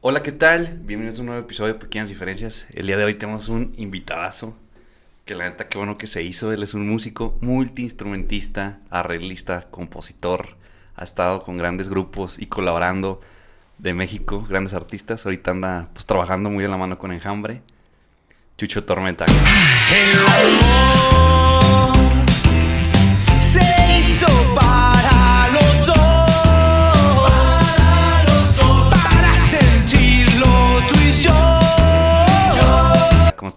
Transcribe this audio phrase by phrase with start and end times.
[0.00, 0.78] Hola, ¿qué tal?
[0.84, 2.68] Bienvenidos a un nuevo episodio de Pequeñas Diferencias.
[2.72, 4.56] El día de hoy tenemos un invitadazo,
[5.24, 6.52] que la neta, qué bueno que se hizo.
[6.52, 10.56] Él es un músico, multiinstrumentista, arreglista, compositor.
[10.94, 13.20] Ha estado con grandes grupos y colaborando
[13.78, 15.26] de México, grandes artistas.
[15.26, 17.62] Ahorita anda pues trabajando muy de la mano con Enjambre.
[18.56, 19.26] Chucho Tormenta.
[23.40, 24.28] se hizo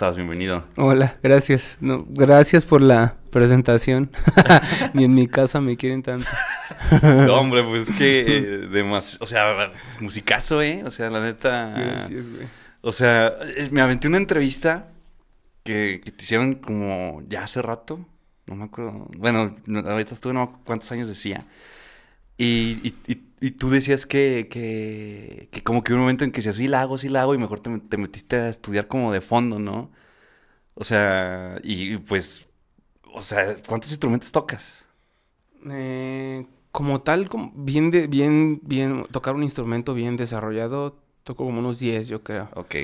[0.02, 0.16] estás?
[0.16, 0.64] Bienvenido.
[0.78, 1.78] Hola, gracias.
[1.80, 4.10] No, gracias por la presentación.
[4.96, 6.28] Ni en mi casa me quieren tanto.
[7.04, 10.82] No, hombre, pues es que eh, o sea, musicazo, ¿eh?
[10.84, 11.76] O sea, la neta.
[11.78, 12.48] Gracias, güey.
[12.82, 13.32] O sea,
[13.70, 14.88] me aventé una entrevista
[15.64, 18.04] que, que te hicieron como ya hace rato.
[18.48, 19.08] No me acuerdo.
[19.16, 21.46] Bueno, no, ahorita estuve, no cuántos años decía.
[22.38, 26.42] Y, y, y- y tú decías que, que, que como que un momento en que
[26.42, 29.12] si sí la hago, sí la hago, y mejor te, te metiste a estudiar como
[29.14, 29.92] de fondo, ¿no?
[30.76, 32.48] O sea, y pues,
[33.14, 34.88] o sea, ¿cuántos instrumentos tocas?
[35.70, 41.60] Eh, como tal, como bien, de, bien, bien, tocar un instrumento bien desarrollado, toco como
[41.60, 42.50] unos 10, yo creo.
[42.56, 42.76] Ok,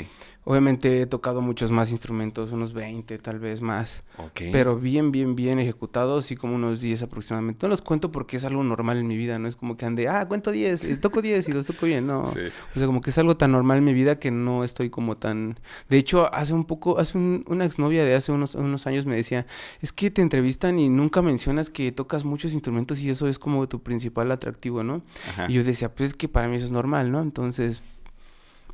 [0.50, 4.04] Obviamente he tocado muchos más instrumentos, unos 20, tal vez más.
[4.18, 4.44] ok.
[4.54, 7.66] Pero bien, bien, bien ejecutados, sí como unos 10 aproximadamente.
[7.66, 10.08] No los cuento porque es algo normal en mi vida, no es como que ande,
[10.08, 12.26] ah, cuento 10, eh, toco 10 y los toco bien, no.
[12.34, 12.40] Sí.
[12.74, 15.18] O sea, como que es algo tan normal en mi vida que no estoy como
[15.18, 15.60] tan...
[15.90, 19.18] De hecho, hace un poco, hace un- una exnovia de hace unos, unos años me
[19.18, 19.46] decía,
[19.82, 23.68] es que te entrevistan y nunca mencionas que tocas muchos instrumentos y eso es como
[23.68, 25.02] tu principal atractivo, ¿no?
[25.28, 25.48] Ajá.
[25.50, 27.20] Y yo decía, pues es que para mí eso es normal, ¿no?
[27.22, 27.82] Entonces,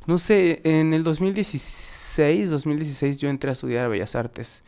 [0.06, 4.62] no sé, en el 2016, 2016 yo entré a estudiar Bellas Artes,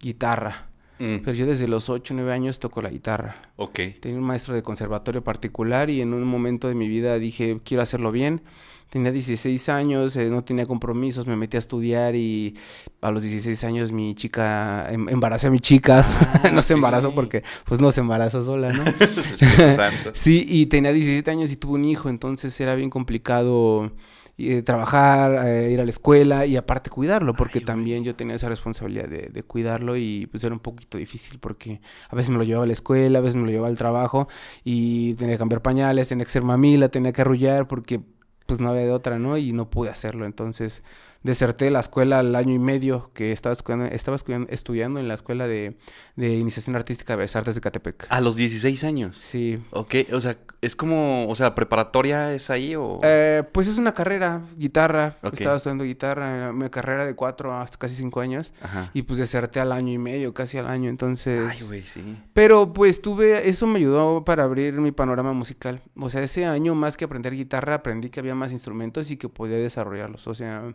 [0.00, 0.66] guitarra.
[0.98, 3.36] Mm, Pero yo desde los 8, 9 años toco la guitarra.
[3.56, 3.78] ok.
[4.00, 7.82] Tenía un maestro de conservatorio particular y en un momento de mi vida dije, quiero
[7.82, 8.42] hacerlo bien.
[8.90, 12.54] Tenía 16 años, eh, no tenía compromisos, me metí a estudiar y
[13.00, 16.04] a los 16 años mi chica, em- embaracé a mi chica.
[16.42, 18.82] Ah, no se embarazó porque pues no se embarazó sola, ¿no?
[19.74, 20.10] Santo.
[20.12, 23.92] sí, y tenía 17 años y tuvo un hijo, entonces era bien complicado
[24.40, 28.36] eh, trabajar, eh, ir a la escuela y aparte cuidarlo, porque Ay, también yo tenía
[28.36, 32.38] esa responsabilidad de, de cuidarlo y pues era un poquito difícil porque a veces me
[32.38, 34.28] lo llevaba a la escuela, a veces me lo llevaba al trabajo
[34.64, 38.00] y tenía que cambiar pañales, tenía que ser mamila, tenía que arrullar porque
[38.46, 39.36] pues no había de otra, ¿no?
[39.38, 40.82] Y no pude hacerlo, entonces
[41.22, 45.06] deserté de la escuela al año y medio que estaba estudiando, estaba estudiando, estudiando en
[45.06, 45.76] la escuela de,
[46.16, 48.06] de iniciación artística de Bellas Artes de Catepec.
[48.08, 49.16] A los 16 años.
[49.16, 53.00] Sí, Ok, o sea, es como, o sea, preparatoria es ahí o...
[53.02, 55.16] Eh, pues es una carrera, guitarra.
[55.22, 58.52] Estaba estudiando guitarra, era mi carrera de cuatro hasta casi cinco años.
[58.60, 58.90] Ajá.
[58.92, 61.48] Y pues deserté al año y medio, casi al año, entonces...
[61.50, 62.02] Ay, güey, sí.
[62.34, 65.80] Pero pues tuve, eso me ayudó para abrir mi panorama musical.
[65.98, 69.30] O sea, ese año más que aprender guitarra, aprendí que había más instrumentos y que
[69.30, 70.26] podía desarrollarlos.
[70.26, 70.74] O sea,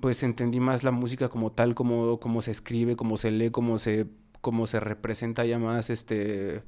[0.00, 3.80] pues entendí más la música como tal, como, como se escribe, cómo se lee, cómo
[3.80, 4.06] se,
[4.40, 6.62] cómo se representa ya más este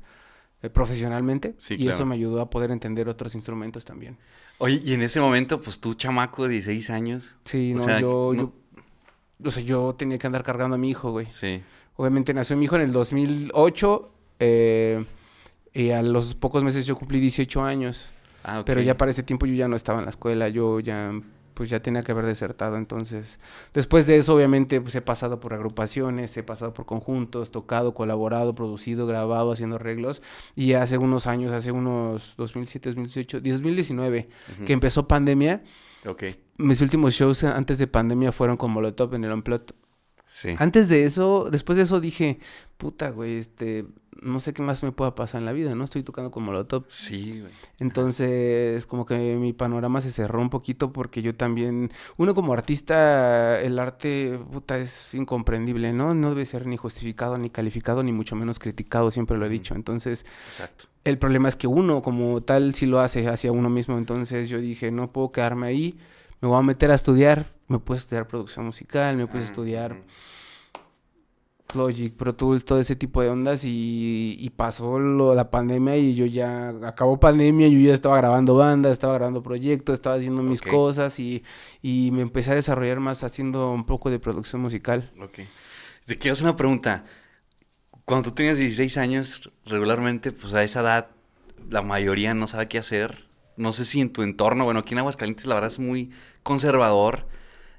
[0.62, 1.54] eh, profesionalmente.
[1.58, 1.94] Sí, y claro.
[1.94, 4.16] eso me ayudó a poder entender otros instrumentos también.
[4.58, 7.36] Oye, y en ese momento, pues tú, chamaco de 16 años.
[7.44, 8.52] Sí, no, sea, yo, no-
[9.38, 11.26] yo, o sea, yo tenía que andar cargando a mi hijo, güey.
[11.26, 11.62] Sí.
[11.96, 15.04] Obviamente nació mi hijo en el 2008 eh,
[15.74, 18.10] y a los pocos meses yo cumplí 18 años.
[18.44, 18.66] Ah, ok.
[18.66, 21.12] Pero ya para ese tiempo yo ya no estaba en la escuela, yo ya
[21.56, 23.40] pues ya tenía que haber desertado, entonces
[23.72, 28.54] después de eso obviamente pues he pasado por agrupaciones, he pasado por conjuntos, tocado, colaborado,
[28.54, 30.20] producido, grabado, haciendo arreglos
[30.54, 34.64] y hace unos años, hace unos 2007, 2018, 2019 Ujú.
[34.66, 35.62] que empezó pandemia,
[36.04, 36.24] Ok.
[36.58, 39.74] mis últimos shows antes de pandemia fueron con Molotov en el Unplugged.
[40.26, 40.50] Sí.
[40.58, 42.38] Antes de eso, después de eso dije,
[42.76, 43.86] puta, güey, este,
[44.22, 45.84] no sé qué más me pueda pasar en la vida, ¿no?
[45.84, 46.84] Estoy tocando con Molotov.
[46.88, 47.52] Sí, güey.
[47.78, 53.60] Entonces, como que mi panorama se cerró un poquito porque yo también, uno como artista,
[53.60, 56.14] el arte, puta, es incomprendible, ¿no?
[56.14, 59.74] No debe ser ni justificado, ni calificado, ni mucho menos criticado, siempre lo he dicho.
[59.74, 60.84] Entonces, Exacto.
[61.04, 63.98] el problema es que uno como tal sí lo hace hacia uno mismo.
[63.98, 65.98] Entonces yo dije, no puedo quedarme ahí,
[66.40, 67.54] me voy a meter a estudiar.
[67.68, 69.96] Me a estudiar producción musical, me a Ah, estudiar.
[71.74, 76.14] Logic, Pro Tools, todo ese tipo de ondas y, y pasó lo, la pandemia y
[76.14, 80.62] yo ya acabó pandemia, yo ya estaba grabando bandas, estaba grabando proyectos, estaba haciendo mis
[80.62, 81.42] cosas y,
[81.82, 85.10] y me empecé a desarrollar más haciendo un poco de producción musical.
[85.20, 85.40] Ok.
[86.06, 87.04] Te quiero hacer una pregunta.
[88.04, 91.08] Cuando tú tenías 16 años, regularmente, pues a esa edad,
[91.68, 93.26] la mayoría no sabe qué hacer.
[93.56, 96.10] No sé si en tu entorno, bueno, aquí en Aguascalientes la verdad es muy
[96.44, 97.26] conservador.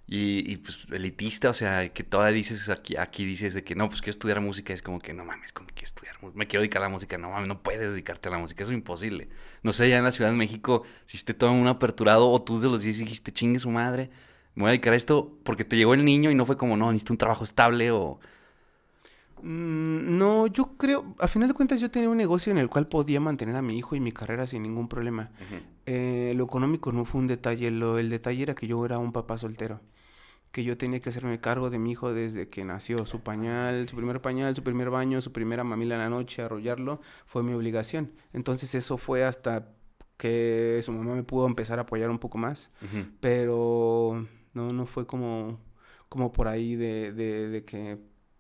[0.10, 3.90] Y, y, pues elitista, o sea, que todavía dices aquí, aquí dices de que no,
[3.90, 6.62] pues quiero estudiar música, es como que no mames, como que estudiar música, me quiero
[6.62, 9.28] dedicar a la música, no mames, no puedes dedicarte a la música, eso es imposible.
[9.64, 12.62] No sé, ya en la Ciudad de México, si esté todo un aperturado, o tú
[12.62, 14.10] de los 10 dijiste, chingue su madre,
[14.56, 16.78] me voy a dedicar a esto porque te llegó el niño y no fue como,
[16.78, 18.20] no, necesito un trabajo estable o...
[19.44, 22.88] Mm, No, yo creo, a final de cuentas yo tenía un negocio en el cual
[22.88, 25.32] podía mantener a mi hijo y mi carrera sin ningún problema.
[25.90, 29.14] Eh, lo económico no fue un detalle, lo, el detalle era que yo era un
[29.14, 29.80] papá soltero,
[30.52, 33.96] que yo tenía que hacerme cargo de mi hijo desde que nació, su pañal, su
[33.96, 38.12] primer pañal, su primer baño, su primera mamila en la noche, arrollarlo, fue mi obligación.
[38.34, 39.70] Entonces eso fue hasta
[40.18, 42.70] que su mamá me pudo empezar a apoyar un poco más,
[43.22, 45.60] pero no, no fue como,
[46.10, 47.98] como por ahí de, de, de que,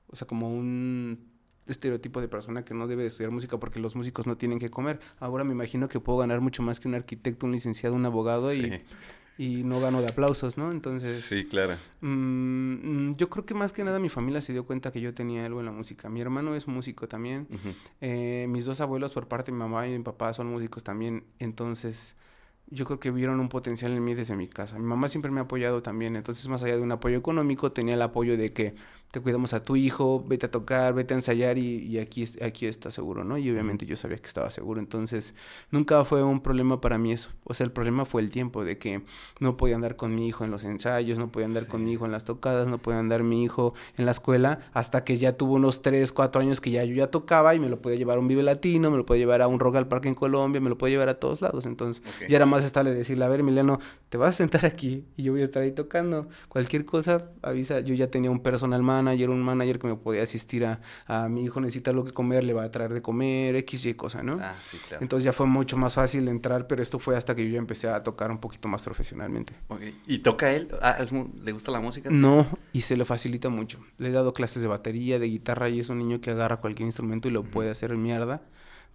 [0.07, 1.36] o sea, como un
[1.67, 4.69] estereotipo de persona que no debe de estudiar música porque los músicos no tienen que
[4.69, 4.99] comer.
[5.19, 8.51] Ahora me imagino que puedo ganar mucho más que un arquitecto, un licenciado, un abogado
[8.51, 8.71] Sí.
[9.37, 10.71] y, y no gano de aplausos, ¿no?
[10.71, 11.75] Entonces, Sí, claro.
[12.01, 15.45] mm, yo creo que más que nada mi familia se dio cuenta que yo tenía
[15.45, 16.09] algo en la música.
[16.09, 17.47] Mi hermano es músico también.
[18.01, 21.23] Eh, mis dos abuelos por parte de mi mamá y mi papá son músicos también,
[21.39, 22.15] entonces
[22.69, 24.77] yo creo que vieron un potencial en mí desde mi casa.
[24.77, 27.93] Mi mamá siempre me ha apoyado también, entonces más allá de un apoyo económico, tenía
[27.93, 28.75] el apoyo de que
[29.11, 32.65] te cuidamos a tu hijo, vete a tocar, vete a ensayar y, y aquí, aquí
[32.65, 33.37] está seguro, ¿no?
[33.37, 35.33] Y obviamente yo sabía que estaba seguro, entonces
[35.71, 37.29] nunca fue un problema para mí eso.
[37.45, 39.03] O sea, el problema fue el tiempo de que
[39.39, 42.05] no podía andar con mi hijo en los ensayos, no podía andar con mi hijo
[42.05, 45.53] en las tocadas, no podía andar mi hijo en la escuela, hasta que ya tuvo
[45.55, 48.19] unos 3, 4 años que ya yo ya tocaba y me lo podía llevar a
[48.19, 50.69] un Vive Latino, me lo podía llevar a un Rock al Parque en Colombia, me
[50.69, 51.65] lo podía llevar a todos lados.
[51.65, 52.27] Entonces, Ok.
[52.29, 55.31] ya era más estarle decirle, a ver, Emiliano, te vas a sentar aquí y yo
[55.31, 56.27] voy a estar ahí tocando.
[56.49, 57.79] Cualquier cosa, avisa.
[57.79, 61.43] Yo ya tenía un personal manager, un manager que me podía asistir a, a mi
[61.43, 64.37] hijo necesita algo que comer, le va a traer de comer, X, Y cosa, ¿no?
[64.41, 65.01] Ah, sí, claro.
[65.01, 67.89] Entonces ya fue mucho más fácil entrar, pero esto fue hasta que yo ya empecé
[67.89, 69.53] a tocar un poquito más profesionalmente.
[69.67, 69.81] Ok.
[70.05, 70.67] ¿Y toca él?
[70.81, 72.09] Ah, es ¿Le gusta la música?
[72.09, 73.79] No, y se le facilita mucho.
[73.97, 76.85] Le he dado clases de batería, de guitarra, y es un niño que agarra cualquier
[76.85, 78.41] instrumento y lo puede hacer mierda,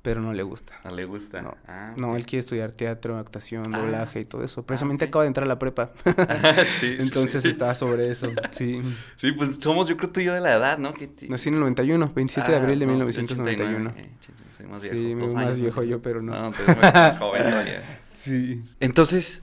[0.03, 0.75] pero no le gusta.
[0.85, 1.41] No le gusta.
[1.43, 3.79] No, Ah, no, él quiere estudiar teatro, actuación, Ah.
[3.79, 4.65] doblaje y todo eso.
[4.67, 5.09] Precisamente ok.
[5.11, 5.93] acaba de entrar a la prepa.
[6.67, 7.49] sí, sí, Entonces sí.
[7.51, 8.29] está sobre eso.
[8.51, 8.83] Sí.
[9.17, 10.93] Sí, pues somos yo creo tú y yo de la edad, ¿no?
[11.29, 13.91] Nací en el 91, 27 de Ah, abril de no, yo 1991.
[13.91, 15.17] 89, eh, soy más Sí, viejo.
[15.17, 16.33] me dos más años viejo yo, pero no.
[16.33, 17.99] No, tú eres más- más joven todavía.
[18.19, 18.63] Sí.
[18.81, 19.43] Entonces,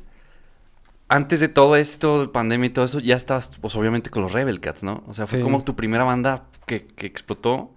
[1.08, 4.60] antes de todo esto, pandemia y todo eso, ya estabas, pues obviamente con los Rebel
[4.60, 5.04] Cats, ¿no?
[5.08, 5.44] O sea, fue Sí.
[5.44, 7.74] como tu primera banda que, que explotó.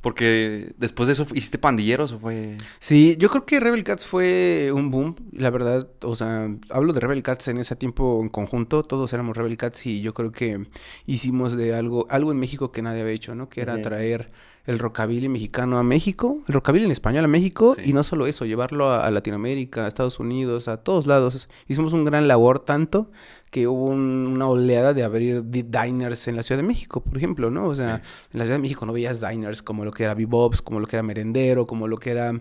[0.00, 2.56] Porque después de eso, ¿hiciste pandilleros o fue...?
[2.78, 7.00] Sí, yo creo que Rebel Cats fue un boom, la verdad, o sea, hablo de
[7.00, 10.66] Rebel Cats en ese tiempo en conjunto, todos éramos Rebel Cats y yo creo que
[11.04, 13.48] hicimos de algo, algo en México que nadie había hecho, ¿no?
[13.50, 14.30] Que era traer
[14.70, 17.82] el rockabilly mexicano a México, el rockabilly en español a México Sí.
[17.90, 21.48] y no solo eso, llevarlo a, a Latinoamérica, a Estados Unidos, a todos lados.
[21.68, 23.10] Hicimos un gran labor tanto
[23.50, 27.16] que hubo un- una oleada de abrir di- diners en la Ciudad de México, por
[27.16, 27.66] ejemplo, ¿no?
[27.66, 28.02] O sea, Sí.
[28.32, 30.86] en la Ciudad de México no veías diners como lo que era Bebops, como lo
[30.86, 32.40] que era Merendero, como lo que era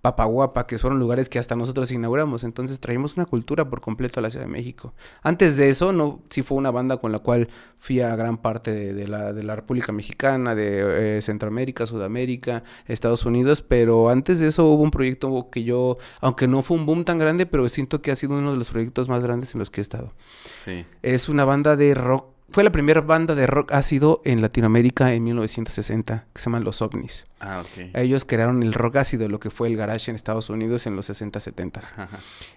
[0.00, 2.44] Papaguapa, que fueron lugares que hasta nosotros inauguramos.
[2.44, 4.94] Entonces traímos una cultura por completo a la Ciudad de México.
[5.22, 7.48] Antes de eso, no, sí fue una banda con la cual
[7.78, 12.64] fui a gran parte de, de la, de la República Mexicana, de eh, Centroamérica, Sudamérica,
[12.86, 16.86] Estados Unidos, pero antes de eso hubo un proyecto que yo, aunque no fue un
[16.86, 19.58] boom tan grande, pero siento que ha sido uno de los proyectos más grandes en
[19.58, 20.12] los que he estado.
[20.56, 20.84] Sí.
[21.02, 22.37] Es una banda de rock.
[22.50, 26.80] Fue la primera banda de rock ácido en Latinoamérica en 1960, que se llaman Los
[26.80, 27.26] OVNIs.
[27.40, 27.90] Ah, ok.
[27.94, 31.06] Ellos crearon el rock ácido, lo que fue el garage en Estados Unidos en los
[31.06, 31.80] 60, 70.
[31.80, 32.08] Ajá.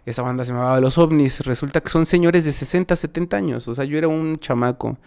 [0.05, 1.41] Esa banda se llamaba Los OVNIs.
[1.41, 3.67] Resulta que son señores de 60, 70 años.
[3.67, 4.97] O sea, yo era un chamaco.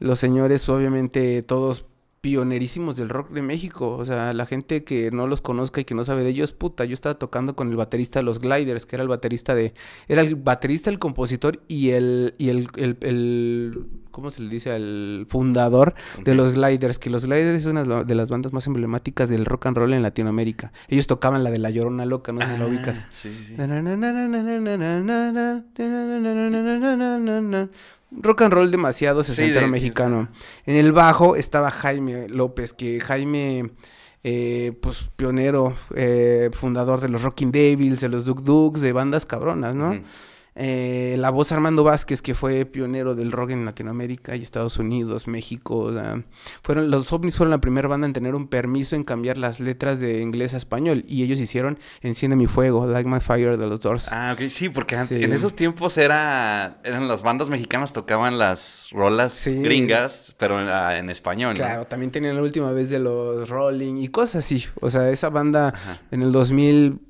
[0.00, 1.86] Los señores, obviamente, todos
[2.26, 3.96] pionerísimos del rock de México.
[3.96, 6.84] O sea, la gente que no los conozca y que no sabe de ellos, puta,
[6.84, 9.74] yo estaba tocando con el baterista de los Gliders, que era el baterista de...
[10.08, 12.34] Era el baterista, el compositor y el...
[12.38, 14.74] Y el, el, el- ¿Cómo se le dice?
[14.74, 15.92] El fundador
[16.24, 19.66] de los Gliders, que los Gliders es una de las bandas más emblemáticas del rock
[19.66, 20.72] and roll en Latinoamérica.
[20.88, 23.08] Ellos tocaban la de La Llorona Loca, no sé si Ah, ubicas.
[23.12, 23.54] Sí, sí.
[28.10, 30.28] Rock and roll demasiado Sí, sesentero de- mexicano.
[30.64, 33.70] En el bajo estaba Jaime López, que Jaime,
[34.22, 39.26] eh, pues pionero, eh, fundador de los Rocking Devils, de los Duk Duks, de bandas
[39.26, 39.98] cabronas, ¿no?
[40.58, 45.28] Eh, la voz Armando Vázquez, que fue pionero del rock en Latinoamérica y Estados Unidos,
[45.28, 45.76] México.
[45.78, 46.22] o sea,
[46.62, 50.00] fueron, los ovnis fueron la primera banda en tener un permiso en cambiar las letras
[50.00, 51.04] de inglés a español.
[51.06, 54.08] Y ellos hicieron Enciende mi fuego, Like My Fire de los Doors.
[54.10, 55.22] Ah, ok, sí, porque Sí.
[55.22, 59.60] en esos tiempos era, eran las bandas mexicanas tocaban las rolas Sí.
[59.62, 61.56] gringas, pero ah, en español, ¿no?
[61.58, 64.64] Claro, también tenían la última vez de los Rolling y cosas así.
[64.80, 66.00] O sea, esa banda Ajá.
[66.10, 67.05] en el 2011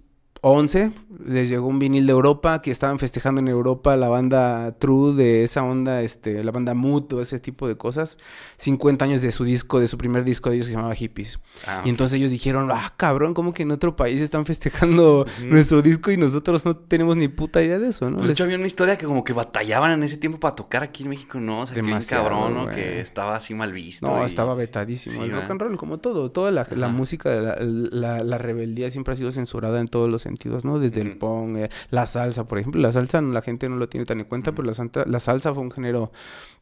[0.49, 0.93] 11,
[1.27, 5.45] les llegó un vinil de Europa que estaban festejando en Europa la banda True de
[5.45, 8.17] esa onda, este, la banda Mood o ese tipo de cosas.
[8.59, 11.39] 50 años de su disco, de su primer disco de ellos que se llamaba Hippies.
[11.67, 15.83] Ah, Y entonces ellos dijeron, ah, cabrón, ¿cómo que en otro país están festejando nuestro
[15.83, 18.17] disco y nosotros no tenemos ni puta idea de eso, ¿no?
[18.19, 20.83] Pues de hecho había una historia que como que batallaban en ese tiempo para tocar
[20.83, 21.61] aquí en México, ¿no?
[21.61, 22.67] O sea, que Demasiado, cabrón, ¿no?
[22.69, 24.07] Que estaba así mal visto.
[24.07, 25.17] No, y- estaba vetadísimo.
[25.17, 26.31] Sí, el rock and roll, como todo.
[26.31, 30.36] Toda la, música, la, la- la rebeldía siempre ha sido censurada en todos los sentidos,
[30.65, 30.79] ¿no?
[30.79, 32.81] Desde el punk, eh, la salsa, por ejemplo.
[32.81, 35.53] La salsa la gente no lo tiene tan en cuenta, pero la, santa- la salsa
[35.55, 36.13] fue un género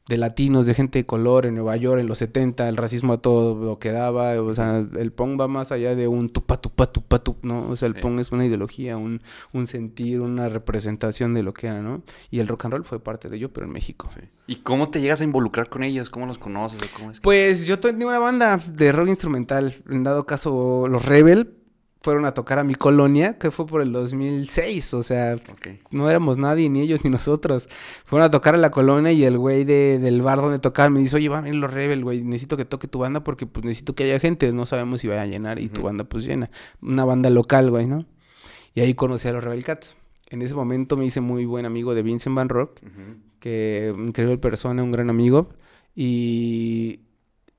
[0.07, 3.19] de latinos, de gente de color en Nueva York en los 70, el racismo a
[3.23, 4.39] todo lo que daba.
[4.43, 7.59] O sea, el punk va más allá de un tupa, tupa, tupa, tup, ¿no?
[7.59, 8.01] O sea, el Sí.
[8.03, 9.23] punk es una ideología, un,
[9.55, 12.03] un sentir, una representación de lo que era, ¿no?
[12.31, 14.07] Y el rock and roll fue parte de ello, pero en México.
[14.11, 14.21] Sí.
[14.47, 16.11] ¿Y cómo te llegas a involucrar con ellos?
[16.11, 16.83] ¿Cómo los conoces?
[16.95, 19.75] cómo es que- Pues yo tenía una banda de rock instrumental.
[19.89, 21.55] En dado caso, los Rebel
[22.05, 24.93] fueron a tocar a mi colonia, que fue por el 2006.
[24.93, 25.39] O sea,
[25.91, 27.67] no éramos nadie, ni ellos ni nosotros.
[28.05, 31.01] Fueron a tocar a la colonia y el güey de, del bar donde tocaban me
[31.01, 32.23] dice, oye, van a venir los Rebel, güey.
[32.23, 34.53] Necesito que toque tu banda porque pues necesito que haya gente.
[34.53, 35.87] No sabemos si vaya a llenar y tu Ujú.
[35.87, 36.51] banda pues llena.
[36.83, 38.05] Una banda local, güey, ¿no?
[38.75, 39.97] Y ahí conocí a los Rebel Cats.
[40.29, 43.17] En ese momento me hice muy buen amigo de Vincent Van Rock Ujú.
[43.41, 45.49] que increíble persona, un gran amigo.
[45.97, 47.01] Y,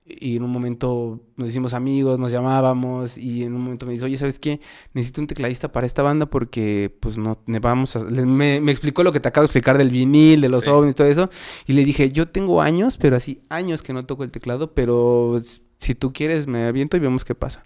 [0.07, 4.05] y en un momento nos hicimos amigos, nos llamábamos y en un momento me dice,
[4.05, 4.61] oye, ¿sabes qué?
[4.93, 8.03] Necesito un tecladista para esta banda porque pues no, ne- vamos a...
[8.03, 10.69] Me, me explicó lo que te acabo de explicar del vinil, de los Sí.
[10.69, 11.29] ovnis, todo eso.
[11.65, 15.41] Y le dije, yo tengo años, pero así, años que no toco el teclado, pero
[15.79, 17.63] si tú quieres me aviento y vemos qué pasa.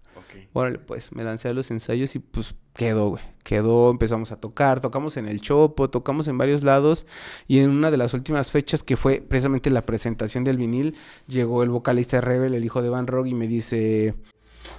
[0.54, 3.24] Órale, pues me lancé a los ensayos y pues quedó, güey.
[3.44, 7.06] Quedó, empezamos a tocar, tocamos en el Chopo, tocamos en varios lados
[7.48, 10.96] y en una de las últimas fechas que fue precisamente la presentación del vinil,
[11.28, 14.16] llegó el vocalista de Rebel, el hijo de Van Rock y me dice,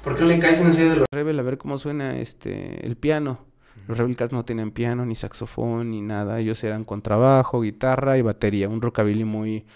[0.03, 2.85] ¿por qué no le caes un ensayo de los Rebel a ver cómo suena este
[2.85, 3.50] el piano?
[3.87, 6.39] Los Rebel Cats no tenían piano, ni saxofón, ni nada.
[6.39, 8.69] Ellos eran contrabajo, guitarra y batería.
[8.69, 9.67] Un rockabilly muy,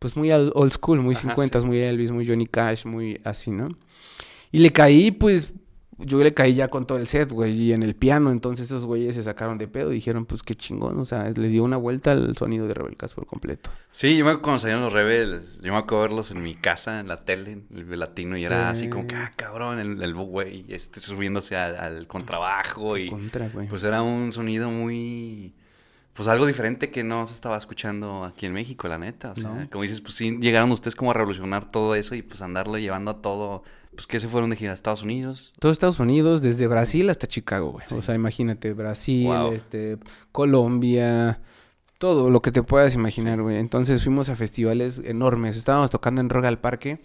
[0.00, 1.66] pues muy old school, muy Ajá, 50, sí.
[1.66, 3.68] muy Elvis, muy Johnny Cash, muy así, ¿no?
[4.52, 5.54] Y le caí, pues,
[5.98, 8.30] yo le caí ya con todo el set, güey, y en el piano.
[8.32, 10.98] Entonces esos güeyes se sacaron de pedo y dijeron, pues, qué chingón.
[10.98, 13.70] O sea, le dio una vuelta al sonido de Rebel Cats por completo.
[13.90, 17.00] Sí, yo me acuerdo cuando salieron los Rebel, yo me acuerdo verlos en mi casa,
[17.00, 20.64] en la tele, el latino, y era así como que, ah, cabrón, el, el güey,
[20.68, 23.68] este, subiéndose al, al contrabajo y Contra, güey.
[23.68, 25.54] pues era un sonido muy,
[26.14, 29.30] pues algo diferente que no se estaba escuchando aquí en México, la neta.
[29.30, 29.70] O sea, No.
[29.70, 33.10] como dices, pues sí, llegaron ustedes como a revolucionar todo eso y pues andarlo llevando
[33.12, 33.62] a todo,
[33.94, 35.52] pues que se fueron de gira a Estados Unidos.
[35.58, 37.86] Todos Estados Unidos, desde Brasil hasta Chicago, güey.
[37.88, 37.94] Sí.
[37.94, 39.52] O sea, imagínate, Brasil, Wow.
[39.52, 39.98] este,
[40.32, 41.40] Colombia,
[42.00, 43.58] todo lo que te puedas imaginar, güey.
[43.58, 45.58] Entonces fuimos a festivales enormes.
[45.58, 47.02] Estábamos tocando en Rock al Parque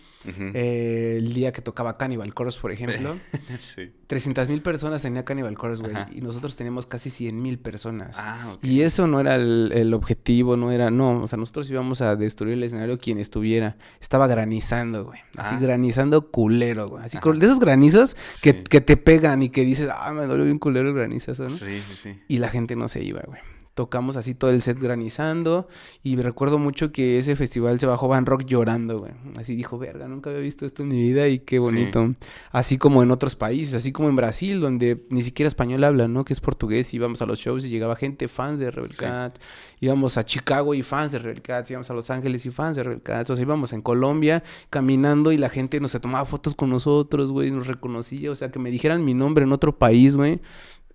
[0.54, 3.18] eh, el día que tocaba Cannibal Corpse, por ejemplo.
[3.60, 3.92] sí.
[4.08, 5.94] 300 mil personas tenía Cannibal Corpse, güey.
[6.14, 8.16] Y nosotros teníamos casi 100 mil personas.
[8.18, 8.64] Ah, ok.
[8.64, 12.16] Y eso no era el, el objetivo, no era, no, o sea, nosotros íbamos a
[12.16, 13.76] destruir el escenario quien estuviera.
[14.00, 15.20] Estaba granizando, güey.
[15.36, 15.60] Así Ah.
[15.60, 17.04] granizando culero, güey.
[17.04, 18.64] Así con- de esos granizos que, Sí.
[18.70, 21.50] que te pegan y que dices, ah, me duele bien culero el granizazo, ¿no?
[21.50, 22.14] Sí, sí, sí.
[22.30, 23.42] Y la gente no se iba, güey.
[23.76, 25.68] Tocamos así todo el set granizando.
[26.02, 29.12] Y recuerdo mucho que ese festival se bajó Van Rock llorando, güey.
[29.38, 32.16] Así dijo, verga, nunca había visto esto en mi vida y qué bonito.
[32.52, 36.24] Así como en otros países, así como en Brasil, donde ni siquiera español hablan, ¿no?
[36.24, 36.94] Que es portugués.
[36.94, 39.00] Íbamos a los shows y llegaba gente, fans de Rebel Sí.
[39.00, 39.42] Cats.
[39.82, 41.70] Íbamos a Chicago y fans de Rebel Cats.
[41.70, 43.30] Íbamos a Los Ángeles y fans de Rebel Cats.
[43.32, 47.32] O sea, íbamos en Colombia caminando y la gente nos se tomaba fotos con nosotros,
[47.32, 47.52] güey.
[47.52, 48.32] Nos reconocía.
[48.32, 50.40] O sea, que me dijeran mi nombre en otro país, güey.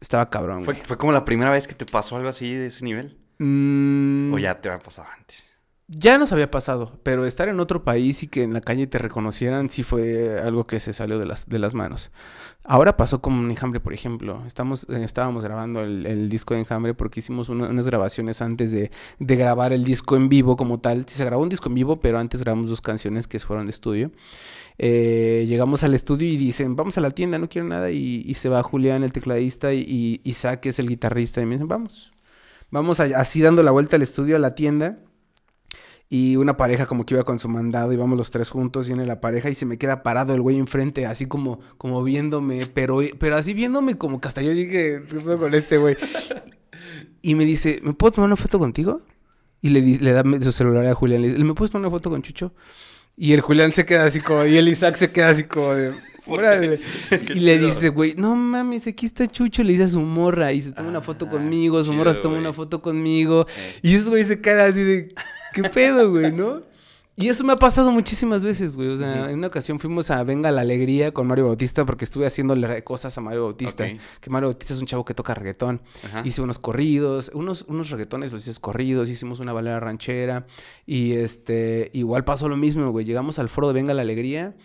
[0.00, 0.86] Estaba cabrón, ¿Fue, güey.
[0.86, 3.18] fue como la primera vez que te pasó algo así de ese nivel?
[3.38, 5.50] Mm, ¿O ya te había pasado antes?
[5.92, 8.98] Ya nos había pasado, pero estar en otro país y que en la calle te
[8.98, 12.12] reconocieran sí fue algo que se salió de las, de las manos.
[12.62, 14.44] Ahora pasó con Enjambre, por ejemplo.
[14.46, 18.70] Estamos, eh, estábamos grabando el, el disco de Enjambre porque hicimos una- unas grabaciones antes
[18.70, 21.06] de, de grabar el disco en vivo como tal.
[21.08, 23.70] Sí se grabó un disco en vivo, pero antes grabamos dos canciones que fueron de
[23.70, 24.12] estudio.
[24.78, 27.90] Eh, llegamos al estudio y dicen, vamos a la tienda, no quiero nada.
[27.90, 31.40] Y, se va Julián, el tecladista, y, y Isaac, que es el guitarrista.
[31.40, 32.12] Y me dicen, vamos.
[32.70, 34.98] Vamos así dando la vuelta al estudio, a la tienda.
[36.12, 39.20] Y una pareja como que iba con su mandado, íbamos los tres juntos, viene la
[39.20, 43.36] pareja y se me queda parado el güey enfrente, así como, como viéndome, pero, pero
[43.36, 45.96] así viéndome como que hasta yo dije, ¿qué pedo con este güey?
[47.22, 49.02] Y me dice, ¿me puedo tomar una foto contigo?
[49.60, 52.08] Y le, le da su celular a Julián, le dice, ¿me puedes tomar una foto
[52.08, 52.54] con Chucho?
[53.22, 55.92] Y el Julián se queda así como, y el Isaac se queda así como de,
[56.24, 56.80] órale.
[57.34, 60.62] Y le dice, güey, no mames, aquí está Chucho, le dice a su morra, y
[60.62, 63.44] se toma una foto Ah, conmigo, su morra se toma una foto conmigo.
[63.46, 63.78] Eh.
[63.82, 65.14] Y ese güey se cara así de,
[65.52, 66.62] ¿qué pedo, güey, no?
[67.16, 68.88] Y eso me ha pasado muchísimas veces, güey.
[68.88, 72.24] O sea, en una ocasión fuimos a Venga la Alegría con Mario Bautista porque estuve
[72.26, 73.86] haciéndole cosas a Mario Bautista.
[74.20, 75.82] Que Mario Bautista es un chavo que toca reggaetón.
[76.04, 76.22] Ajá.
[76.24, 80.46] Hice unos corridos, unos, unos reggaetones, los hice corridos, hicimos una balada ranchera.
[80.86, 83.04] Y este, igual pasó lo mismo, güey.
[83.04, 84.56] Llegamos al foro de Venga la Alegría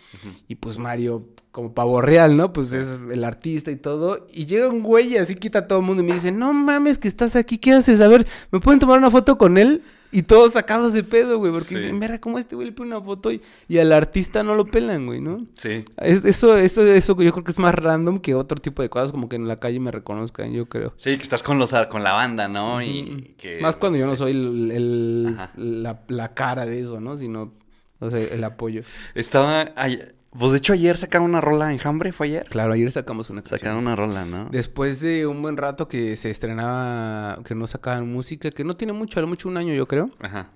[0.48, 2.52] y pues Mario, como pavo real, ¿no?
[2.52, 4.26] Pues es el artista y todo.
[4.30, 6.52] Y llega un güey y así quita a todo el mundo y me dice, no
[6.52, 8.02] mames que estás aquí, ¿qué haces?
[8.02, 9.82] A ver, ¿me pueden tomar una foto con él?
[10.12, 11.74] Y todos sacados de pedo, güey, porque Sí.
[11.76, 14.66] dicen, mira cómo este güey le pone una foto y, y al artista no lo
[14.66, 15.46] pelan, güey, ¿no?
[15.56, 15.86] Sí.
[15.96, 19.10] Es- eso, eso, eso yo creo que es más random que otro tipo de cosas,
[19.12, 20.92] como que en la calle me reconozcan, yo creo.
[20.98, 22.82] Sí, que estás con los con la banda, ¿no?
[22.82, 27.16] Y que Más cuando yo no soy el, la, la cara de eso, ¿no?
[27.16, 27.54] Sino,
[27.98, 28.82] o sea, el apoyo.
[29.14, 30.02] Estaba ay-
[30.38, 32.46] pues de hecho ayer sacaron una rola en Hambre, ¿fue ayer?
[32.48, 33.58] Claro, ayer sacamos una canción.
[33.58, 34.48] Sacaron una rola, ¿no?
[34.50, 38.92] Después de un buen rato que se estrenaba, que no sacaban música, que no tiene
[38.92, 40.50] mucho, a lo mucho un año yo creo, Ajá.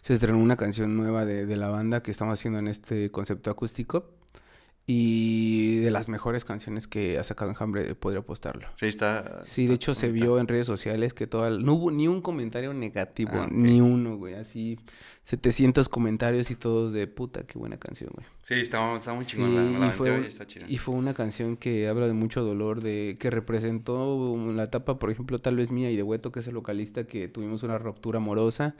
[0.00, 3.50] se estrenó una canción nueva de, de la banda que estamos haciendo en este concepto
[3.50, 4.16] acústico.
[4.92, 8.66] Y de las mejores canciones que ha sacado Enjambre, podría apostarlo.
[8.74, 9.42] Sí, está.
[9.44, 11.48] Sí, de hecho se vio en redes sociales que toda...
[11.50, 14.34] No hubo ni un comentario negativo, Ah, ni uno, güey.
[14.34, 14.80] Así
[15.22, 18.26] 700 comentarios y todos de puta, qué buena canción, güey.
[18.42, 20.64] Sí, está, está muy Sí, chingón la, la y, fue, está chida.
[20.66, 25.10] y fue una canción que habla de mucho dolor, de que representó la etapa, por
[25.10, 28.16] ejemplo, tal vez mía y de Hueto, que es el vocalista, que tuvimos una ruptura
[28.16, 28.74] amorosa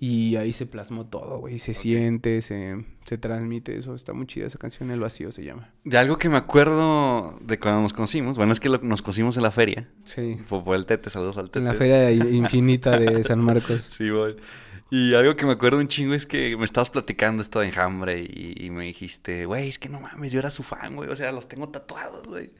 [0.00, 1.58] y ahí se plasmó todo, güey.
[1.60, 3.94] Se siente, se, se transmite eso.
[3.94, 5.70] Está muy chida esa canción, El Vacío se llama.
[5.84, 9.36] De algo que me acuerdo de cuando nos conocimos, bueno, es que lo- nos conocimos
[9.36, 9.88] en la feria.
[10.04, 10.38] Sí.
[10.42, 11.60] Fue, fue el Tete, saludos al Tete.
[11.60, 13.82] En la feria infinita de San Marcos.
[13.92, 14.34] Sí, voy.
[14.94, 18.20] Y algo que me acuerdo un chingo es que me estabas platicando esto de enjambre
[18.20, 21.08] y, y me dijiste, güey, es que no mames, yo era su fan, güey.
[21.08, 22.50] O sea, los tengo tatuados, güey.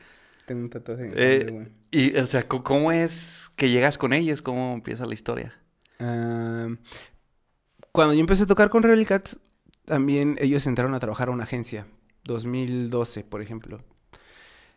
[0.47, 1.12] Tengo un tatuaje.
[1.15, 1.69] Eh, grande, güey.
[1.91, 4.41] y, o sea, ¿cómo es que llegas con ellos?
[4.41, 5.61] ¿Cómo empieza la historia?
[6.01, 6.69] Ah,
[7.93, 9.39] cuando yo empecé a tocar con Rebel Cats,
[9.85, 11.87] también ellos entraron a trabajar a una agencia.
[12.25, 13.85] 2012, por ejemplo.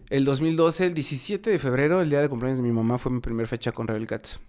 [0.10, 3.22] El 2012, el 17 de febrero, el día de cumpleaños de mi mamá, fue mi
[3.22, 4.42] primera fecha con Rebel Cats.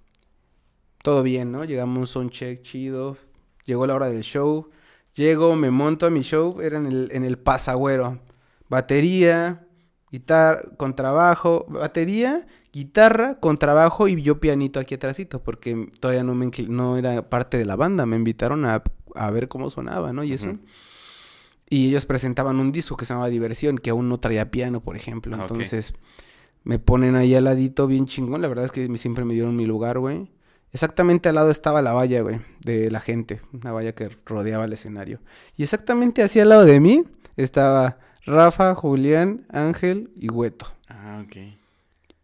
[1.06, 1.62] Todo bien, ¿no?
[1.64, 3.16] Llegamos a un check chido.
[3.64, 4.70] Llegó la hora del show.
[5.14, 6.60] Llego, me monto a mi show.
[6.60, 8.18] Era en el, en el Pasagüero.
[8.68, 9.68] Batería,
[10.10, 11.64] guitarra, contrabajo.
[11.68, 15.44] Batería, guitarra, contrabajo y yo pianito aquí atrásito.
[15.44, 18.04] Porque todavía no, me no era parte de la banda.
[18.04, 18.82] Me invitaron a,
[19.14, 20.24] a ver cómo sonaba, ¿no?
[20.24, 20.58] Y eso.
[21.70, 24.96] Y ellos presentaban un disco que se llamaba Diversión, que aún no traía piano, por
[24.96, 25.36] ejemplo.
[25.36, 25.42] Ah.
[25.42, 25.94] Entonces,
[26.64, 28.42] me ponen ahí al ladito bien chingón.
[28.42, 30.34] La verdad es que siempre me dieron mi lugar, güey.
[30.76, 33.40] Exactamente al lado estaba la valla, güey, de la gente.
[33.54, 35.20] Una valla que rodeaba el escenario.
[35.56, 37.02] Y exactamente así al lado de mí
[37.38, 40.66] estaba Rafa, Julián, Ángel y Hueto.
[40.90, 41.36] Ah, ok.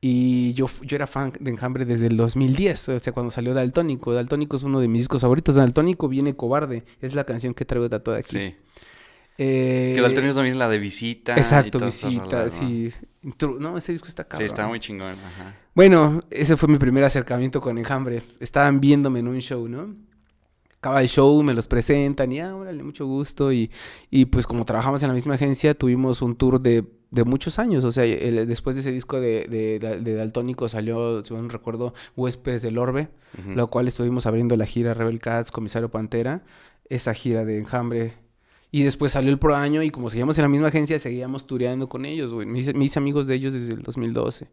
[0.02, 4.12] Y yo, yo era fan de Enjambre desde el 2010, o sea, cuando salió Daltónico.
[4.12, 5.54] Daltónico es uno de mis discos favoritos.
[5.54, 6.84] Daltónico viene cobarde.
[7.00, 8.36] Es la canción que traigo tatuada aquí.
[8.36, 8.54] Sí.
[9.38, 11.34] Eh, Que Daltonio también la de visita.
[11.36, 12.92] y Exacto, esas visita, sí.
[13.58, 14.46] No, ese disco está Sí, cabrón.
[14.46, 15.12] está muy chingón.
[15.12, 15.56] Ajá.
[15.74, 18.22] Bueno, ese fue mi primer acercamiento con Enjambre.
[18.40, 19.94] Estaban viéndome en un show, ¿no?
[20.78, 23.52] Acaba el show, me los presentan y, ah, órale, mucho gusto.
[23.52, 23.70] Y,
[24.10, 27.84] y pues como trabajamos en la misma agencia, tuvimos un tour de, de muchos años.
[27.84, 31.94] O sea, el- después de ese disco de, de, de Daltónico salió, si no recuerdo,
[32.16, 33.52] Huéspedes del Orbe, Ujú.
[33.52, 36.42] lo cual estuvimos abriendo la gira Rebel Cats, Comisario Pantera,
[36.88, 38.14] esa gira de Enjambre.
[38.72, 41.88] Y después salió el Pro Año y como seguíamos en la misma agencia, seguíamos tureando
[41.88, 42.46] con ellos, güey.
[42.46, 44.48] Me hice, me hice amigos de ellos desde el 2012.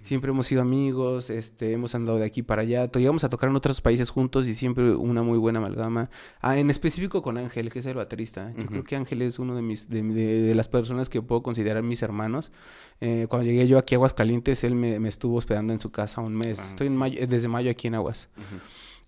[0.00, 2.88] Siempre hemos sido amigos, este, hemos andado de aquí para allá.
[2.90, 6.08] Llegamos a tocar en otros países juntos y siempre una muy buena amalgama.
[6.40, 8.52] Ah, en específico con Ángel, que es el baterista.
[8.56, 8.68] Yo Ujú.
[8.70, 11.82] creo que Ángel es uno de mis, de, de- de las personas que puedo considerar
[11.82, 12.52] mis hermanos.
[13.00, 16.20] Eh, cuando llegué yo aquí a Aguascalientes, él me, me estuvo hospedando en su casa
[16.20, 16.60] un mes.
[16.60, 18.30] Ah, Estoy en mayo, desde mayo aquí en Aguas.
[18.36, 18.60] Ujú.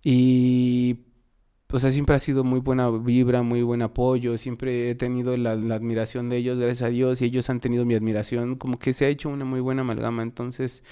[0.03, 0.99] Y
[1.73, 4.37] o sea, siempre ha sido muy buena vibra, muy buen apoyo.
[4.39, 7.85] Siempre he tenido la, la admiración de ellos, gracias a Dios, y ellos han tenido
[7.85, 8.57] mi admiración.
[8.57, 10.23] Como que se ha hecho una muy buena amalgama.
[10.23, 10.83] Entonces,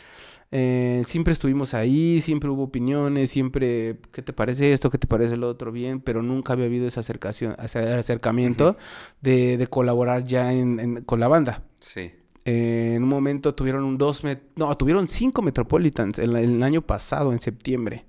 [0.50, 4.88] eh, siempre estuvimos ahí, siempre hubo opiniones, siempre, ¿qué te parece esto?
[4.90, 5.72] ¿Qué te parece lo otro?
[5.72, 8.76] Bien, pero nunca había habido ese, acercación, acercamiento
[9.20, 11.64] de, de colaborar ya en- en- con la banda.
[11.80, 12.12] Sí.
[12.44, 14.22] Eh, en un momento tuvieron un dos,
[14.56, 18.06] no, tuvieron cinco Metropolitans el, el año pasado, en septiembre.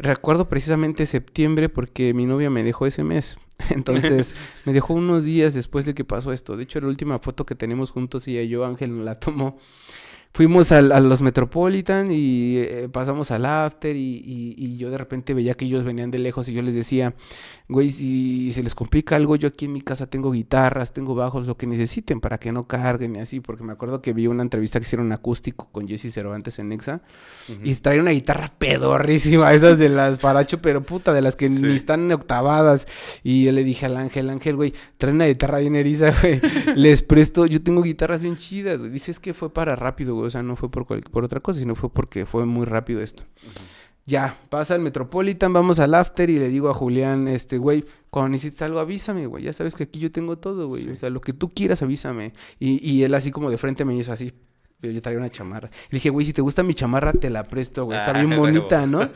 [0.00, 3.36] Recuerdo precisamente septiembre porque mi novia me dejó ese mes.
[3.70, 4.34] Entonces,
[4.64, 6.56] me dejó unos días después de que pasó esto.
[6.56, 9.58] De hecho, la última foto que tenemos juntos, ella y yo, Ángel, nos la tomó.
[10.34, 14.98] Fuimos al- a, los Metropolitan y eh, pasamos al after y, y- y yo de
[14.98, 17.14] repente veía que ellos venían de lejos y yo les decía,
[17.68, 21.46] güey, si se les complica algo, yo aquí en mi casa tengo guitarras, tengo bajos,
[21.46, 24.42] lo que necesiten para que no carguen y así, porque me acuerdo que vi una
[24.42, 27.02] entrevista que hicieron acústico con Jesse Cervantes en Nexa
[27.62, 31.62] y traía una guitarra pedorrísima, esas de las Paracho, pero puta, de las que Sí.
[31.62, 32.86] ni están octavadas.
[33.22, 36.40] Y yo le dije al Ángel, Ángel, güey, trae una guitarra bien eriza, güey.
[36.74, 38.90] Les presto, yo tengo guitarras bien chidas, güey.
[38.90, 40.26] Dice, es que fue para rápido, güey.
[40.26, 43.24] O sea, no fue por, por otra cosa, sino fue porque fue muy rápido esto.
[44.08, 48.30] Ya, pasa el Metropolitan, vamos al after y le digo a Julián, este, güey, cuando
[48.30, 49.44] necesites algo, avísame, güey.
[49.44, 50.88] Ya sabes que aquí yo tengo todo, güey.
[50.88, 52.32] O sea, lo que tú quieras, avísame.
[52.58, 54.32] Y, y él así como de frente me hizo así.
[54.80, 55.68] Yo, traía una chamarra.
[55.90, 57.98] Le dije, güey, si te gusta mi chamarra, te la presto, güey.
[57.98, 59.06] Está Ah, bien bonita, ¿no?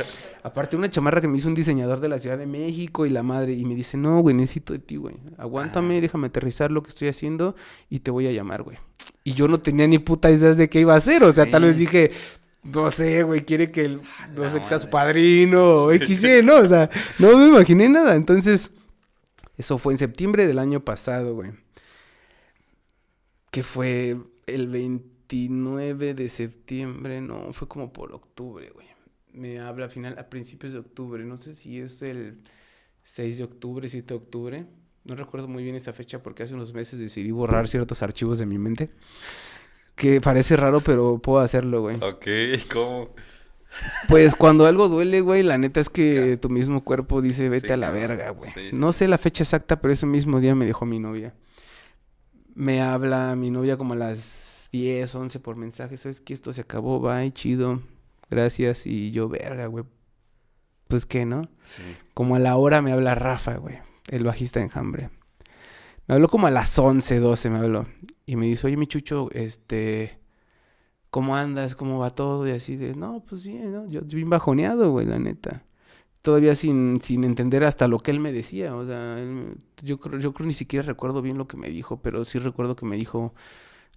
[0.42, 3.22] Aparte, una chamarra que me hizo un diseñador de la Ciudad de México y la
[3.22, 3.54] madre.
[3.54, 5.14] Y me dice, no, güey, necesito de ti, güey.
[5.38, 7.54] Aguántame, déjame aterrizar lo que estoy haciendo
[7.88, 8.76] y te voy a llamar, güey.
[9.24, 11.22] Y yo no tenía ni puta idea de qué iba a hacer.
[11.22, 12.10] O sea, tal vez dije,
[12.62, 14.02] no sé, güey, quiere que, el,
[14.34, 16.58] no la sé, que sea su padrino o X, ¿no?
[16.58, 18.14] O sea, no me imaginé nada.
[18.14, 18.70] Entonces,
[19.56, 21.52] eso fue en septiembre del año pasado, güey.
[23.50, 28.86] Que fue el 29 de septiembre, no, fue como por octubre, güey.
[29.32, 32.42] Me habla a final, a principios de octubre, no sé si es el
[33.02, 34.66] 6 de octubre, 7 de octubre.
[35.04, 38.46] No recuerdo muy bien esa fecha porque hace unos meses decidí borrar ciertos archivos de
[38.46, 38.90] mi mente.
[39.94, 41.96] Que parece raro, pero puedo hacerlo, güey.
[42.02, 42.26] Ok,
[42.72, 43.10] ¿cómo?
[44.08, 47.72] Pues cuando algo duele, güey, la neta es que tu mismo cuerpo dice, vete Sí,
[47.72, 48.08] a la claro.
[48.08, 48.50] verga, güey.
[48.52, 48.76] Sí, sí.
[48.76, 51.34] No sé la fecha exacta, pero ese mismo día me dejó mi novia.
[52.54, 56.60] Me habla mi novia como a las 10, 11 por mensaje, ¿sabes que Esto se
[56.62, 57.80] acabó, bye, chido,
[58.28, 58.86] gracias.
[58.86, 59.84] Y yo, verga, güey.
[60.88, 61.48] Pues qué, ¿no?
[61.64, 61.82] Sí.
[62.12, 63.78] Como a la hora me habla Rafa, güey,
[64.10, 65.08] el bajista de Enjambre.
[66.06, 67.86] Me habló como a las 11, 12 me habló.
[68.26, 70.18] Y me dice, oye, mi chucho, este...
[71.10, 71.76] ¿Cómo andas?
[71.76, 72.48] ¿Cómo va todo?
[72.48, 73.86] Y así de, no, pues bien, ¿no?
[73.88, 75.62] Yo bien bajoneado, güey, la neta.
[76.22, 78.74] Todavía sin, sin entender hasta lo que él me decía.
[78.74, 82.00] O sea, él yo, creo, yo creo ni siquiera recuerdo bien lo que me dijo,
[82.00, 83.34] pero sí recuerdo que me dijo,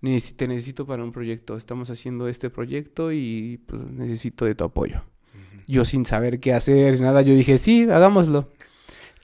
[0.02, 1.58] "Necesi- te necesito para un proyecto.
[1.58, 5.04] Estamos haciendo este proyecto y pues necesito de tu apoyo
[5.68, 8.50] yo sin saber qué hacer, nada, yo dije, sí, hagámoslo.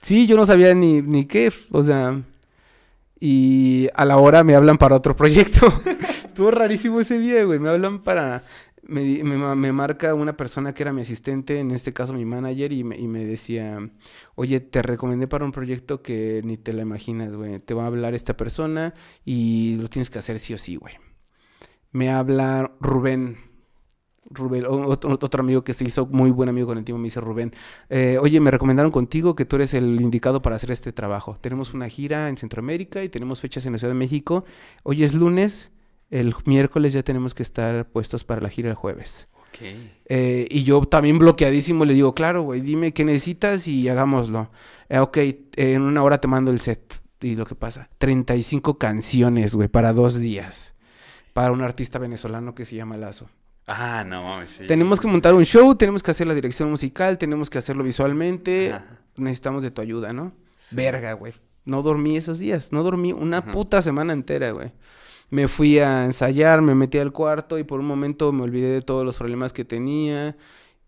[0.02, 2.24] Sí, yo no sabía ni, ni qué, o sea,
[3.22, 5.68] y a la hora me hablan para otro proyecto.
[6.26, 8.44] Estuvo rarísimo ese día, güey, me hablan para,
[8.82, 12.72] me, me, me marca una persona que era mi asistente, en este caso mi manager,
[12.72, 13.78] y me, y me decía,
[14.34, 17.88] oye, te recomendé para un proyecto que ni te la imaginas, güey, te va a
[17.88, 20.96] hablar esta persona y lo tienes que hacer sí o sí, güey.
[21.92, 23.38] Me habla Rubén,
[24.34, 27.22] Rubén, otro, otro amigo que se hizo muy buen amigo con el tiempo, me dice
[27.22, 27.54] Rubén,
[27.90, 31.38] eh, oye, me recomendaron contigo que tú eres el indicado para hacer este trabajo.
[31.42, 34.46] Tenemos una gira en Centroamérica y tenemos fechas en la Ciudad de México.
[34.84, 35.72] Hoy es lunes,
[36.10, 39.28] el miércoles ya tenemos que estar puestos para la gira el jueves.
[39.50, 39.60] Ok.
[40.06, 44.50] Eh, y yo también bloqueadísimo le digo, claro, güey, dime qué necesitas y hagámoslo.
[44.90, 45.18] Eh, ok,
[45.58, 47.02] en una hora te mando el set.
[47.22, 50.76] Y lo que pasa, 35 canciones, güey, para dos días.
[51.34, 53.30] Para un artista venezolano que se llama Lazo.
[53.68, 54.68] Ah, no mames, sí.
[54.68, 58.74] Tenemos que montar un show, tenemos que hacer la dirección musical, tenemos que hacerlo visualmente.
[58.74, 59.00] Ajá.
[59.18, 60.34] Necesitamos de tu ayuda, ¿no?
[60.58, 60.76] Sí.
[60.76, 61.34] Verga, güey.
[61.64, 63.52] No dormí esos días, no dormí una Ajá.
[63.52, 64.72] puta semana entera, güey.
[65.30, 68.82] Me fui a ensayar, me metí al cuarto y por un momento me olvidé de
[68.82, 70.36] todos los problemas que tenía.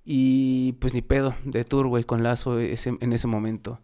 [0.04, 3.80] Y pues ni pedo, de tour, güey, con Lazo ese, en ese momento.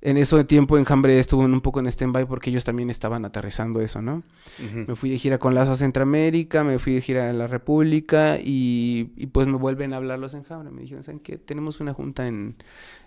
[0.00, 4.00] En ese tiempo Enjambre estuvo un poco en stand-by porque ellos también estaban aterrizando eso,
[4.00, 4.22] ¿no?
[4.86, 8.38] Me fui de gira con Lazo a Centroamérica, me fui de gira a la República
[8.38, 10.70] y, y pues me vuelven a hablar los Enjambre.
[10.70, 11.36] Me dijeron, ¿saben qué?
[11.36, 12.56] Tenemos una junta en,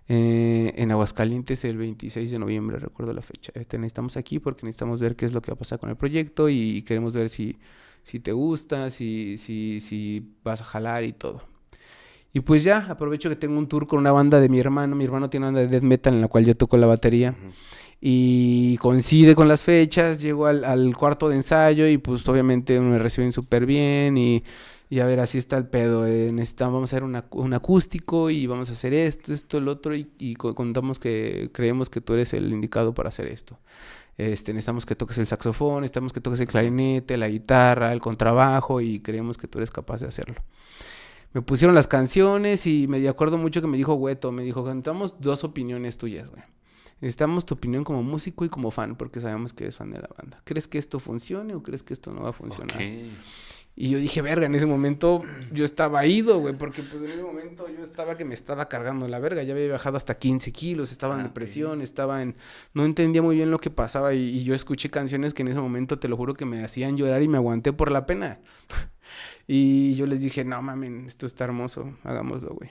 [0.10, 3.54] eh, en Aguascalientes el 26 de noviembre, recuerdo la fecha.
[3.54, 5.96] Te necesitamos aquí porque necesitamos ver qué es lo que va a pasar con el
[5.96, 7.58] proyecto y queremos ver si,
[8.04, 11.51] si te gusta, si, si, si vas a jalar y todo.
[12.34, 14.96] Y pues ya, aprovecho que tengo un tour con una banda de mi hermano.
[14.96, 17.36] Mi hermano tiene una banda de death metal en la cual yo toco la batería.
[18.00, 22.98] Y coincide con las fechas, llego al, al cuarto de ensayo y pues obviamente me
[22.98, 24.44] reciben súper bien y,
[24.90, 26.08] y a ver, así está el pedo.
[26.08, 29.68] eh, necesitamos, vamos a hacer una- un acústico y vamos a hacer esto, esto, el
[29.68, 33.60] otro y, y co- contamos que creemos que tú eres el indicado para hacer esto.
[34.18, 38.82] Este, necesitamos que toques el saxofón, necesitamos que toques el clarinete, la guitarra, el contrabajo
[38.82, 40.36] y creemos que tú eres capaz de hacerlo.
[41.34, 45.16] Me pusieron las canciones y me acuerdo mucho que me dijo Güeto, me dijo, necesitamos
[45.22, 46.44] dos opiniones tuyas, güey.
[47.00, 50.10] Necesitamos tu opinión como músico y como fan, porque sabemos que eres fan de la
[50.16, 50.42] banda.
[50.44, 52.80] ¿Crees que esto funcione o crees que esto no va a funcionar?
[53.74, 57.24] Y yo dije, verga, en ese momento yo estaba ido, güey, porque pues en ese
[57.24, 60.92] momento yo estaba que me estaba cargando la verga, ya había bajado hasta 15 kilos,
[60.92, 62.36] estaba en Ah, depresión, estaba en...
[62.74, 65.60] No entendía muy bien lo que pasaba y, y yo escuché canciones que en ese
[65.60, 68.40] momento, te lo juro, que me hacían llorar y me aguanté por la pena.
[69.48, 72.70] Y yo les dije, no mamen, esto está hermoso, hagámoslo, güey.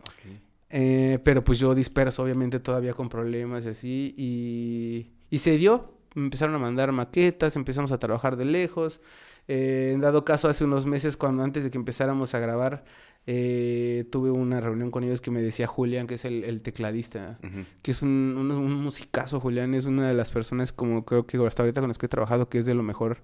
[0.00, 0.40] Ok.
[0.70, 4.14] Eh, pero pues yo disperso, obviamente, todavía con problemas y así.
[4.16, 5.94] Y, y se dio.
[6.14, 9.00] Me Empezaron a mandar maquetas, empezamos a trabajar de lejos.
[9.48, 12.84] Eh, en dado caso, hace unos meses, cuando antes de que empezáramos a grabar,
[13.26, 17.38] eh, tuve una reunión con ellos que me decía Julián, que es el, el tecladista,
[17.42, 17.64] Ujú.
[17.82, 19.74] que es un, un, un musicazo, Julián.
[19.74, 22.48] Es una de las personas, como creo que hasta ahorita con las que he trabajado,
[22.48, 23.18] que es de lo mejor.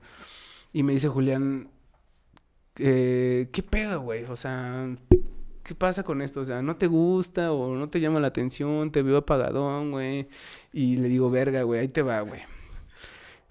[0.72, 1.68] Y me dice Julián,
[2.78, 4.24] eh, ¿qué pedo, güey?
[4.24, 4.88] O sea,
[5.62, 6.40] ¿qué pasa con esto?
[6.40, 8.90] O sea, ¿no te gusta o no te llama la atención?
[8.90, 10.28] Te veo apagadón, güey.
[10.72, 12.40] Y le digo, verga, güey, ahí te va, güey.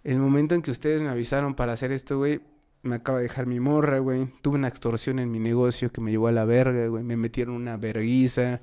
[0.04, 2.40] El momento en que ustedes me avisaron para hacer esto, güey,
[2.82, 4.28] me acaba de dejar mi morra, güey.
[4.42, 7.04] Tuve una extorsión en mi negocio que me llevó a la verga, güey.
[7.04, 8.62] Me metieron una verguiza.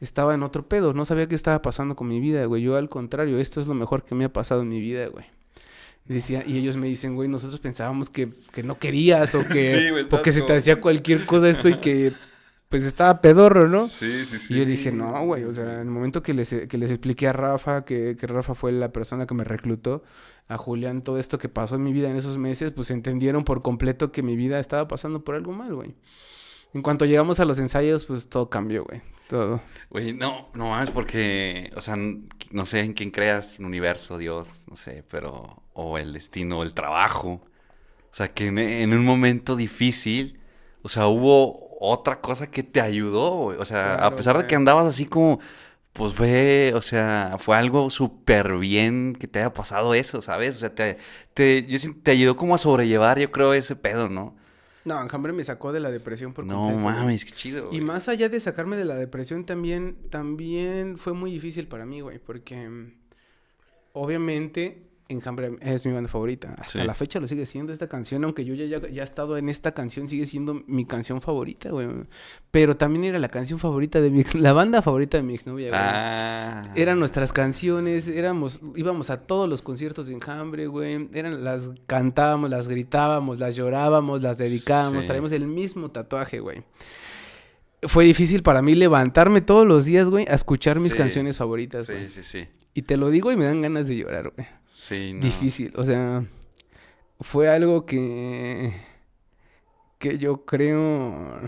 [0.00, 0.94] Estaba en otro pedo.
[0.94, 2.62] No sabía qué estaba pasando con mi vida, güey.
[2.62, 5.26] Yo, al contrario, esto es lo mejor que me ha pasado en mi vida, güey.
[6.08, 9.70] Y, decía, y ellos me dicen, güey, nosotros pensábamos que, que no querías o que,
[9.72, 12.12] Sí, güey, o que se te hacía cualquier cosa esto y que
[12.68, 13.86] pues estaba pedorro, ¿no?
[13.86, 14.54] Sí, sí, sí.
[14.54, 17.26] Y yo dije, no, güey, o sea, en el momento que les, que les expliqué
[17.26, 20.02] a Rafa, que, que Rafa fue la persona que me reclutó,
[20.48, 23.62] a Julián, todo esto que pasó en mi vida en esos meses, pues entendieron por
[23.62, 25.94] completo que mi vida estaba pasando por algo mal, güey.
[26.74, 29.02] En cuanto llegamos a los ensayos, pues todo cambió, güey.
[29.28, 29.60] Todo.
[29.90, 34.64] Güey, no, no mames, porque, o sea, no sé en quién creas, un universo, Dios,
[34.68, 37.40] no sé, pero, o el destino, o el trabajo.
[38.10, 40.40] O sea, que en, en un momento difícil,
[40.82, 43.58] o sea, hubo otra cosa que te ayudó, güey.
[43.58, 45.40] O sea, a pesar de que andabas así como,
[45.92, 50.56] pues fue, o sea, fue algo súper bien que te haya pasado eso, ¿sabes?
[50.56, 50.98] O sea, te,
[51.34, 54.36] te, yo te ayudó como a sobrellevar, yo creo, ese pedo, ¿no?
[54.84, 56.94] No, Enjambre me sacó de la depresión por No completo, güey.
[56.94, 61.30] mames, qué chido, Y más allá de sacarme de la depresión, también, también fue muy
[61.30, 62.68] difícil para mí, güey, porque
[63.92, 66.54] obviamente Enjambre es mi banda favorita.
[66.58, 66.86] Hasta Sí.
[66.86, 69.48] la fecha lo sigue siendo esta canción, aunque yo ya, ya, ya he estado en
[69.48, 71.88] esta canción, sigue siendo mi canción favorita, güey.
[72.50, 75.68] Pero también era la canción favorita de mi ex, la banda favorita de mi exnovia,
[75.68, 75.80] güey.
[75.82, 76.62] Ah.
[76.74, 81.08] Eran nuestras canciones, éramos, íbamos a todos los conciertos de Enjambre, güey.
[81.14, 85.06] Eran, las cantábamos, las gritábamos, las llorábamos, las dedicábamos, Sí.
[85.06, 86.62] traíamos el mismo tatuaje, güey.
[87.82, 90.98] Fue difícil para mí levantarme todos los días, güey, a escuchar mis Sí.
[90.98, 92.08] canciones favoritas, güey.
[92.08, 92.52] Sí, sí, sí.
[92.74, 94.46] Y te lo digo y me dan ganas de llorar, güey.
[94.66, 95.20] Sí, no.
[95.20, 96.24] Difícil, o sea,
[97.20, 98.72] fue algo que
[99.98, 101.40] que yo creo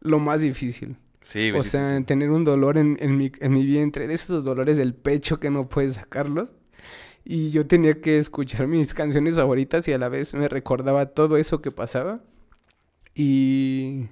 [0.00, 0.96] lo más difícil.
[1.20, 1.60] Sí, güey.
[1.60, 2.04] O sí, sea, sí.
[2.04, 5.50] tener un dolor en, en mi, en mi vientre, de esos dolores del pecho que
[5.50, 6.54] no puedes sacarlos.
[7.24, 11.36] Y yo tenía que escuchar mis canciones favoritas y a la vez me recordaba todo
[11.36, 12.20] eso que pasaba.
[13.14, 14.08] Y...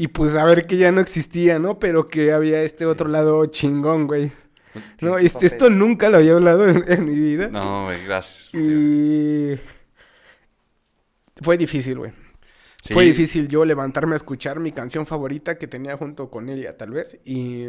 [0.00, 1.78] Y pues saber que ya no existía, ¿no?
[1.78, 4.32] Pero que había este otro lado chingón, güey.
[4.74, 7.48] No, ¿Tienes este, esto nunca lo había hablado en, en mi vida.
[7.48, 8.48] No, güey, gracias.
[8.54, 9.58] Y...
[11.42, 12.12] Fue difícil, güey.
[12.82, 16.76] Sí, Fue difícil yo levantarme a escuchar mi canción favorita que tenía junto con ella,
[16.76, 17.18] tal vez.
[17.24, 17.66] Y,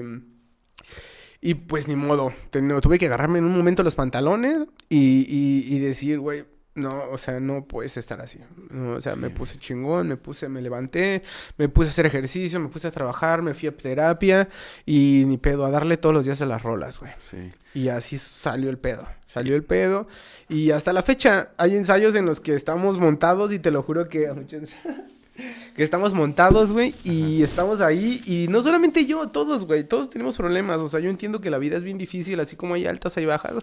[1.41, 2.31] y pues ni modo.
[2.49, 7.09] Ten- tuve que agarrarme en un momento los pantalones y, y- y decir, güey, no,
[7.11, 8.39] o sea, no puedes estar así.
[8.69, 11.21] No, o sea, me puse chingón, me puse, me levanté,
[11.57, 14.47] me puse a hacer ejercicio, me puse a trabajar, me fui a terapia
[14.85, 17.11] y ni pedo, a darle todos los días a las rolas, güey.
[17.19, 17.49] Sí.
[17.73, 19.05] Y así salió el pedo.
[19.27, 20.07] Salió el pedo.
[20.47, 24.07] Y hasta la fecha hay ensayos en los que estamos montados y te lo juro
[24.07, 24.31] que...
[25.75, 28.21] que estamos montados, güey, y estamos ahí.
[28.25, 29.83] Y no solamente yo, todos, güey.
[29.83, 30.79] Todos tenemos problemas.
[30.81, 33.25] O sea, yo entiendo que la vida es bien difícil, así como hay altas, hay
[33.25, 33.55] bajas.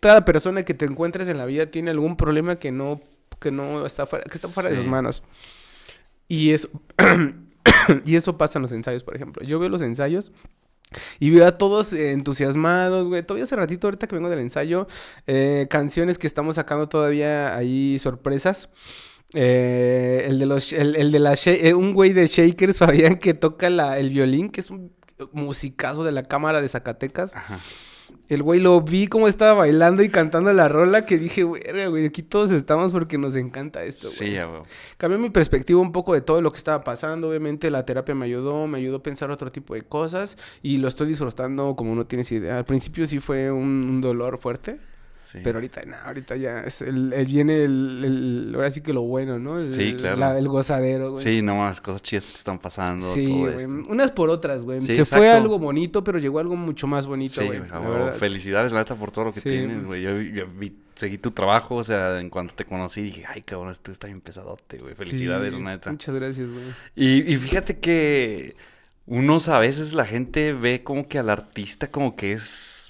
[0.00, 3.00] Cada persona que te encuentres en la vida tiene algún problema que no,
[3.40, 4.82] que no está fuera, que está fuera de Sí.
[4.82, 5.22] sus manos.
[6.28, 6.68] Y eso...
[8.04, 9.44] y eso pasa en los ensayos, por ejemplo.
[9.44, 10.32] Yo veo los ensayos
[11.18, 13.22] y veo a todos eh, entusiasmados, güey.
[13.22, 14.86] Todavía hace ratito, ahorita que vengo del ensayo,
[15.26, 18.68] eh, canciones que estamos sacando todavía ahí, sorpresas.
[19.34, 23.34] Eh, el de los, el, el de la, eh, un güey de Shakers, Fabián, que
[23.34, 24.92] toca la, el violín, que es un
[25.32, 27.34] musicazo de la cámara de Zacatecas.
[27.34, 27.58] Ajá.
[28.28, 32.06] El güey lo vi como estaba bailando y cantando la rola que dije, güey, güey,
[32.06, 34.18] aquí todos estamos porque nos encanta esto, güey.
[34.18, 34.62] Sí, ya, güey.
[34.96, 37.28] Cambió mi perspectiva un poco de todo lo que estaba pasando.
[37.28, 40.88] Obviamente la terapia me ayudó, me ayudó a pensar otro tipo de cosas y lo
[40.88, 42.58] estoy disfrutando como no tienes idea.
[42.58, 44.80] Al principio sí fue un, un dolor fuerte,
[45.26, 45.40] Sí.
[45.42, 49.02] pero ahorita no, ahorita ya es el, el- viene el, el- ahora sí que lo
[49.02, 49.58] bueno, ¿no?
[49.58, 50.16] El, Sí, claro.
[50.18, 51.24] la- el gozadero, güey.
[51.24, 53.12] Sí, no más cosas chidas que te están pasando.
[53.12, 53.56] Sí, todo güey.
[53.56, 53.68] esto.
[53.88, 54.80] Unas por otras, güey.
[54.80, 57.58] Sí, Se fue algo bonito, pero llegó algo mucho más bonito, Sí, güey.
[57.68, 58.14] la verdad.
[58.14, 59.48] Felicidades, la neta, por todo lo que Sí.
[59.48, 60.02] tienes, güey.
[60.02, 63.42] Yo, vi- yo vi- seguí tu trabajo, o sea, en cuanto te conocí, dije, ay,
[63.42, 64.94] cabrón, esto está bien pesadote, güey.
[64.94, 65.90] Felicidades, la neta.
[65.90, 66.64] Muchas gracias, güey.
[66.94, 68.54] Y, y fíjate que
[69.06, 72.85] unos a veces la gente ve como que al artista como que es,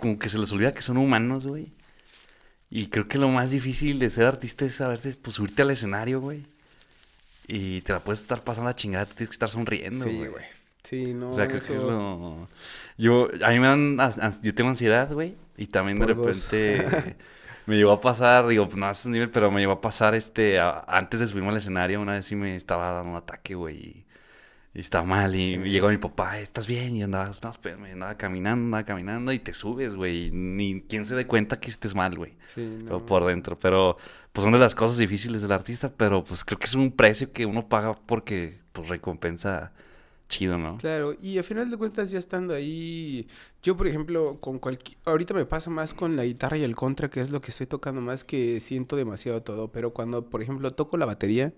[0.00, 1.72] como que se les olvida que son humanos, güey.
[2.70, 6.20] Y creo que lo más difícil de ser artista es saberse, pues, subirte al escenario,
[6.20, 6.44] güey.
[7.50, 10.28] y te la puedes estar pasando la chingada, tienes que estar sonriendo, Sí, güey.
[10.30, 10.44] güey.
[10.84, 12.48] Sí, no, O sea, creo que es eso- lo...
[12.98, 13.96] Yo, a mí me dan...
[14.42, 15.34] Yo tengo ansiedad, güey.
[15.56, 17.16] Y también de Por repente...
[17.66, 20.58] me llegó a pasar, digo, no a ese nivel, pero me llegó a pasar, este...
[20.60, 24.04] a- antes de subirme al escenario, una vez sí me estaba dando un ataque, güey.
[24.74, 25.34] Y, estaba mal.
[25.34, 25.56] Y Sí.
[25.70, 26.94] llegó mi papá, ¿estás bien?
[26.96, 27.30] Y andaba,
[27.64, 29.32] andaba caminando, andaba caminando.
[29.32, 30.30] Y te subes, güey.
[30.30, 32.32] Ni quien se dé cuenta que estés mal, güey.
[32.46, 33.06] Sí, Pero no.
[33.06, 33.58] por dentro.
[33.58, 33.96] Pero,
[34.32, 35.92] pues son de las cosas difíciles del artista.
[35.96, 39.72] Pero, pues creo que es un precio que uno paga porque, pues, recompensa
[40.28, 40.76] chido, ¿no?
[40.76, 43.26] Claro, y al final de cuentas ya estando ahí,
[43.62, 47.08] yo por ejemplo, con cualquier, ahorita me pasa más con la guitarra y el contra,
[47.08, 50.70] que es lo que estoy tocando más, que siento demasiado todo, pero cuando por ejemplo
[50.72, 51.54] toco la batería,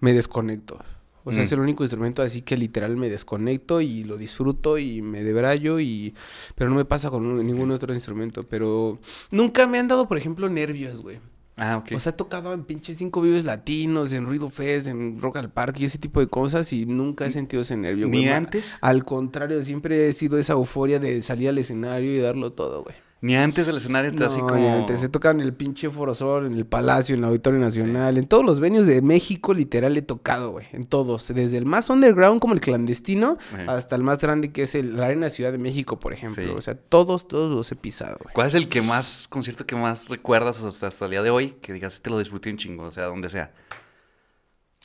[0.00, 0.80] me desconecto.
[1.24, 1.44] O sea, Mm.
[1.44, 5.78] es el único instrumento así que literal me desconecto y lo disfruto y me debrayo
[5.80, 6.14] y...
[6.54, 8.98] Pero no me pasa con un- ningún otro instrumento, pero
[9.30, 11.18] nunca me han dado, por ejemplo, nervios, güey.
[11.60, 11.90] Ah, ok.
[11.96, 15.50] O sea, he tocado en pinches cinco vives latinos, en Ruido Fest, en Rock al
[15.50, 18.20] Parque y ese tipo de cosas y nunca he sentido ese nervio, güey.
[18.20, 22.52] Ni antes, Al contrario, siempre he sido esa euforia de salir al escenario y darlo
[22.52, 22.94] todo, güey.
[23.20, 24.72] Ni antes del escenario te No, así ni como...
[24.72, 25.02] antes.
[25.02, 28.26] He tocado en el pinche Foro Sol, en el Palacio, en el Auditorio Nacional, en
[28.26, 30.66] todos los venues de México, literal, he tocado, güey.
[30.72, 31.26] En todos.
[31.28, 35.06] Desde el más underground, como el clandestino, hasta el más grande, que es el, la
[35.06, 36.44] Arena Ciudad de México, por ejemplo.
[36.44, 36.52] Sí.
[36.56, 38.34] O sea, todos, todos los he pisado, güey.
[38.34, 41.56] ¿Cuál es el que más, concierto que más recuerdas hasta, hasta el día de hoy?
[41.60, 43.52] Que digas, este lo disfruté un chingo, o sea, donde sea.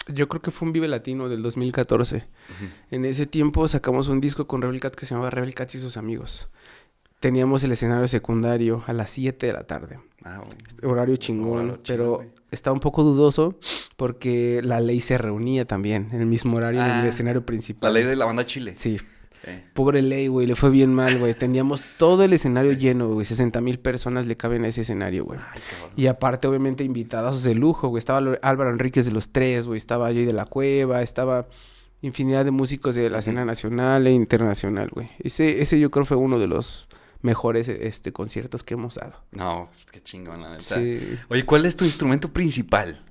[0.07, 2.27] Yo creo que fue un Vive Latino del 2014.
[2.91, 5.79] En ese tiempo sacamos un disco con Rebel Cat que se llamaba Rebel Cats y
[5.79, 6.49] sus amigos.
[7.23, 9.97] Teníamos el escenario secundario a las 7 de la tarde.
[10.25, 10.91] Ah, güey.
[10.91, 13.57] Horario chingón, Horario pero estaba un poco dudoso
[13.95, 17.45] porque la ley se reunía también en el mismo horario en el Ah, escenario La
[17.45, 17.93] principal.
[17.93, 18.73] ley de la banda Chile.
[18.75, 18.99] Sí,
[19.45, 21.33] Eh, pobre ley, güey, le fue bien mal, güey.
[21.33, 23.25] Teníamos todo el escenario lleno, güey.
[23.25, 25.39] 60 mil personas le caben a ese escenario, güey.
[25.95, 27.99] Y aparte, obviamente, invitados de lujo, güey.
[27.99, 29.77] Estaba Álvaro Enríquez de los Tres, güey.
[29.77, 31.47] Estaba Jay de la Cueva, estaba
[32.01, 35.09] infinidad de músicos de la escena nacional e internacional, güey.
[35.19, 36.87] Ese, ese yo creo fue uno de los
[37.23, 39.15] mejores este, conciertos que hemos dado.
[39.31, 40.61] No, pues, qué chingón, la neta.
[40.61, 41.17] Sí.
[41.29, 43.01] Oye, ¿cuál es tu instrumento principal?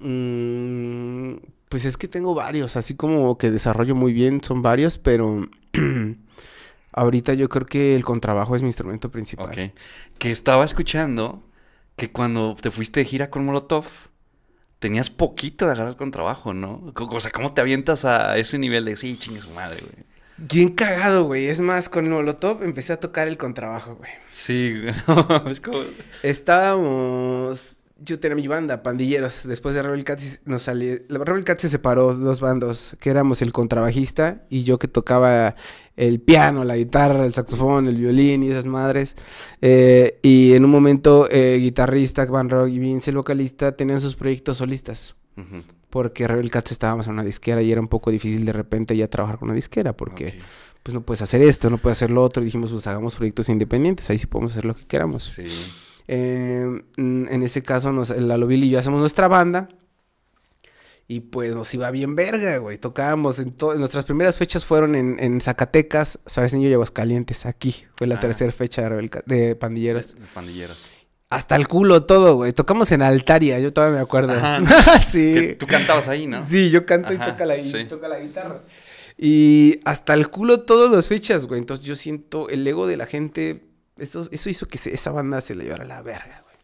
[0.00, 1.34] Mm,
[1.68, 5.46] pues es que tengo varios, así como que desarrollo muy bien, son varios, pero
[6.92, 9.50] ahorita yo creo que el contrabajo es mi instrumento principal.
[9.50, 9.74] Ok.
[10.18, 11.42] Que estaba escuchando
[11.96, 13.86] que cuando te fuiste de gira con Molotov,
[14.78, 16.92] tenías poquito de agarrar el contrabajo, ¿no?
[16.94, 20.07] O sea, ¿cómo te avientas a ese nivel de, sí, chingue su madre, güey?
[20.38, 21.46] Bien cagado, güey.
[21.46, 24.10] Es más, con Molotov empecé a tocar el contrabajo, güey.
[24.30, 24.94] Sí, güey.
[25.50, 25.80] es como...
[26.22, 27.74] Estábamos.
[28.00, 29.42] Yo tenía mi banda, Pandilleros.
[29.48, 30.96] Después de Rebel Cats nos salió.
[31.08, 35.56] Rebel Cats se separó, dos bandos, que éramos el contrabajista y yo que tocaba
[35.96, 39.16] el piano, la guitarra, el saxofón, el violín y esas madres.
[39.60, 44.14] Eh, y en un momento, eh, guitarrista, Van Rock y Vince, el vocalista, tenían sus
[44.14, 45.16] proyectos solistas.
[45.90, 49.08] Porque Rebel Cats estábamos en una disquera y era un poco difícil de repente ya
[49.08, 49.94] trabajar con una disquera.
[49.96, 50.38] Porque
[50.82, 52.42] pues no puedes hacer esto, no puedes hacer lo otro.
[52.42, 54.08] Y dijimos, pues hagamos proyectos independientes.
[54.10, 55.24] Ahí sí podemos hacer lo que queramos.
[55.24, 55.44] Sí.
[56.06, 59.68] Eh, mm, en ese caso, nos, Lalo Bill y yo hacemos nuestra banda.
[61.10, 62.76] Y pues nos iba bien verga, güey.
[62.76, 63.78] Tocábamos en todas.
[63.78, 67.46] Nuestras primeras fechas fueron en, en Zacatecas, Sabeseño y Aguascalientes.
[67.46, 68.20] Aquí fue la Ah.
[68.20, 70.14] tercera fecha de, de Pandilleros.
[70.14, 70.86] De Pandilleros.
[71.30, 72.52] Hasta el culo todo, güey.
[72.54, 74.32] Tocamos en Altaria, yo todavía me acuerdo.
[74.32, 74.60] Ajá.
[75.00, 75.34] sí.
[75.34, 76.44] Que tú cantabas ahí, ¿no?
[76.44, 77.84] Sí, yo canto y toca la, sí.
[77.84, 78.62] toca la guitarra.
[79.18, 81.58] Y hasta el culo todas las fechas, güey.
[81.60, 83.62] Entonces yo siento el ego de la gente.
[83.98, 86.56] Eso, eso hizo que se- esa banda se la llevara la verga, güey.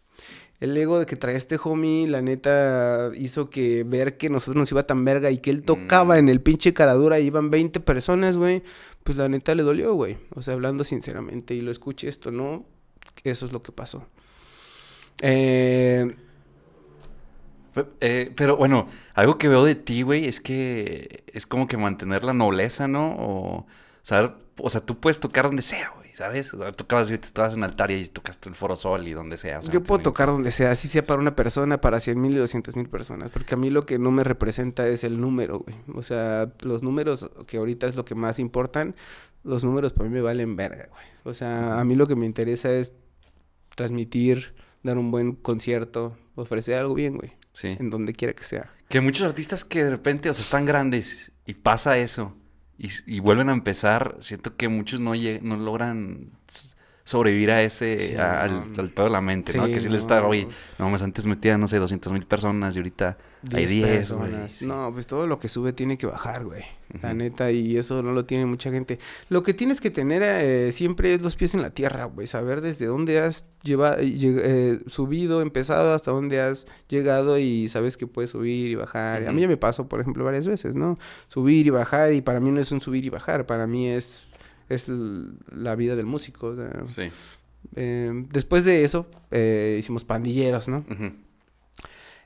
[0.60, 4.70] El ego de que traía este homie, la neta, hizo que ver que nosotros nos
[4.70, 6.18] iba tan verga y que él tocaba Mm.
[6.20, 8.62] en el pinche caradura y iban 20 personas, güey.
[9.02, 10.16] Pues la neta le dolió, güey.
[10.34, 11.54] O sea, hablando sinceramente.
[11.54, 12.64] Y lo escuché esto, ¿no?
[13.24, 14.06] Eso es lo que pasó.
[15.22, 16.16] Eh,
[18.00, 22.24] eh, pero bueno, algo que veo de ti, güey, es que es como que mantener
[22.24, 23.16] la nobleza, ¿no?
[23.18, 23.66] O
[24.02, 26.54] saber, o sea, tú puedes tocar donde sea, güey, ¿sabes?
[26.54, 29.58] O sea, tocabas, estabas en Altaria y tocaste en Foro Sol y donde sea.
[29.58, 32.34] o sea, Yo puedo tocar donde sea, así sea para una persona, para 100 mil
[32.34, 35.60] y 200 mil personas, porque a mí lo que no me representa es el número,
[35.60, 35.76] güey.
[35.94, 38.94] O sea, los números que ahorita es lo que más importan,
[39.42, 41.04] los números para mí me valen verga, güey.
[41.24, 42.92] O sea, a mí lo que me interesa es
[43.74, 47.76] transmitir, dar un buen concierto, ofrecer algo bien, güey, Sí.
[47.78, 48.70] en donde quiera que sea.
[48.88, 52.36] Que muchos artistas que de repente, o sea, están grandes y pasa eso
[52.78, 56.30] y, y vuelven a empezar, siento que muchos no, no logran
[57.04, 59.66] sobrevivir a ese, Sí, a- al, al de la mente, ¿no?
[59.66, 60.14] Sí, Que si les no.
[60.14, 63.18] está, oye, no, más antes metían, no sé, 200 mil personas y ahorita
[63.52, 63.94] hay 10, güey.
[63.96, 64.52] personas.
[64.52, 64.66] sí.
[64.66, 66.62] No, pues todo lo que sube tiene que bajar, güey.
[67.02, 68.98] La neta, y eso no lo tiene mucha gente.
[69.28, 72.26] Lo que tienes que tener eh, siempre es los pies en la tierra, güey.
[72.26, 77.96] Saber desde dónde has lleva- lleg- eh, subido, empezado, hasta dónde has llegado y sabes
[77.96, 79.26] que puedes subir y bajar.
[79.28, 80.98] A mí ya me pasó, por ejemplo, varias veces, ¿no?
[81.26, 84.28] Subir y bajar, y para mí no es un subir y bajar, para mí es,
[84.68, 86.48] es la vida del músico.
[86.48, 87.10] o sea, Sí.
[87.76, 90.84] eh, después de eso, eh, hicimos pandilleros, ¿no?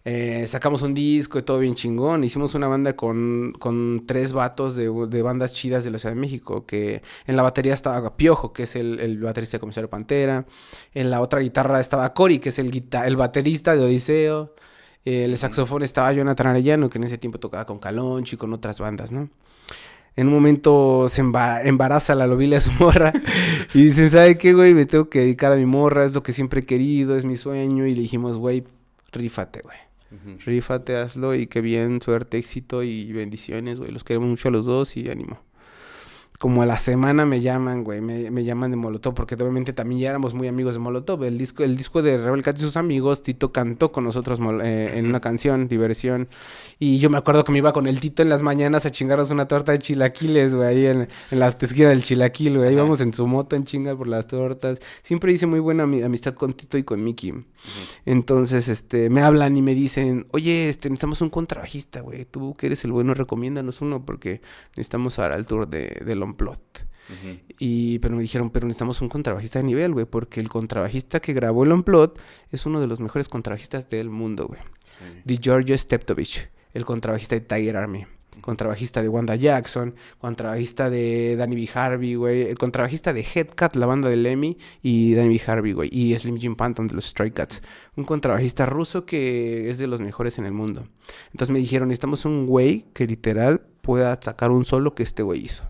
[0.04, 2.24] Eh, sacamos un disco y todo bien chingón.
[2.24, 6.20] Hicimos una banda con, con tres vatos de, de bandas chidas de la Ciudad de
[6.20, 6.64] México.
[6.64, 10.46] Que en la batería estaba Piojo, que es el, el baterista de Comisario Pantera.
[10.94, 14.54] En la otra guitarra estaba Cory, que es el, guita- el baterista de Odiseo.
[15.04, 18.78] El saxofón estaba Jonathan Arellano, que en ese tiempo tocaba con Caloncho y con otras
[18.80, 19.28] bandas, ¿no?
[20.18, 23.12] En un momento se emba- embaraza la lobila de su morra
[23.74, 24.74] y dicen, ¿sabe qué, güey?
[24.74, 27.36] Me tengo que dedicar a mi morra, es lo que siempre he querido, es mi
[27.36, 27.86] sueño.
[27.86, 28.64] Y le dijimos, güey,
[29.12, 29.76] rífate, güey.
[30.10, 30.38] Ujú.
[30.44, 33.90] Rífate, hazlo y qué bien, suerte, éxito y bendiciones, güey.
[33.92, 35.38] Los queremos mucho a los dos y ánimo.
[36.38, 40.02] Como a la semana me llaman, güey, me, me llaman de Molotov, porque obviamente también
[40.02, 41.24] ya éramos muy amigos de Molotov.
[41.24, 44.92] El disco, el disco de Rebel Cat y sus amigos, Tito cantó con nosotros eh,
[44.94, 46.28] en una canción, Diversión.
[46.78, 49.30] Y yo me acuerdo que me iba con el Tito en las mañanas a chingarnos
[49.30, 52.68] una torta de chilaquiles, güey, ahí en, en la esquina del chilaquil, güey.
[52.68, 52.82] Ahí Ajá.
[52.82, 54.80] íbamos en su moto en chinga por las tortas.
[55.02, 57.34] Siempre hice muy buena ami- amistad con Tito y con Mickey.
[58.06, 62.24] Entonces, este, me hablan y me dicen, oye, este, necesitamos un contrabajista, güey.
[62.24, 64.40] Tú que eres el bueno, recomiéndanos uno porque
[64.76, 66.00] necesitamos ahora el tour de,
[67.08, 67.38] Ujú.
[67.58, 71.32] Y, pero me dijeron, pero necesitamos un contrabajista de nivel, güey, porque el contrabajista que
[71.32, 72.20] grabó el Unplugged
[72.50, 74.60] es uno de los mejores contrabajistas del mundo, güey.
[74.84, 75.04] Sí.
[75.24, 78.06] De Giorgio Steptovich, el contrabajista de Tiger Army.
[78.40, 81.70] Contrabajista de Wanda Jackson, contrabajista de Danny B.
[81.74, 82.42] Harvey, güey.
[82.42, 85.42] El contrabajista de Headcat, la banda de Lemmy, y Danny B.
[85.44, 85.88] Harvey, güey.
[85.92, 87.62] Y Slim Jim Panton de los Stray Cats.
[87.96, 90.86] Un contrabajista ruso que es de los mejores en el mundo.
[91.32, 95.44] Entonces me dijeron, necesitamos un güey que literal pueda sacar un solo que este güey
[95.44, 95.64] hizo.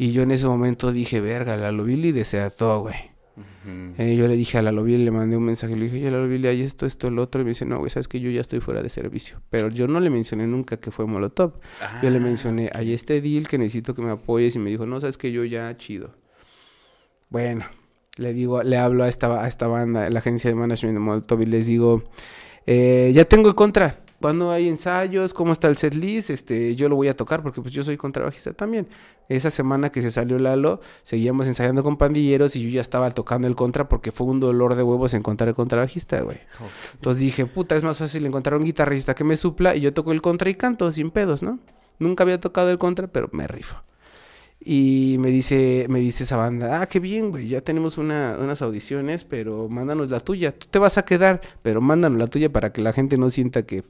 [0.00, 2.94] Y yo en ese momento dije, verga, la Billy desató, güey.
[3.36, 3.94] Ujú.
[3.98, 6.22] Eh, yo le dije a la Billy, le mandé un mensaje, le dije, oye, la
[6.22, 7.42] Billy, hay esto, esto, el otro.
[7.42, 9.42] Y me dice, no, güey, sabes que yo ya estoy fuera de servicio.
[9.50, 11.60] Pero yo no le mencioné nunca que fue Molotov.
[12.02, 14.56] Yo le Ah, mencioné, hay este deal que necesito que me apoyes.
[14.56, 16.12] Y me dijo, no, sabes que yo ya chido.
[17.28, 17.66] Bueno,
[18.16, 21.42] le digo, le hablo a esta, a esta banda, la agencia de management de Molotov,
[21.42, 22.04] y les digo,
[22.66, 24.00] eh, ya tengo el contra.
[24.20, 25.32] ¿Cuándo hay ensayos?
[25.32, 26.28] ¿Cómo está el set list?
[26.30, 28.86] Este, yo lo voy a tocar porque pues yo soy contrabajista también.
[29.30, 33.48] Esa semana que se salió Lalo, seguíamos ensayando con pandilleros y yo ya estaba tocando
[33.48, 36.38] el contra porque fue un dolor de huevos encontrar el contrabajista, güey.
[36.94, 40.12] Entonces dije, puta, es más fácil encontrar un guitarrista que me supla y yo toco
[40.12, 41.58] el contra y canto sin pedos, ¿no?
[41.98, 43.76] Nunca había tocado el contra, pero me rifo.
[44.62, 48.60] Y me dice, me dice esa banda, ah, qué bien, güey, ya tenemos una- unas
[48.60, 50.52] audiciones, pero mándanos la tuya.
[50.52, 53.62] Tú te vas a quedar, pero mándanos la tuya para que la gente no sienta
[53.64, 53.84] que,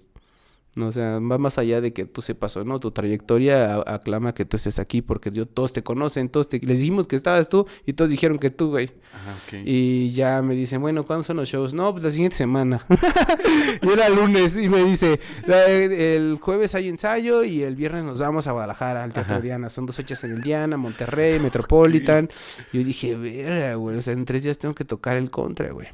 [0.76, 4.34] no, o sea, va más allá de que tú sepas o no, tu trayectoria aclama
[4.34, 7.48] que tú estés aquí, porque yo, todos te conocen, todos te, les dijimos que estabas
[7.48, 8.90] tú y todos dijeron que tú, güey.
[9.12, 9.62] Ajá, ok.
[9.64, 11.74] Y ya me dicen, bueno, ¿cuándo son los shows?
[11.74, 12.86] No, pues la siguiente semana.
[13.82, 18.20] y era lunes y me dice, "La- el jueves hay ensayo y el viernes nos
[18.20, 19.42] vamos a Guadalajara, al Teatro Ajá.
[19.42, 19.70] Diana.
[19.70, 22.28] Son dos fechas en el Diana, Monterrey, Metropolitan.
[22.72, 25.72] Y yo dije, verga, güey, o sea, en tres días tengo que tocar el contra,
[25.72, 25.88] güey.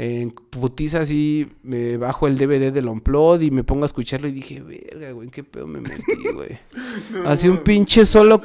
[0.00, 4.32] En putiza así, me bajo el DVD del Unplod y me pongo a escucharlo y
[4.32, 6.02] dije, verga, güey, ¿en qué pedo me metí,
[6.34, 6.56] güey?
[7.26, 8.40] Así un pinche solo,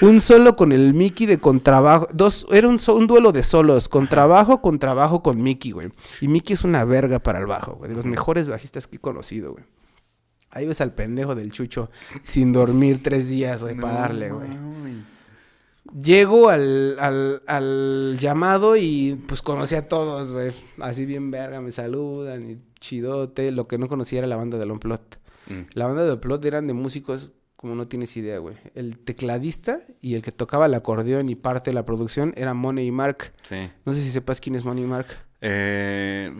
[0.00, 2.08] un solo con el Mickey de contrabajo.
[2.12, 5.90] Dos, era un, un duelo de solos, contrabajo, contrabajo con Mickey, güey.
[6.20, 7.90] Y Mickey es una verga para el bajo, güey.
[7.90, 9.64] De los mejores bajistas que he conocido, güey.
[10.50, 11.90] Ahí ves al pendejo del chucho
[12.24, 14.48] sin dormir tres días, güey, para darle, güey.
[15.92, 20.52] Llego al, al, al llamado y pues conocí a todos, güey.
[20.80, 23.50] Así bien verga, me saludan y chidote.
[23.52, 25.18] Lo que no conocía era la banda del Unplot.
[25.48, 25.60] Mm.
[25.74, 28.56] La banda de Unplot eran de músicos como no tienes idea, güey.
[28.76, 32.92] El tecladista y el que tocaba el acordeón y parte de la producción era Money
[32.92, 33.32] Mark.
[33.42, 33.68] Sí.
[33.84, 35.08] No sé si sepas quién es Money Mark.
[35.40, 36.32] Eh,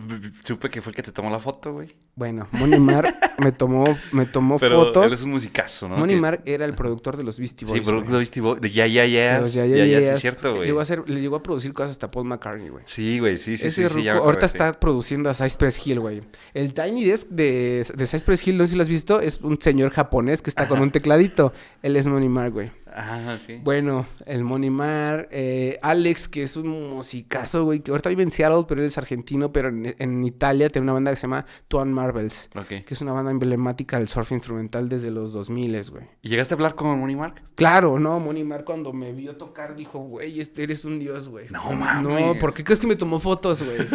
[0.44, 1.88] supe que fue el que te tomó la foto, güey.
[2.18, 5.06] Bueno, Money Mark me tomó, me tomó Pero fotos.
[5.06, 5.96] eres un musicazo, ¿no?
[5.96, 7.78] Money Que- Mark era el productor de los Beastie Boys.
[7.78, 8.10] Sí, pero güey.
[8.10, 10.66] de Beastie Boys, de Ya Ya Ya, ya Ya ya, sí es cierto, güey.
[10.66, 12.82] Llegó a, hacer, le llegó a producir cosas hasta Paul McCartney, güey.
[12.86, 16.00] Sí, güey, sí, sí, Ese sí, sí, ya ruco ahorita está produciendo a Cypress Hill,
[16.00, 16.22] güey.
[16.54, 19.60] El Tiny Desk de, de Cypress Hill, no sé si lo has visto, es un
[19.60, 21.52] señor japonés que está con un tecladito.
[21.84, 22.72] Él es Money Mark, güey.
[22.92, 23.62] Ah, ok.
[23.62, 28.64] Bueno, el Monimar, eh, Alex, que es un musicazo, güey, que ahorita vive en Seattle,
[28.66, 31.92] pero él es argentino, pero en, en Italia tiene una banda que se llama Tuan
[32.08, 36.04] Marvels, que es una banda emblemática del surf instrumental desde los 2000, güey.
[36.22, 37.42] ¿Y llegaste a hablar con Money Mark?
[37.54, 41.46] Claro, no, Monimar cuando me vio tocar dijo, güey, este eres un dios, güey.
[41.50, 42.38] No No, mames.
[42.38, 43.78] ¿por qué crees que me tomó fotos, güey?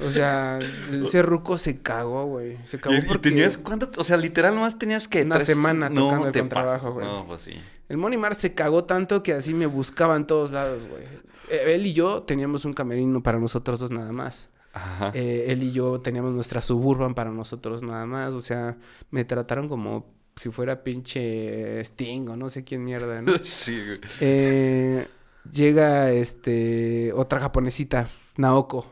[0.00, 0.60] O sea,
[0.92, 2.56] ese ruco se cagó, güey.
[2.62, 3.30] Se cagó ¿Y, porque...
[3.30, 3.90] tenías cuánto?
[4.00, 5.22] O sea, literal nomás tenías que...
[5.24, 6.94] Una semana tocando te contrabajo, pasas.
[6.94, 7.04] güey.
[7.04, 7.54] No, pues sí.
[7.88, 11.02] El Monimar se cagó tanto que así me buscaba en todos lados, güey.
[11.50, 14.48] Eh, Él y yo teníamos un camerino para nosotros dos nada más.
[14.78, 15.10] Ajá.
[15.14, 18.32] Eh, él y yo teníamos nuestra suburban para nosotros nada más.
[18.34, 18.76] O sea,
[19.10, 20.06] me trataron como
[20.36, 23.32] si fuera pinche Sting o no sé quién mierda, ¿no?
[23.42, 24.00] sí, güey.
[24.20, 25.06] Eh,
[25.50, 28.86] llega este otra japonesita, Naoko.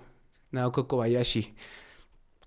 [0.50, 1.54] Naoko Kobayashi.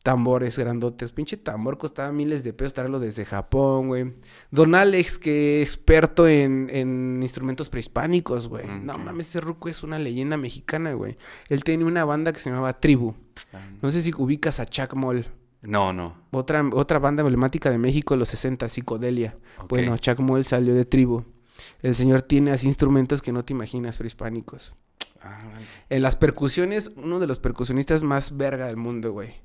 [0.03, 1.11] Tambores grandotes.
[1.11, 4.13] Pinche tambor costaba miles de pesos traerlo desde Japón, güey.
[4.49, 8.65] Don Alex, que experto en, en instrumentos prehispánicos, güey.
[8.65, 11.17] No mames, ese ruco es una leyenda mexicana, güey.
[11.49, 13.15] Él tenía una banda que se llamaba Tribu.
[13.81, 15.25] No sé si ubicas a Chuck Moll.
[15.61, 16.15] No, no.
[16.31, 19.37] Otra, otra banda emblemática de México de los 60, Psicodelia.
[19.67, 21.25] Bueno, Chuck Moll salió de Tribu.
[21.81, 24.73] El señor tiene así instrumentos que no te imaginas prehispánicos.
[25.21, 25.39] Ah.
[25.89, 29.41] En las percusiones, uno de los percusionistas más verga del mundo, güey.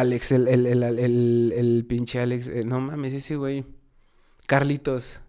[0.00, 2.48] Alex, el, el, el, el, el pinche Alex.
[2.48, 3.64] eh, no mames, ese güey.
[4.46, 5.20] Carlitos.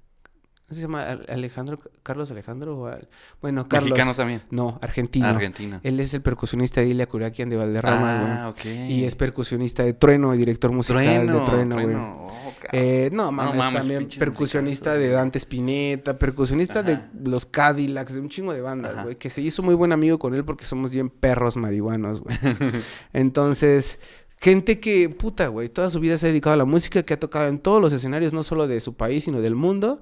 [0.68, 1.04] ¿Cómo se llama?
[1.04, 3.08] Al- Alejandro, Carlos Alejandro o al-
[3.40, 3.92] Bueno, Carlos.
[3.92, 4.42] Mexicano también.
[4.50, 5.28] No, argentino.
[5.28, 5.80] Argentina.
[5.84, 8.32] Él es el percusionista de Ilia Curaquian de Valderramas, güey.
[8.32, 8.66] ah, ok.
[8.90, 11.96] Y es percusionista de Trueno, y director musical de Trueno, güey.
[11.96, 12.28] Oh.
[12.72, 15.10] Eh, no, mames, mames, también percusionista de.
[15.10, 17.10] Dante Spinetta, percusionista Ajá.
[17.14, 20.18] de los Cadillacs, de un chingo de bandas, güey, que se hizo muy buen amigo
[20.18, 22.36] con él porque somos bien perros marihuanos, güey.
[23.14, 24.00] Entonces,
[24.40, 27.20] gente que, puta, güey, toda su vida se ha dedicado a la música, que ha
[27.20, 30.02] tocado en todos los escenarios, no solo de su país, sino del mundo.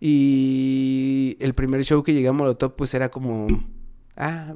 [0.00, 3.46] Y el primer show que llegamos a Molotov, pues era como,
[4.16, 4.54] ah,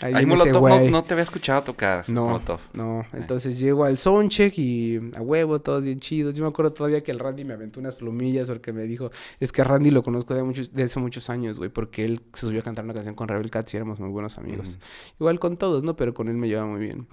[0.00, 2.08] ahí Ahí Molotov no, te había escuchado tocar.
[2.08, 2.60] No, Molotov.
[2.72, 3.04] no.
[3.12, 6.36] Entonces llego al soundcheck y a huevo, todos bien chidos.
[6.36, 9.10] Yo me acuerdo todavía que el Randy me aventó unas plumillas porque me dijo,
[9.40, 12.20] es que a Randy lo conozco de, muchos, de hace muchos años, güey, porque él
[12.32, 14.78] se subió a cantar una canción con Rebel Cats y éramos muy buenos amigos.
[15.18, 15.96] Igual con todos, ¿no?
[15.96, 17.08] Pero con él me llevaba muy bien.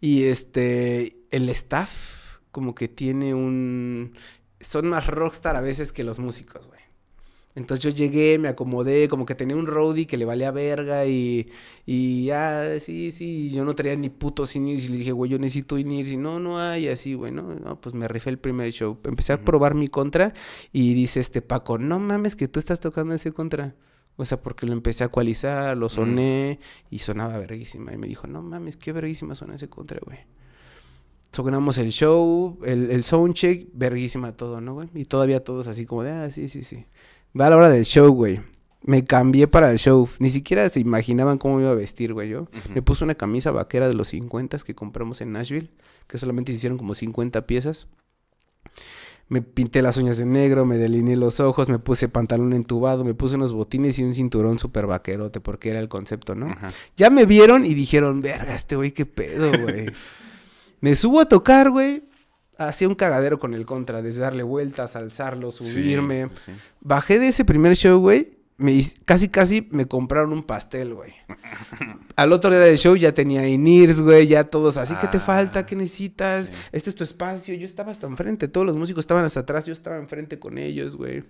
[0.00, 1.90] Y este, el staff
[2.50, 4.14] como que tiene un...
[4.60, 6.80] Son más rockstar a veces que los músicos, güey.
[7.56, 11.50] Entonces yo llegué, me acomodé, como que tenía un roadie que le valía verga y,
[11.86, 15.30] y ah, sí, sí, yo no traía ni puto sin ir y le dije, güey,
[15.30, 18.38] yo necesito ir y no, no hay, así, güey, no, no, pues me rifé el
[18.38, 18.98] primer show.
[19.04, 20.34] Empecé a probar mi contra
[20.70, 23.74] y dice este Paco, no mames que tú estás tocando ese contra.
[24.16, 26.58] O sea, porque lo empecé a ecualizar, lo soné
[26.90, 27.92] y sonaba verguísima.
[27.92, 30.18] Y me dijo, no mames, qué verguísima suena ese contra, güey.
[31.32, 34.88] Sonamos el show, el, el soundcheck, verguísima todo, ¿no, güey?
[34.94, 36.86] Y todavía todos así como de, ah, sí, sí, sí.
[37.38, 38.40] Va a la hora del show, güey.
[38.82, 40.08] Me cambié para el show.
[40.18, 42.48] Ni siquiera se imaginaban cómo me iba a vestir, güey, yo.
[42.74, 45.70] Me puse una camisa vaquera de los 50 que compramos en Nashville,
[46.06, 47.88] que solamente se hicieron como 50 piezas.
[49.28, 53.12] Me pinté las uñas de negro, me delineé los ojos, me puse pantalón entubado, me
[53.14, 56.46] puse unos botines y un cinturón súper vaquerote, porque era el concepto, ¿no?
[56.46, 56.70] Ajá.
[56.96, 59.86] Ya me vieron y dijeron, verga, este güey, qué pedo, güey.
[60.80, 62.04] me subo a tocar, güey.
[62.58, 66.28] Hacía un cagadero con el contra, desde darle vueltas, alzarlo, Sí, subirme.
[66.36, 66.52] sí.
[66.80, 68.35] Bajé de ese primer show, güey.
[68.58, 71.12] Me, casi, casi me compraron un pastel, güey.
[72.16, 75.20] Al otro día del show ya tenía INIRS, güey, ya todos así, ¿qué te Ah,
[75.20, 75.66] falta?
[75.66, 76.46] ¿Qué necesitas?
[76.46, 76.52] sí.
[76.72, 77.54] Este es tu espacio.
[77.54, 80.96] Yo estaba hasta enfrente, todos los músicos estaban hasta atrás, yo estaba enfrente con ellos,
[80.96, 81.24] güey.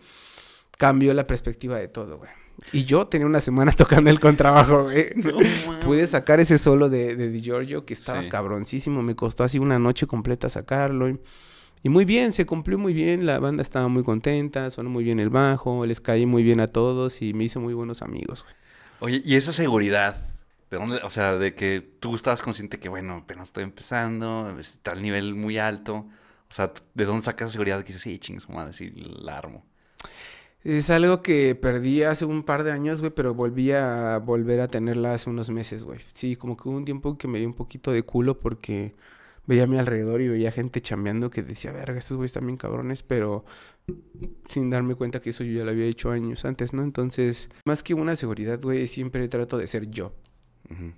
[0.79, 2.31] Cambió la perspectiva de todo, güey.
[2.73, 5.09] Y yo tenía una semana tocando el contrabajo, güey.
[5.17, 5.39] No.
[5.85, 8.29] Pude sacar ese solo de, de Di Giorgio que estaba Sí.
[8.29, 9.03] cabroncísimo.
[9.03, 11.09] Me costó así una noche completa sacarlo.
[11.09, 11.19] Y,
[11.87, 13.27] y muy bien, se cumplió muy bien.
[13.27, 16.67] La banda estaba muy contenta, sonó muy bien el bajo, les caí muy bien a
[16.67, 18.45] todos y me hice muy buenos amigos.
[18.99, 20.17] Oye, y esa seguridad,
[20.69, 20.97] ¿de dónde?
[21.05, 25.37] O sea, de que tú estabas consciente que, bueno, apenas estoy empezando, está el nivel
[25.37, 25.95] muy alto.
[25.95, 29.65] O sea, ¿de dónde sacas seguridad que dices, sí, chingas, madre, sí, la armo?
[30.65, 34.67] Es algo que perdí hace un par de años, güey, pero volví a volver a
[34.67, 36.01] tenerla hace unos meses, güey.
[36.15, 38.97] Sí, como que hubo un tiempo que me dio un poquito de culo porque
[39.47, 43.03] veía a mi alrededor y veía gente chambeando que decía, verga, estos güeyes bien cabrones,
[43.03, 43.45] pero
[44.49, 46.83] sin darme cuenta que eso yo ya lo había hecho años antes, ¿no?
[46.83, 50.13] Entonces, más que una seguridad, güey, siempre trato de ser yo.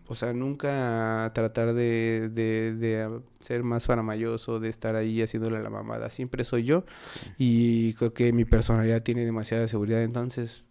[0.07, 5.69] O sea, nunca tratar de, de, de ser más faramayoso, de estar ahí haciéndole la
[5.69, 6.09] mamada.
[6.09, 6.87] Siempre soy yo.
[7.03, 7.33] Sí.
[7.37, 10.65] Y creo que mi personalidad tiene demasiada seguridad, entonces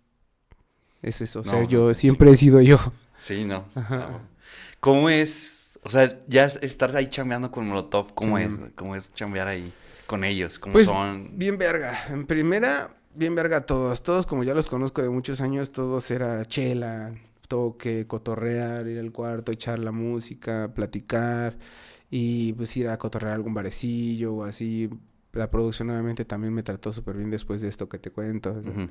[1.04, 2.78] es eso, No, ser no, yo, qué siempre he sido yo.
[3.20, 3.66] Sí, no.
[3.76, 3.98] Ajá.
[3.98, 4.22] no.
[4.80, 5.67] ¿Cómo es?
[5.88, 8.44] O sea, ya estar ahí chambeando con Molotov, ¿cómo Sí.
[8.44, 8.60] es?
[8.76, 9.72] ¿Cómo es chambear ahí
[10.06, 10.60] con ellos?
[10.60, 11.30] ¿Cómo Pues, son?
[11.38, 11.98] Bien verga.
[12.10, 14.04] En primera, bien verga todos.
[14.04, 17.14] Todos, como ya los conozco de muchos años, todos era chela,
[17.48, 21.56] toque, cotorrear, ir al cuarto, echar la música, platicar
[22.10, 24.90] y pues ir a cotorrear algún barecillo o así.
[25.32, 28.52] La producción obviamente también me trató súper bien después de esto que te cuento.
[28.52, 28.90] Ujú.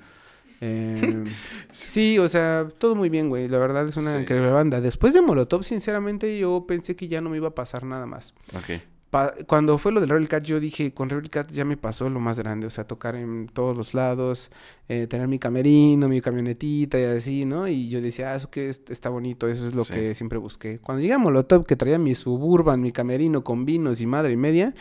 [0.60, 1.24] Eh,
[1.72, 3.48] sí, o sea, todo muy bien, güey.
[3.48, 4.20] La verdad es una Sí.
[4.20, 4.80] increíble banda.
[4.80, 8.34] Después de Molotov, sinceramente, yo pensé que ya no me iba a pasar nada más.
[8.56, 8.80] Ok.
[9.08, 12.10] Pa- cuando fue lo del Rebel Cat, yo dije, con Rebel Cat ya me pasó
[12.10, 14.50] lo más grande, o sea, tocar en todos los lados,
[14.88, 17.68] eh, tener mi camerino, mi camionetita y así, ¿no?
[17.68, 19.94] Y yo decía, ah, eso que es- está bonito, eso es lo Sí.
[19.94, 20.80] que siempre busqué.
[20.80, 24.36] Cuando llegué a Molotov, que traía mi Suburban, mi camerino con vinos y madre y
[24.36, 24.74] media,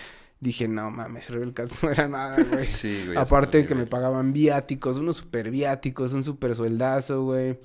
[0.46, 2.66] dije, no mames, Rebel Cat no era nada, güey.
[2.68, 3.18] Sí, güey.
[3.18, 7.60] Aparte eso que me pagaban viáticos, unos super viáticos, un super sueldazo, güey.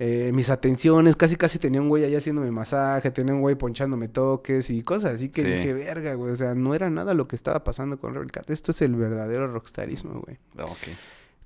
[0.00, 4.08] Eh, mis atenciones, casi casi tenía un güey allá haciéndome masaje, tenía un güey ponchándome
[4.08, 5.48] toques y cosas así que Sí.
[5.48, 8.50] dije, verga, güey, o sea, no era nada lo que estaba pasando con Rebel Cat.
[8.50, 10.38] Esto es el verdadero rockstarismo, güey.
[10.58, 10.88] Ah, Ok.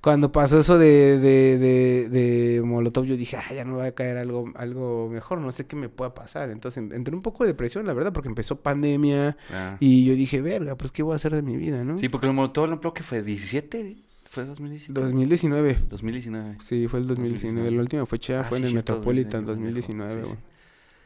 [0.00, 3.92] Cuando pasó eso de, de, de, de Molotov, yo dije, ah, ya no va a
[3.92, 6.50] caer algo, algo mejor, no sé qué me pueda pasar.
[6.50, 9.76] Entonces en- entré un poco de depresión, la verdad, porque empezó pandemia Ah.
[9.80, 11.98] y yo dije, verga, pues qué voy a hacer de mi vida, ¿no?
[11.98, 13.96] Sí, porque el Molotov, no creo que fue 17.
[14.30, 15.00] ¿Fue 2017?
[15.00, 15.78] 2019.
[15.88, 16.56] 2019.
[16.60, 17.70] Sí, fue el 2019.
[17.72, 20.57] La última fecha Ah, fue sí, en el cierto, Metropolitan 2019, 2019, sí, güey.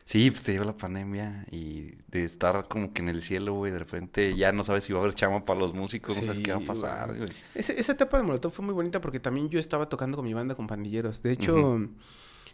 [0.04, 0.30] Sí.
[0.30, 3.78] Pues te llegó la pandemia y de estar como que en el cielo, güey, de
[3.78, 6.52] repente ya no sabes si va a haber chama para los músicos, no sabes qué
[6.52, 7.30] va a pasar, güey.
[7.54, 10.34] Ese- esa etapa de Molotov fue muy bonita porque también yo estaba tocando con mi
[10.34, 11.22] banda con pandilleros.
[11.22, 11.80] De hecho,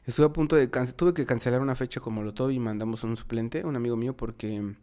[0.07, 0.69] estuve a punto de...
[0.69, 4.75] tuve que cancelar una fecha con Molotov y mandamos un suplente, un amigo mío, porque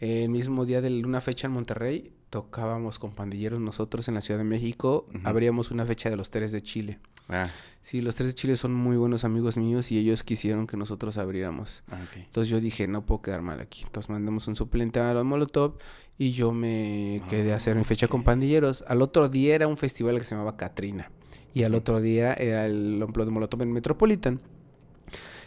[0.00, 4.38] el mismo día de una fecha en Monterrey tocábamos con pandilleros nosotros en la Ciudad
[4.38, 5.06] de México.
[5.08, 5.20] Ujú.
[5.22, 6.98] Abríamos una fecha de los Tres de Chile.
[7.28, 7.48] Ah,
[7.80, 11.16] Sí, los Tres de Chile son muy buenos amigos míos y ellos quisieron que nosotros
[11.16, 11.84] abriéramos.
[11.92, 12.00] ah.
[12.16, 13.84] Entonces yo dije, no puedo quedar mal aquí.
[13.84, 15.78] Entonces mandamos un suplente a los Molotov
[16.18, 18.82] y yo me quedé a hacer mi fecha con pandilleros.
[18.88, 21.12] Al otro día era un festival que se llamaba Katrina.
[21.54, 24.40] Y al otro día era el Omplo de Molotov en Metropolitan.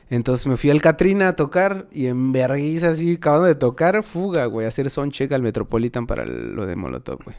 [0.09, 4.45] Entonces me fui al Katrina a tocar y en vergüenza así, acabando de tocar, fuga,
[4.45, 7.35] güey, a hacer soundcheck al Metropolitan para el- lo de Molotov, güey.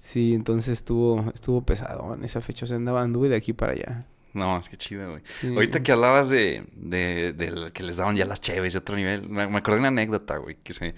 [0.00, 2.64] Sí, entonces estuvo, estuvo pesado en esa fecha.
[2.64, 4.06] O sea, andaba, anduve de aquí para allá.
[4.32, 5.22] No, es que chido, güey.
[5.40, 5.48] Sí.
[5.54, 9.28] Ahorita que hablabas de, de, del que les daban ya las cheves de otro nivel,
[9.28, 10.94] me, me acordé de una anécdota, güey, que se...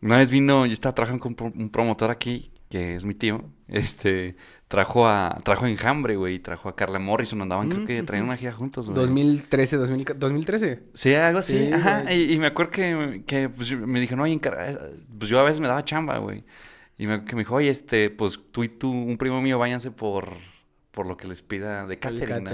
[0.00, 4.36] Una vez vino, yo estaba trabajando con un promotor aquí, que es mi tío, este,
[4.68, 8.30] trajo a, trajo a Enjambre, güey, trajo a Carla Morrison, andaban, creo que traían Ujú.
[8.32, 8.96] una gira juntos, güey.
[9.00, 10.82] 2013, 2000, 2013.
[10.94, 14.34] Sí, algo así, Sí, ajá, y, y me acuerdo que, que pues, me dijeron, oye,
[14.38, 16.44] encar- pues yo a veces me daba chamba, güey,
[16.98, 19.90] y me, que me dijo, oye, este, pues tú y tú, un primo mío, váyanse
[19.90, 20.32] por,
[20.90, 22.50] por lo que les pida de catering, ¿no?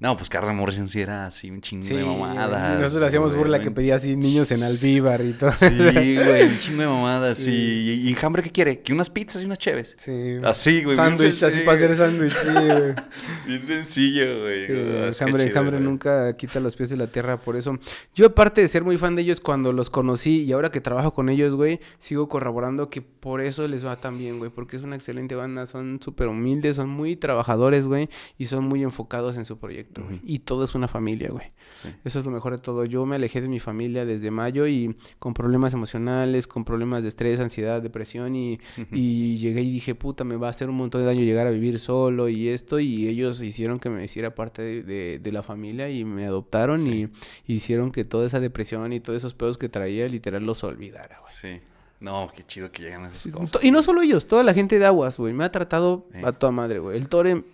[0.00, 0.16] ¿No?
[0.16, 2.80] Pues Carla Morrison sí era así un chingo Sí, de mamadas.
[2.80, 5.52] nosotros hacíamos güey, burla que pedía así niños en alvíbar y todo.
[5.52, 7.38] Sí, güey, un chingo de mamadas.
[7.38, 7.52] Sí.
[7.52, 8.80] Y, y Enjambre, ¿qué quiere?
[8.80, 9.94] Que unas pizzas y unas cheves.
[9.98, 10.38] Sí.
[10.42, 10.96] Así, güey.
[10.96, 12.94] Sándwich, así para hacer sándwich, sí, güey.
[13.46, 14.66] Bien sencillo, güey.
[14.66, 17.78] Sí, Ah, hambre, chido, hambre nunca quita los pies de la tierra, por eso.
[18.14, 21.12] Yo, aparte de ser muy fan de ellos cuando los conocí y ahora que trabajo
[21.12, 24.82] con ellos, güey, sigo corroborando que por eso les va tan bien, güey, porque es
[24.82, 29.44] una excelente banda, son súper humildes, son muy trabajadores, güey, y son muy enfocados en
[29.44, 30.20] su proyecto, güey.
[30.24, 31.52] Y todo es una familia, güey.
[31.72, 31.88] Sí.
[32.04, 32.84] Eso es lo mejor de todo.
[32.84, 37.08] Yo me alejé de mi familia desde mayo y con problemas emocionales, con problemas de
[37.08, 38.58] estrés, ansiedad, depresión y,
[38.92, 41.50] y llegué y dije, puta, me va a hacer un montón de daño llegar a
[41.50, 45.42] vivir solo y esto y ellos hicieron que me hiciera parte de, de- de la
[45.42, 47.08] familia y me adoptaron Sí.
[47.46, 51.18] y hicieron que toda esa depresión y todos esos pedos que traía literal los olvidara,
[51.20, 51.32] güey.
[51.32, 51.60] Sí.
[52.00, 53.62] No, qué chido que llegan a esas cosas.
[53.62, 56.50] Y no solo ellos, toda la gente de Aguas, güey, me ha tratado a toda
[56.50, 56.96] madre, güey.
[56.96, 57.44] El Tore,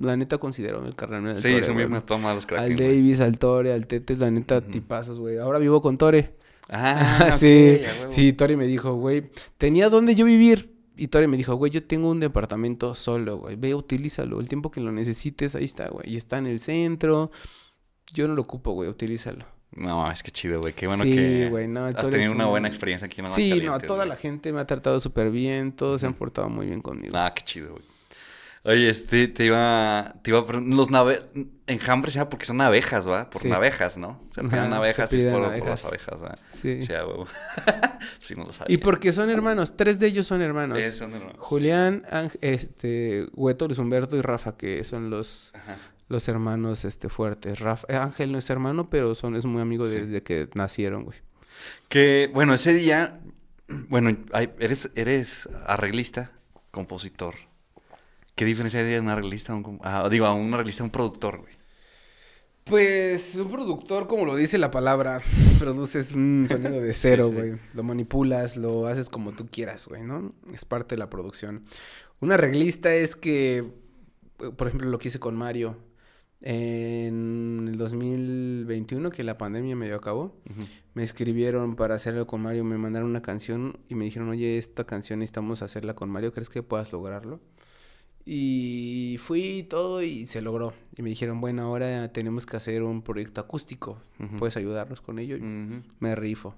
[0.00, 1.86] la neta considero el carnal Sí, Tore, güey.
[1.86, 2.88] bien toma los Al Kraken, güey.
[2.96, 4.70] Davis, al Tore, al Tetes, la neta, Ujú.
[4.70, 5.38] tipazos, güey.
[5.38, 6.34] Ahora vivo con Tore.
[6.68, 10.74] Ah, sí, sí, Tori me dijo, güey, tenía dónde yo vivir.
[10.96, 13.56] Y Tori me dijo, güey, yo tengo un departamento solo, güey.
[13.56, 14.38] Ve, utilízalo.
[14.40, 16.10] El tiempo que lo necesites, ahí está, güey.
[16.12, 17.30] Y está en el centro.
[18.12, 19.44] Yo no lo ocupo, güey, utilízalo.
[19.72, 20.74] No, es que chido, güey.
[20.74, 23.62] Qué bueno sí, que güey, no, has tenido una un- buena experiencia aquí en Sí,
[23.64, 24.08] no, toda güey.
[24.08, 25.72] la gente me ha tratado súper bien.
[25.72, 27.16] Todos se han portado muy bien conmigo.
[27.16, 27.84] Ah, qué chido, güey.
[28.62, 31.22] Oye, este, te iba, te iba a preguntar, los nave...
[31.66, 33.30] Enjambres llama porque son abejas, ¿va?
[33.30, 33.50] Por Sí.
[33.50, 34.20] abejas, ¿no?
[34.28, 36.34] Se piden abejas y por, por las abejas, ¿va?
[36.50, 36.80] Sí.
[36.90, 37.26] Huevo.
[38.20, 38.74] sí, no lo sabía.
[38.74, 39.76] Y porque son hermanos.
[39.76, 40.78] Tres de ellos son hermanos.
[40.78, 41.36] Eh, son hermanos.
[41.38, 42.04] Julián,
[42.40, 45.78] este, Hueto, Luis Humberto y Rafa, que son los, Ajá.
[46.08, 47.60] los hermanos este, fuertes.
[47.60, 50.00] Rafa, eh, Ángel no es hermano, pero son, es muy amigo Sí.
[50.00, 51.18] desde que nacieron, güey.
[51.88, 53.20] Que, bueno, ese día,
[53.88, 56.32] bueno, hay- eres, eres arreglista,
[56.72, 57.36] compositor.
[58.40, 60.90] ¿Qué diferencia hay de un arreglista a un, ah, digo, a un arreglista a un
[60.90, 61.52] productor, güey?
[62.64, 65.20] Pues un productor, como lo dice la palabra,
[65.58, 67.40] produces un sonido de cero, Sí, sí.
[67.40, 67.60] güey.
[67.74, 70.32] Lo manipulas, lo haces como tú quieras, güey, ¿no?
[70.54, 71.60] Es parte de la producción.
[72.20, 73.78] Un arreglista es que
[74.56, 75.76] por ejemplo, lo que hice con Mario
[76.40, 80.40] en el 2021, que la pandemia medio acabó.
[80.48, 80.62] Ujú.
[80.94, 84.84] Me escribieron para hacerlo con Mario, me mandaron una canción y me dijeron, oye, esta
[84.84, 87.40] canción necesitamos hacerla con Mario, ¿crees que puedas lograrlo?
[88.32, 90.72] Y fui y todo y se logró.
[90.96, 94.36] Y me dijeron, bueno, ahora tenemos que hacer un proyecto acústico, Ujú.
[94.36, 95.34] ¿puedes ayudarnos con ello?
[95.34, 95.82] Ujú.
[95.98, 96.54] Me rifo.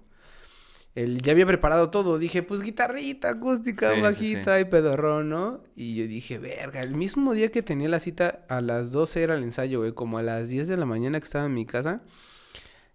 [0.94, 2.18] Él ya había preparado todo.
[2.18, 4.62] Dije, pues guitarrita acústica, Sí, sí, bajita sí.
[4.62, 5.62] y pedorrón, ¿no?
[5.74, 9.34] Y yo dije, verga, el mismo día que tenía la cita, a las 12 era
[9.34, 9.92] el ensayo, güey.
[9.94, 12.02] Como a las 10 de la mañana que estaba en mi casa,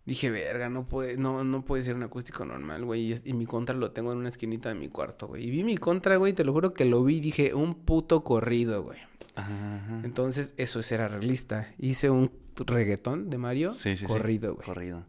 [0.08, 3.12] dije, verga, no puede, no, no puede ser un acústico normal, güey.
[3.12, 5.45] Y, y mi contra lo tengo en una esquinita de mi cuarto, güey.
[5.45, 8.82] Y vi mi contra, güey, te lo juro que lo vi dije, un puto corrido,
[8.84, 8.99] güey.
[9.36, 10.01] Ajá.
[10.03, 11.68] Entonces, eso es ser arreglista.
[11.78, 14.05] Hice un reggaetón de Mario, Sí, sí, sí.
[14.08, 14.66] corrido, güey.
[14.66, 15.03] Corrido.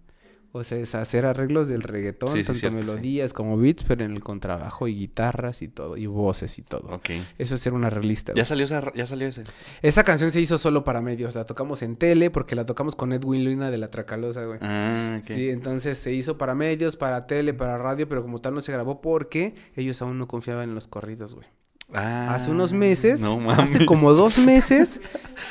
[0.53, 2.75] O sea, es hacer arreglos del reggaetón, Sí, sí, tanto sí.
[2.75, 6.89] melodías como beats, pero en el contrabajo y guitarras y todo, y voces y todo.
[6.95, 7.11] Ok.
[7.37, 8.33] Eso es ser un arreglista.
[8.35, 9.45] Ya salió, esa, ya salió ese.
[9.83, 13.13] Esa canción se hizo solo para medios, la tocamos en tele porque la tocamos con
[13.13, 14.59] Edwin Luna de la Tracalosa, güey.
[14.63, 15.21] Ah.
[15.23, 18.73] Sí, entonces se hizo para medios, para tele, para radio, pero como tal no se
[18.73, 21.47] grabó porque ellos aún no confiaban en los corridos, güey.
[21.93, 23.59] Ah, Hace unos meses, No mames.
[23.77, 25.01] hace como dos meses,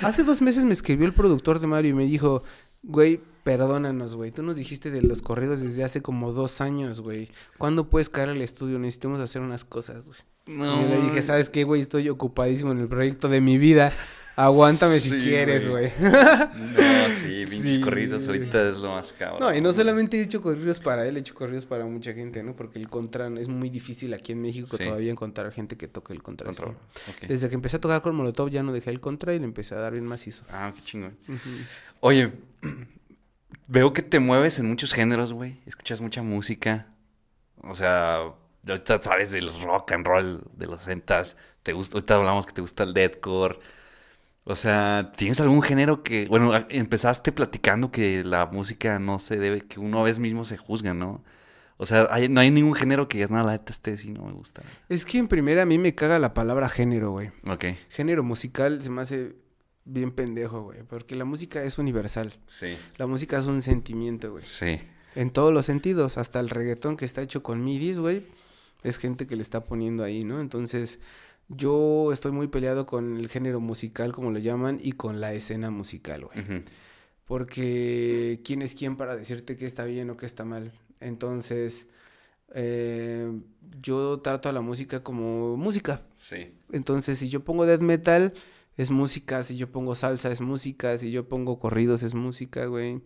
[0.02, 2.44] hace dos meses me escribió el productor de Mario y me dijo,
[2.84, 7.30] güey, perdónanos, güey, tú nos dijiste de los corridos desde hace como dos años, güey.
[7.58, 8.78] ¿Cuándo puedes caer al estudio?
[8.78, 10.58] Necesitamos hacer unas cosas, güey.
[10.58, 10.82] No.
[10.82, 11.80] Y le dije, ¿sabes qué, güey?
[11.80, 13.94] Estoy ocupadísimo en el proyecto de mi vida.
[14.36, 15.94] Aguántame si quieres, güey.
[15.98, 16.10] No,
[17.22, 19.40] sí, pinches Sí, corridos ahorita es lo más cabrón.
[19.40, 22.44] No, y no solamente he hecho corridos para él, he hecho corridos para mucha gente,
[22.44, 22.54] ¿no?
[22.54, 24.84] Porque el contra es muy difícil aquí en México Sí.
[24.84, 26.52] todavía encontrar gente que toque el contra.
[27.26, 29.74] Desde que empecé a tocar con Molotov ya no dejé el contra y le empecé
[29.74, 30.44] a dar bien macizo.
[30.50, 31.16] Ah, qué chingón.
[31.30, 31.50] Ujú.
[32.02, 32.32] Oye,
[33.68, 35.60] veo que te mueves en muchos géneros, güey.
[35.66, 36.88] Escuchas mucha música.
[37.62, 38.34] O sea,
[38.68, 41.38] ahorita sabes del rock and roll de los centas.
[41.64, 43.60] Te gusta, ahorita hablamos que te gusta el deathcore.
[44.44, 49.62] O sea, ¿tienes algún género que, bueno, empezaste platicando que la música no se debe,
[49.62, 51.22] que uno a veces mismo se juzga, ¿no?
[51.76, 54.24] O sea, hay- no hay ningún género que digas, nada, la neta este sí no
[54.24, 54.64] me gusta.
[54.88, 57.32] Es que en primera a mí me caga la palabra género, güey.
[57.46, 59.36] Ok, Género musical se me hace
[59.88, 60.84] bien pendejo, güey.
[60.84, 62.34] Porque la música es universal.
[62.46, 64.44] sí, La música es un sentimiento, güey.
[64.46, 64.80] sí.
[65.16, 66.18] En todos los sentidos.
[66.20, 68.28] Hasta el reggaetón que está hecho con midis, güey.
[68.84, 70.40] Es gente que le está poniendo ahí, ¿no?
[70.40, 71.00] Entonces,
[71.48, 75.72] yo estoy muy peleado con el género musical, como lo llaman, y con la escena
[75.72, 76.64] musical, güey.
[77.26, 80.72] Porque quién es quién para decirte que está bien o que está mal.
[81.00, 81.88] Entonces,
[82.54, 83.32] eh,
[83.82, 86.02] yo trato a la música como música.
[86.16, 86.54] Sí.
[86.72, 88.34] Entonces, si yo pongo death metal,
[88.78, 89.44] es música.
[89.44, 90.98] Si yo pongo salsa, es música.
[90.98, 93.02] Si yo pongo corridos, es música, güey.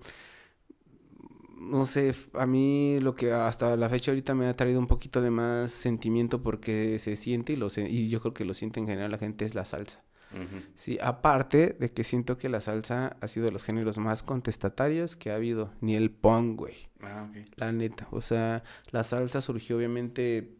[1.60, 5.22] No sé, a mí lo que hasta la fecha ahorita me ha traído un poquito
[5.22, 8.80] de más sentimiento porque se siente y, lo se- y yo creo que lo siente
[8.80, 10.04] en general la gente es la salsa.
[10.76, 15.18] Sí, aparte de que siento que la salsa ha sido de los géneros más contestatarios
[15.18, 15.72] que ha habido.
[15.82, 16.76] Ni el punk, güey.
[17.02, 17.30] Ah.
[17.58, 18.08] La neta.
[18.12, 20.56] O sea, la salsa surgió obviamente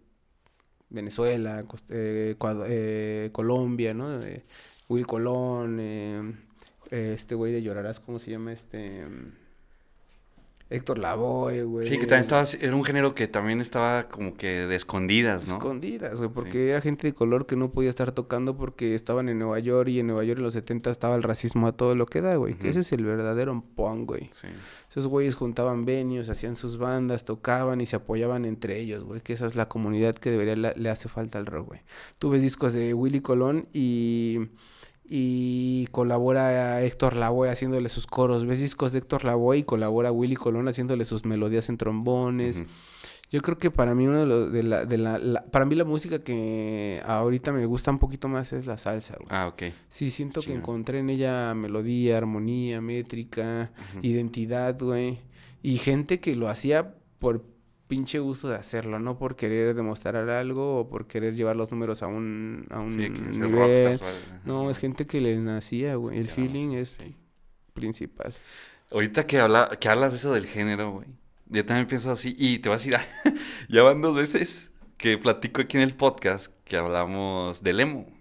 [0.90, 2.36] Venezuela, eh,
[2.68, 4.10] eh, Colombia, ¿no?
[4.10, 4.44] De
[4.92, 6.34] Will Colón, eh,
[6.92, 8.52] eh, este güey de Llorarás, ¿cómo se llama?
[8.52, 9.06] Este...
[9.06, 9.42] mm,
[10.74, 11.86] Héctor Lavoe, güey.
[11.86, 15.56] Sí, que también estaba, era un género que también estaba como que de escondidas, ¿no?
[15.58, 19.38] Escondidas, güey, porque era gente de color que no podía estar tocando porque estaban en
[19.38, 22.06] Nueva York y en Nueva York en los 70 estaba el racismo a todo lo
[22.06, 22.54] que da, güey.
[22.54, 22.70] Que Ujú.
[22.70, 24.30] ese es el verdadero punk, güey.
[24.32, 24.48] Sí.
[24.90, 29.20] Esos güeyes juntaban venues, hacían sus bandas, tocaban y se apoyaban entre ellos, güey.
[29.20, 31.82] Que esa es la comunidad que debería la- le hace falta al rock, güey.
[32.18, 34.48] Tú ves discos de Willy Colón y
[35.14, 38.46] y colabora Héctor Lavoe haciéndole sus coros.
[38.46, 42.64] Ves discos de Héctor Lavoe y colabora Willy Colón haciéndole sus melodías en trombones.
[43.30, 45.76] Yo creo que para mí uno de los de la, de la, la- para mí
[45.76, 49.28] la música que ahorita me gusta un poquito más es la salsa, güey.
[49.30, 49.64] Ah, ok.
[49.90, 55.20] Sí, siento que encontré en ella melodía, armonía, métrica, identidad, güey.
[55.62, 57.44] Y gente que lo hacía por
[57.92, 62.02] pinche gusto de hacerlo, no por querer demostrar algo o por querer llevar los números
[62.02, 64.00] a un, a un Sí, nivel.
[64.46, 66.18] No, es gente que le nacía, güey.
[66.18, 67.18] El feeling es sí.
[67.74, 68.34] principal.
[68.92, 71.08] Ahorita que, habla, que hablas de eso del género, güey.
[71.48, 72.34] Yo también pienso así.
[72.38, 72.96] Y te vas a ir
[73.70, 78.21] ya van dos veces que platico aquí en el podcast que hablamos del emo.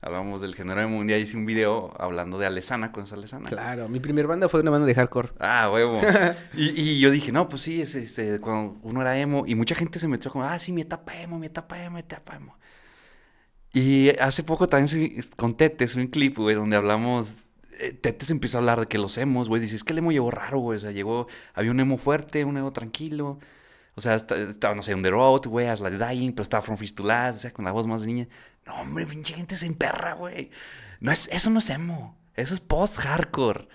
[0.00, 0.98] Hablamos del género emo.
[0.98, 3.48] Un día hice un video hablando de Alesana con esa Alesana.
[3.48, 5.30] Claro, mi primer banda fue una banda de hardcore.
[5.40, 6.00] Ah, huevo.
[6.54, 9.44] y, y yo dije, no, pues sí, es este, cuando uno era emo.
[9.46, 12.00] Y mucha gente se metió como, ah, sí, mi etapa emo, mi etapa emo, mi
[12.00, 12.56] etapa emo.
[13.72, 17.44] Y hace poco también subí- con Tete, subí un clip, güey, donde hablamos.
[17.80, 19.60] eh, Tete se empezó a hablar de que los emos, güey.
[19.60, 20.76] Dice, es que el emo llegó raro, güey.
[20.76, 21.26] O sea, llegó.
[21.54, 23.38] Había un emo fuerte, un emo tranquilo.
[23.98, 26.62] O sea, esta- estaba, no sé, On the Road, güey, As Like Dying, pero estaba
[26.62, 28.28] From Fist to Last, o sea, con la voz más de niña.
[28.66, 30.50] No, hombre, pinche gente se emperra, güey.
[31.00, 33.68] no es, eso no es emo, eso es post-hardcore.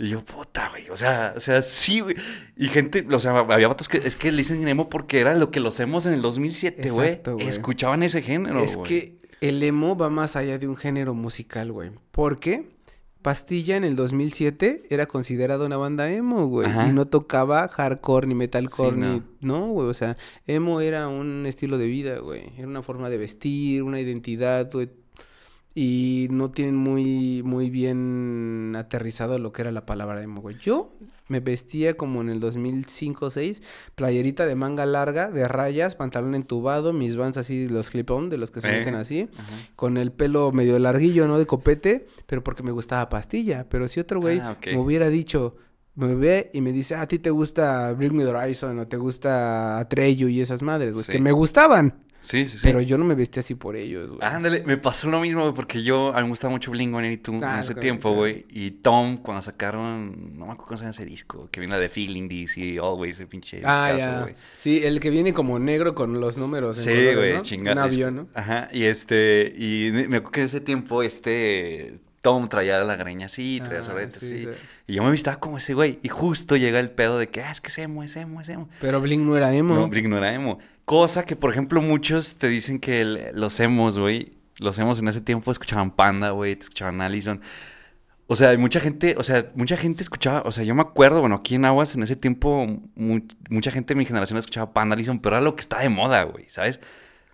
[0.00, 2.14] Y yo, puta, güey, o sea, o sea, sí, güey.
[2.56, 5.50] Y gente, o sea, había vatos que, es que le dicen emo porque era lo
[5.50, 7.20] que los emos en el 2007, güey.
[7.40, 8.88] Escuchaban ese género, Es güey.
[8.88, 11.90] que el emo va más allá de un género musical, güey.
[12.12, 12.68] Porque
[13.28, 16.66] Pastilla en el 2007 era considerada una banda emo, güey.
[16.66, 16.88] Ajá.
[16.88, 19.12] Y no tocaba hardcore ni metalcore Sí, no.
[19.12, 19.22] ni...
[19.42, 19.86] No, güey.
[19.86, 20.16] O sea,
[20.46, 22.44] emo era un estilo de vida, güey.
[22.56, 24.88] Era una forma de vestir, una identidad, güey.
[25.74, 30.56] Y no tienen muy, muy bien aterrizado lo que era la palabra emo, güey.
[30.58, 30.90] Yo
[31.28, 33.62] me vestía como en el 2005 o 6,
[33.94, 38.50] playerita de manga larga, de rayas, pantalón entubado, mis vans así, los clip-on, de los
[38.50, 38.78] que se Eh.
[38.78, 39.48] meten así, Ajá.
[39.76, 41.38] con el pelo medio larguillo, ¿no?
[41.38, 43.66] De copete, pero porque me gustaba pastilla.
[43.68, 45.56] Pero si otro güey Ah, me hubiera dicho,
[45.94, 48.86] me ve y me dice, "Ah, a ti te gusta Bring Me the Horizon o
[48.86, 51.12] te gusta Atreyu y esas madres, güey, Sí.
[51.12, 52.60] que me gustaban, Sí, sí, sí.
[52.62, 54.20] pero yo no me vestía así por ellos, güey.
[54.22, 57.54] Ándale, me pasó lo mismo, güey, porque yo, a mí me gustaba mucho Blink-182 Ah,
[57.54, 58.16] en ese claro, tiempo, claro.
[58.18, 58.44] güey.
[58.50, 61.80] Y Tom, cuando sacaron, no me acuerdo cómo se llama ese disco, que viene la
[61.80, 64.22] de Feeling This y Always, ese pinche Ah, discazo, ya.
[64.22, 64.34] güey.
[64.56, 66.86] Sí, el que viene como negro con los números.
[66.86, 67.40] en Sí, güey, ¿no?
[67.42, 67.84] chingada.
[67.86, 68.28] Un avión, ¿no?
[68.34, 73.26] Ajá, y este, y me acuerdo que en ese tiempo, este, Tom traía la greña
[73.26, 74.38] así, traía Ah, sí, así.
[74.40, 74.48] sí.
[74.86, 75.98] Y yo me vistaba como ese güey.
[76.02, 78.48] Y justo llega el pedo de que, ah, es que es emo, es emo, es
[78.48, 78.68] emo.
[78.80, 79.74] Pero Blink no era emo.
[79.74, 80.58] No, Blink no era emo.
[80.84, 85.08] Cosa que, por ejemplo, muchos te dicen que el- los emos, güey, los emos en
[85.08, 87.40] ese tiempo escuchaban Panda, güey, te escuchaban Allison.
[88.30, 91.20] O sea, hay mucha gente, o sea, mucha gente escuchaba, o sea, yo me acuerdo,
[91.20, 94.94] bueno, aquí en Aguas en ese tiempo mu- mucha gente de mi generación escuchaba Panda,
[94.94, 96.78] Allison, pero era lo que estaba de moda, güey, ¿sabes?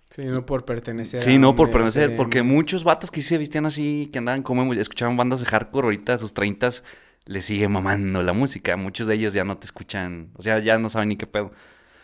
[0.09, 1.19] Sí, no por pertenecer.
[1.19, 4.43] Sí, a no por pertenecer, porque muchos vatos que sí se vestían así, que andaban
[4.43, 6.83] como escuchaban bandas de hardcore ahorita a sus treintas,
[7.25, 8.77] les sigue mamando la música.
[8.77, 11.51] Muchos de ellos ya no te escuchan, o sea, ya no saben ni qué pedo.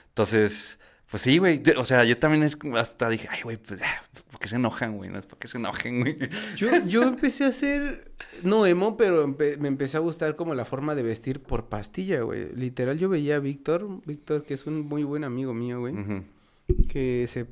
[0.09, 0.79] Entonces,
[1.09, 1.61] pues sí, güey.
[1.77, 4.55] O sea, yo también es como hasta dije, ay, güey, pues, ah, ¿por qué se
[4.55, 5.09] enojan, güey?
[5.09, 6.17] No es porque se enojen, güey.
[6.57, 8.11] Yo, yo empecé a hacer,
[8.43, 12.21] no emo, pero empe- me empecé a gustar como la forma de vestir por pastilla,
[12.21, 12.47] güey.
[12.55, 15.93] Literal, yo veía a Víctor, Víctor, que es un muy buen amigo mío, güey,
[16.89, 17.45] que se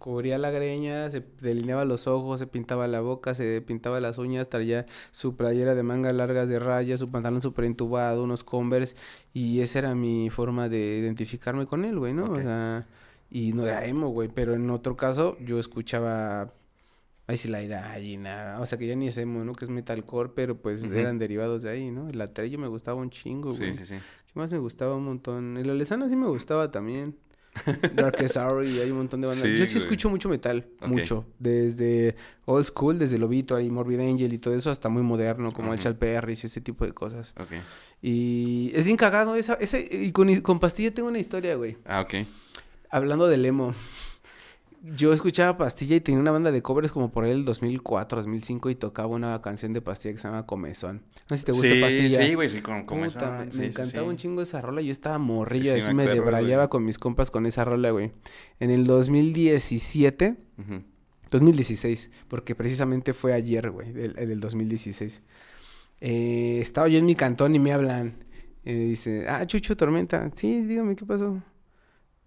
[0.00, 4.48] cubría la greña, se delineaba los ojos, se pintaba la boca, se pintaba las uñas,
[4.48, 8.96] traía su playera de manga largas de rayas, su pantalón súper entubado, unos Converse,
[9.32, 12.24] y esa era mi forma de identificarme con él, güey, ¿no?
[12.24, 12.88] O sea,
[13.30, 16.52] y no era emo, güey, pero en otro caso yo escuchaba
[17.30, 17.62] Ahí sí la
[18.00, 18.60] y nada.
[18.60, 19.52] O sea que ya ni es emo, ¿no?
[19.52, 22.08] Que es metalcore, pero pues eran derivados de ahí, ¿no?
[22.08, 23.76] El Atreyu me gustaba un chingo, Sí, güey.
[23.76, 23.94] sí, sí.
[23.94, 25.56] ¿Qué más me gustaba un montón?
[25.56, 27.16] El Alesana sí me gustaba también.
[27.94, 29.42] Darkest Hour y hay un montón de bandas.
[29.44, 29.84] Sí, Yo sí güey.
[29.84, 31.24] escucho mucho metal, mucho.
[31.38, 35.68] Desde old school, desde el Obituary, Morbid Angel y todo eso, hasta muy moderno, como
[35.72, 35.84] el Ujú.
[35.84, 37.34] Chal Perry y ese tipo de cosas.
[38.02, 41.76] Y es bien cagado esa, ese, y con, con Pastilla tengo una historia, güey.
[41.84, 42.26] Ah, ok.
[42.90, 43.74] Hablando del emo.
[44.82, 48.74] Yo escuchaba Pastilla y tenía una banda de covers como por el 2004, 2005 y
[48.76, 51.02] tocaba una canción de Pastilla que se llama Comezón.
[51.28, 52.24] No sé si te gusta sí, Pastilla.
[52.26, 54.10] sí, güey, sí, con, con Puta, me, sí, me sí, encantaba sí.
[54.10, 54.80] un chingo esa rola.
[54.80, 56.70] Yo estaba morrillo, sí, así me debrayaba güey.
[56.70, 58.12] con mis compas con esa rola, güey.
[58.58, 60.82] En el 2017, Ujú.
[61.30, 65.22] 2016, porque precisamente fue ayer, güey, del, el del 2016.
[66.00, 68.14] Eh, estaba yo en mi cantón y me hablan.
[68.64, 70.30] Y me dice, ah, Chucho Tormenta.
[70.34, 71.42] Sí, dígame, ¿qué pasó?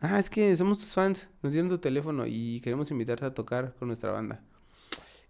[0.04, 1.30] Ah, es que somos tus fans.
[1.42, 4.42] Nos dieron tu teléfono y queremos invitarte a tocar con nuestra banda.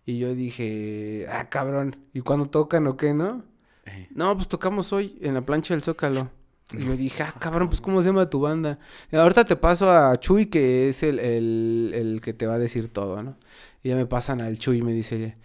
[0.06, 1.98] Y yo dije, ah, cabrón.
[2.14, 3.46] ¿Y cuándo tocan o qué, no?
[3.86, 6.30] Eh, No, pues tocamos hoy en la plancha del Zócalo.
[6.74, 8.80] Y yo dije, ah, cabrón, pues ¿cómo se llama tu banda?
[9.12, 12.60] Y ahorita te paso a Chuy, que es el, el, el que te va a
[12.60, 13.38] decir todo, ¿no?
[13.84, 15.38] Y ya me pasan al Chuy y me dice,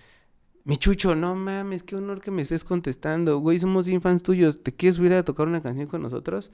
[0.65, 3.39] mi Chucho, no mames, qué honor que me estés contestando.
[3.39, 4.63] Güey, somos bien fans tuyos.
[4.63, 6.51] ¿Te quieres subir a tocar una canción con nosotros?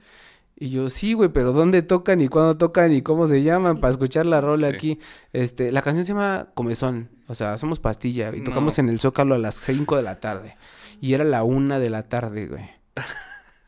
[0.57, 3.91] Y yo, sí, güey, pero ¿dónde tocan y cuándo tocan y cómo se llaman para
[3.91, 4.75] escuchar la rola Sí.
[4.75, 4.99] aquí?
[5.33, 8.45] Este, la canción se llama Comezón, o sea, somos pastilla y No.
[8.45, 10.55] tocamos en el Zócalo a las 5 de la tarde.
[11.01, 12.69] Y era la una de la tarde, güey.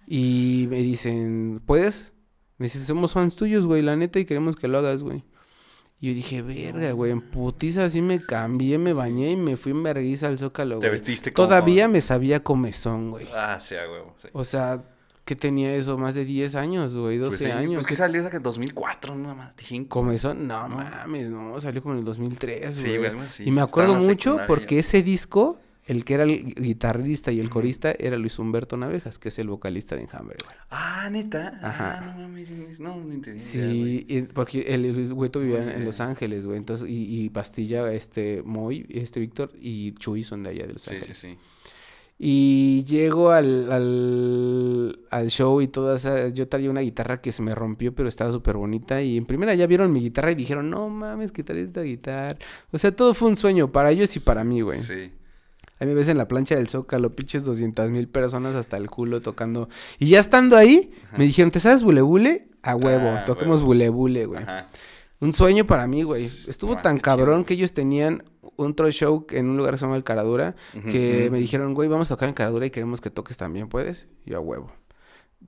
[0.07, 2.13] Y me dicen, ¿puedes?
[2.57, 5.23] Me dicen, somos fans tuyos, güey, la neta, y queremos que lo hagas, güey.
[5.99, 9.71] Y yo dije, verga, güey, en putiza así me cambié, me bañé y me fui
[9.73, 10.99] en vergüenza al Zócalo, Te güey.
[10.99, 11.47] vestiste como.
[11.47, 13.27] Todavía me sabía comezón, güey.
[13.35, 13.75] Ah, sí.
[14.21, 14.27] Sí.
[14.31, 14.83] O sea,
[15.27, 15.97] que tenía eso?
[15.99, 17.75] Más de 10 años, güey, 12 Pues sí, años.
[17.75, 19.89] Pues que salió esa que en 2004, no más, 5.
[19.89, 20.47] ¿Comezón?
[20.47, 22.97] No, mames, no, salió como en el 2003, Sí, güey.
[22.97, 26.53] güey, algo así, y me sí, acuerdo mucho porque ese disco, el que era el
[26.55, 30.55] guitarrista y el corista, era Luis Humberto Navejas, que es el vocalista de Enjambre, güey.
[30.69, 31.59] Ah, neta.
[31.61, 31.99] Ajá.
[31.99, 33.39] Ah, no mames, no, no entendí.
[33.39, 36.01] Sí, y- porque el, el güeto vivía en, en Los.
[36.01, 36.57] Ángeles, güey.
[36.57, 40.81] Entonces, y, y Pastilla, este, Moy, este Víctor y Chuy son de allá de Los
[40.81, 41.17] Sí, sí, Ángeles.
[41.17, 41.37] sí.
[42.19, 46.29] Y llego al, al, al show y toda esa...
[46.29, 49.01] Yo traía una guitarra que se me rompió, pero estaba súper bonita.
[49.03, 52.37] Y en primera ya vieron mi guitarra y dijeron, no mames, ¿qué tal esta guitarra?
[52.71, 54.79] O sea, todo fue un sueño para ellos y para mí, güey.
[54.79, 55.11] Sí.
[55.79, 59.21] Ahí me ves en la plancha del Zócalo, pinches 200 mil personas hasta el culo
[59.21, 59.69] tocando.
[59.99, 62.47] Y ya estando ahí, me dijeron, ¿te sabes bule bule?
[62.63, 63.67] A huevo, Ah, toquemos huevo.
[63.67, 64.41] bule bule, güey.
[64.41, 64.69] Ajá.
[65.19, 66.25] Un sueño para mí, güey.
[66.25, 67.45] Estuvo no, tan cabrón chido.
[67.45, 68.23] que ellos tenían
[68.55, 70.55] un troll show en un lugar que se llama El Caradura,
[70.89, 74.09] que me dijeron, güey, vamos a tocar en Caradura y queremos que toques también, ¿puedes?
[74.25, 74.71] Y yo a huevo.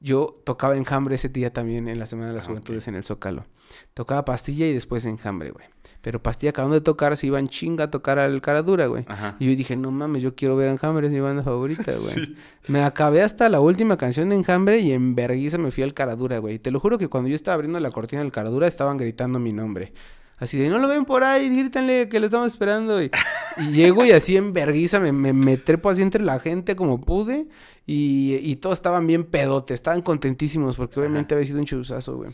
[0.01, 3.03] Yo tocaba enjambre ese día también en la Semana de las Ah, Juventudes en el
[3.03, 3.45] Zócalo.
[3.93, 5.65] Tocaba pastilla y después enjambre, güey.
[6.01, 9.05] Pero pastilla acabando de tocar, se iban chinga a tocar al Caradura, güey.
[9.07, 9.35] Ajá.
[9.39, 12.13] Y yo dije, no mames, yo quiero ver Enjambre, es mi banda favorita, güey.
[12.13, 12.35] Sí.
[12.67, 16.37] Me acabé hasta la última canción de Enjambre y en vergüenza me fui al Caradura,
[16.39, 16.59] güey.
[16.59, 19.51] Te lo juro que cuando yo estaba abriendo la cortina del Caradura estaban gritando mi
[19.53, 19.91] nombre.
[20.39, 23.01] Así de, no lo ven por ahí, grítanle que lo estamos esperando.
[23.03, 23.11] Y,
[23.57, 27.01] y llego y así en vergüenza me, me, me trepo así entre la gente como
[27.01, 27.47] pude.
[27.85, 32.31] Y, y todos estaban bien pedotes, estaban contentísimos porque obviamente había sido un chuzazo, güey.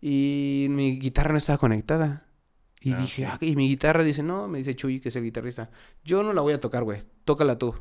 [0.00, 2.24] Y mi guitarra no estaba conectada.
[2.80, 5.24] Y Ah, dije, ah, y mi guitarra dice, no, me dice Chuy, que es el
[5.24, 5.68] guitarrista.
[6.04, 7.00] Yo no la voy a tocar, güey.
[7.24, 7.74] Tócala tú.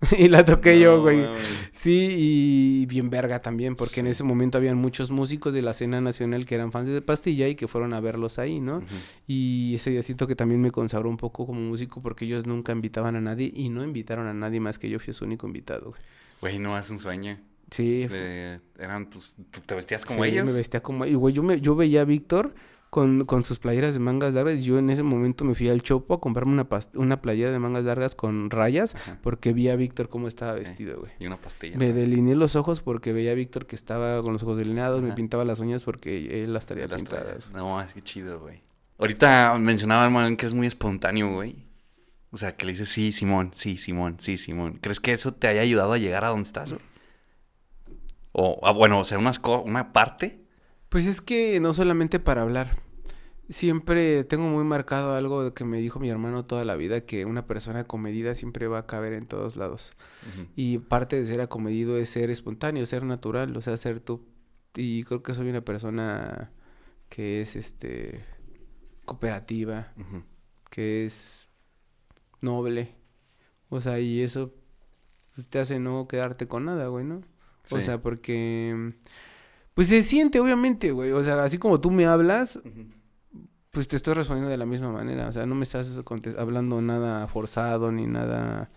[0.18, 1.24] y la toqué yo, güey.
[1.72, 6.00] Sí, y bien verga también, porque en ese momento habían muchos músicos de la escena
[6.00, 8.80] nacional que eran fans de Pastilla y que fueron a verlos ahí, ¿no?
[9.26, 12.72] Y ese día siento que también me consagró un poco como músico porque ellos nunca
[12.72, 15.90] invitaban a nadie y no invitaron a nadie más que yo fui su único invitado,
[15.90, 16.00] güey.
[16.40, 17.38] Güey, no es un sueño.
[17.70, 19.34] Sí, De- eran tus...
[19.50, 20.46] ¿tú ¿Te vestías como sí, ellos?
[20.48, 21.04] me vestía como...
[21.04, 22.54] Y, güey, yo, me, yo veía a Víctor
[22.90, 25.82] con, con sus playeras de mangas largas y yo en ese momento me fui al
[25.82, 29.18] Chopo a comprarme una, una playera de mangas largas con rayas Ajá.
[29.22, 31.12] porque vi a Víctor cómo estaba vestido, güey.
[31.18, 31.76] Y una pastilla.
[31.76, 35.12] Me delineé los ojos porque veía a Víctor que estaba con los ojos delineados, me
[35.12, 37.52] pintaba las uñas porque él las traía Las pintadas.
[37.54, 38.62] No, es que chido, güey.
[38.98, 41.66] Ahorita mencionaba hermano que es muy espontáneo, güey.
[42.30, 44.78] O sea, que le dices, sí, Simón, sí, Simón, sí, Simón.
[44.82, 46.82] ¿Crees que eso te haya ayudado a llegar a donde estás, güey?
[48.32, 50.37] O, ah, bueno, o sea, unas co- una parte.
[50.88, 52.80] Pues es que no solamente para hablar.
[53.50, 57.46] Siempre tengo muy marcado algo que me dijo mi hermano toda la vida, que una
[57.46, 59.96] persona comedida siempre va a caber en todos lados.
[60.54, 64.26] Y parte de ser acomedido es ser espontáneo, ser natural, o sea, ser tú.
[64.74, 66.50] Y creo que soy una persona
[67.08, 68.22] que es, este,
[69.06, 69.92] cooperativa,
[70.70, 71.48] que es
[72.42, 72.94] noble.
[73.70, 74.54] O sea, y eso
[75.34, 77.22] pues, te hace no quedarte con nada, güey, ¿no?
[77.70, 78.94] O sea, porque...
[79.78, 81.12] Pues se siente, obviamente, güey.
[81.12, 82.58] O sea, así como tú me hablas,
[83.70, 85.28] pues te estoy respondiendo de la misma manera.
[85.28, 86.00] O sea, no me estás
[86.36, 88.72] hablando nada forzado ni nada...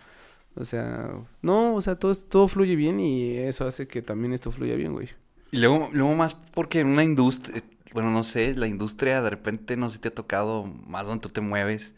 [0.53, 1.09] O sea,
[1.41, 4.93] no, o sea, todo, todo fluye bien y eso hace que también esto fluya bien,
[4.93, 5.09] güey.
[5.49, 7.63] Y luego, luego más porque en una industria,
[7.95, 11.23] bueno, no sé, la industria de repente no sé si te ha tocado más donde
[11.23, 11.95] tú te mueves,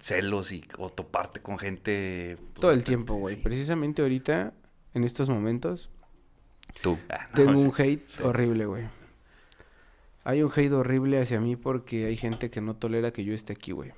[0.00, 2.38] celos y o toparte con gente.
[2.38, 3.36] pues, Todo el tiempo, güey.
[3.36, 3.40] sí.
[3.40, 4.52] Precisamente ahorita,
[4.94, 5.90] en estos momentos,
[6.80, 6.98] Tú.
[7.10, 8.22] Ah, no, Tengo un hate Sí.
[8.22, 8.84] horrible, güey.
[10.24, 13.52] Hay un hate horrible hacia mí porque hay gente que no tolera que yo esté
[13.54, 13.92] aquí, güey.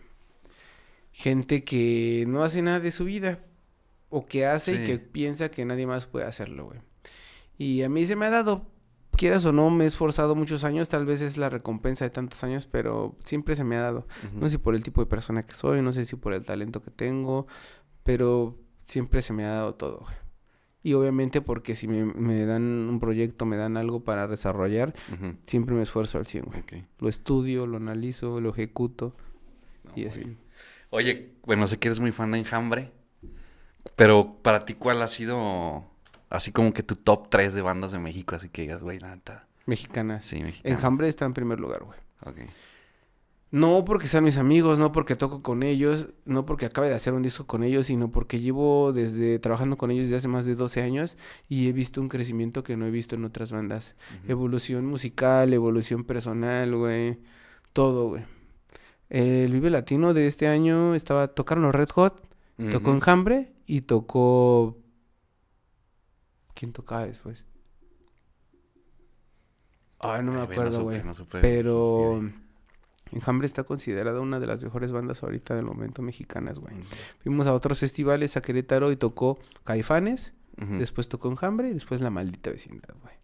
[1.12, 3.40] Gente que no hace nada de su vida.
[4.10, 6.78] O que hace y que piensa que nadie más puede hacerlo, güey.
[7.58, 8.64] Y a mí se me ha dado,
[9.16, 10.88] quieras o no, me he esforzado muchos años.
[10.88, 14.06] Tal vez es la recompensa de tantos años, pero siempre se me ha dado.
[14.32, 16.44] No sé si por el tipo de persona que soy, no sé si por el
[16.44, 17.46] talento que tengo,
[18.04, 20.14] pero siempre se me ha dado todo, güey.
[20.84, 24.94] Y obviamente porque si me, me dan un proyecto, me dan algo para desarrollar,
[25.46, 26.62] siempre me esfuerzo al 100, güey.
[27.00, 29.16] Lo estudio, lo analizo, lo ejecuto
[29.84, 30.20] No, y así.
[30.20, 30.38] bien.
[30.90, 32.92] Oye, bueno, sé que eres muy fan de Enjambre,
[33.96, 35.84] pero para ti, ¿cuál ha sido
[36.30, 38.36] así como que tu top 3 de bandas de México?
[38.36, 39.48] Así que digas, güey, nada.
[39.66, 40.24] Mexicanas.
[40.26, 40.74] Sí, mexicano.
[40.74, 41.98] Enjambre está en primer lugar, güey.
[42.26, 42.48] Ok.
[43.54, 47.14] No porque sean mis amigos, no porque toco con ellos, no porque acabe de hacer
[47.14, 50.56] un disco con ellos, sino porque llevo desde trabajando con ellos desde hace más de
[50.56, 51.16] 12 años
[51.48, 53.94] y he visto un crecimiento que no he visto en otras bandas.
[54.26, 57.20] Evolución musical, evolución personal, güey.
[57.72, 58.24] Todo, güey.
[59.08, 62.28] El Vive Latino de este año estaba, tocaron los Red Hot,
[62.72, 62.90] tocó.
[62.90, 64.78] Enjambre y tocó...
[66.54, 67.46] ¿Quién tocaba después?
[70.00, 71.04] Ay, no me Ay, acuerdo, güey.
[71.04, 71.38] no supe.
[71.38, 72.20] Pero.
[73.14, 76.74] Enjambre está considerada una de las mejores bandas ahorita del momento mexicanas, güey.
[77.22, 80.34] Fuimos a otros festivales a Querétaro y tocó Caifanes,
[80.78, 83.14] después tocó Enjambre y después La Maldita Vecindad, güey.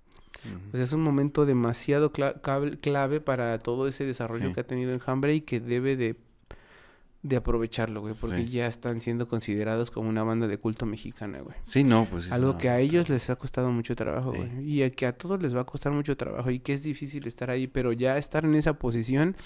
[0.70, 2.40] Pues es un momento demasiado cla-
[2.80, 4.54] clave para todo ese desarrollo Sí.
[4.54, 6.16] que ha tenido Enjambre y que debe de,
[7.22, 8.48] de aprovecharlo, güey, porque Sí.
[8.48, 11.54] ya están siendo considerados como una banda de culto mexicana, güey.
[11.62, 14.38] Sí, no, pues sí, Algo no, que a ellos les ha costado mucho trabajo, Sí.
[14.38, 14.64] güey.
[14.70, 17.26] Y a que a todos les va a costar mucho trabajo y que es difícil
[17.26, 19.36] estar ahí, pero ya estar en esa posición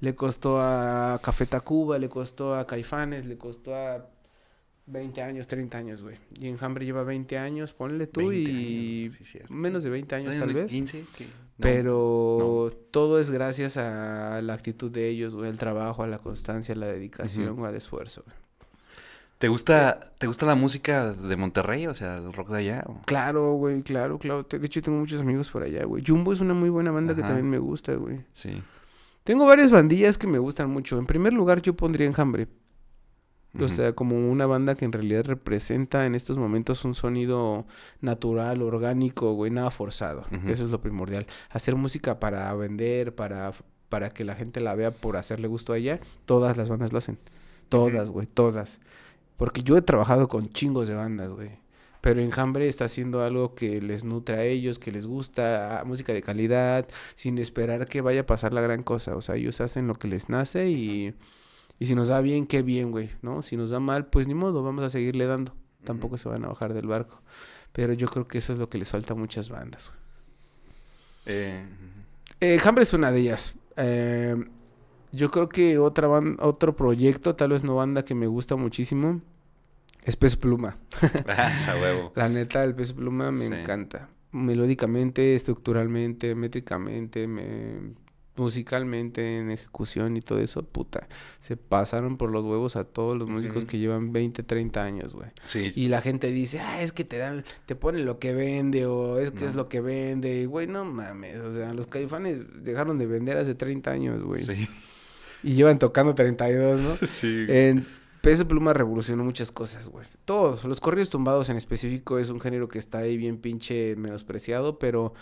[0.00, 4.06] le costó a Café Tacuba, le costó a Caifanes, le costó a
[4.86, 6.16] 20 años, 30 años, güey.
[6.38, 10.34] Y Enjambre lleva 20 años, ponle tú 20 y años, sí, menos de 20 años
[10.36, 10.70] tal ¿Unos vez.
[10.70, 11.04] 15?
[11.58, 16.74] Pero todo es gracias a la actitud de ellos, güey, al trabajo, a la constancia,
[16.74, 18.22] a la dedicación, al esfuerzo.
[18.24, 18.36] güey.
[19.38, 21.86] ¿Te gusta, ¿Te gusta la música de Monterrey?
[21.86, 22.84] O sea, el rock de allá.
[22.86, 23.00] o?
[23.04, 24.44] Claro, güey, claro, claro.
[24.48, 26.02] De hecho, tengo muchos amigos por allá, güey.
[26.06, 28.20] Jumbo es una muy buena banda que también me gusta, güey.
[28.32, 28.62] Sí.
[29.24, 30.98] Tengo varias bandillas que me gustan mucho.
[30.98, 32.46] En primer lugar, yo pondría Enjambre.
[33.60, 37.66] O sea, como una banda que en realidad representa en estos momentos un sonido
[38.00, 40.24] natural, orgánico, güey, nada forzado.
[40.46, 41.26] Eso es lo primordial.
[41.50, 43.52] Hacer música para vender, para,
[43.88, 46.98] para que la gente la vea por hacerle gusto a ella, todas las bandas lo
[46.98, 47.18] hacen.
[47.68, 48.80] Todas, güey, todas.
[49.36, 51.50] Porque yo he trabajado con chingos de bandas, güey.
[52.00, 56.12] Pero Enjambre está haciendo algo que les nutre a ellos, que les gusta, ah, música
[56.12, 59.16] de calidad, sin esperar que vaya a pasar la gran cosa.
[59.16, 61.14] O sea, ellos hacen lo que les nace y,
[61.78, 63.42] y si nos da bien, qué bien, güey, ¿no?
[63.42, 65.54] Si nos da mal, pues ni modo, vamos a seguirle dando.
[65.84, 67.20] Tampoco se van a bajar del barco.
[67.72, 70.00] Pero yo creo que eso es lo que les falta a muchas bandas, güey.
[71.26, 71.64] Eh,
[72.40, 73.54] Eh, Enjambre es una de ellas.
[73.76, 74.36] Eh,
[75.12, 79.20] yo creo que otra ban- otro proyecto, tal vez no banda que me gusta muchísimo,
[80.04, 80.76] es Pez Pluma.
[81.28, 82.12] ah, huevo.
[82.16, 83.54] La neta, el Pez Pluma me Sí.
[83.54, 84.08] encanta.
[84.32, 87.94] Melódicamente, estructuralmente, métricamente, me-
[88.36, 91.06] musicalmente, en ejecución y todo eso, puta.
[91.40, 95.30] Se pasaron por los huevos a todos los músicos que llevan 20, 30 años, güey.
[95.44, 95.72] Sí.
[95.76, 99.18] Y la gente dice, ah, es que te dan, te ponen lo que vende o
[99.18, 100.42] es que es lo que vende.
[100.42, 101.40] Y, Güey, no mames.
[101.40, 104.42] O sea, los caifanes dejaron de vender hace 30 años, güey.
[104.42, 104.68] Sí.
[105.42, 106.96] Y llevan tocando 32, ¿no?
[107.06, 107.46] Sí.
[107.48, 107.86] En
[108.24, 110.06] Peso Pluma revolucionó muchas cosas, güey.
[110.24, 110.64] Todos.
[110.64, 115.12] Los corridos tumbados en específico es un género que está ahí bien pinche menospreciado, pero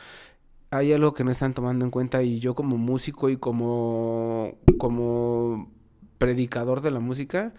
[0.72, 5.70] hay algo que no están tomando en cuenta y yo como músico y como, como
[6.16, 7.52] predicador de la música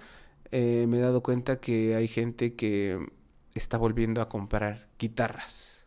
[0.51, 2.97] eh, me he dado cuenta que hay gente que
[3.53, 5.85] está volviendo a comprar guitarras,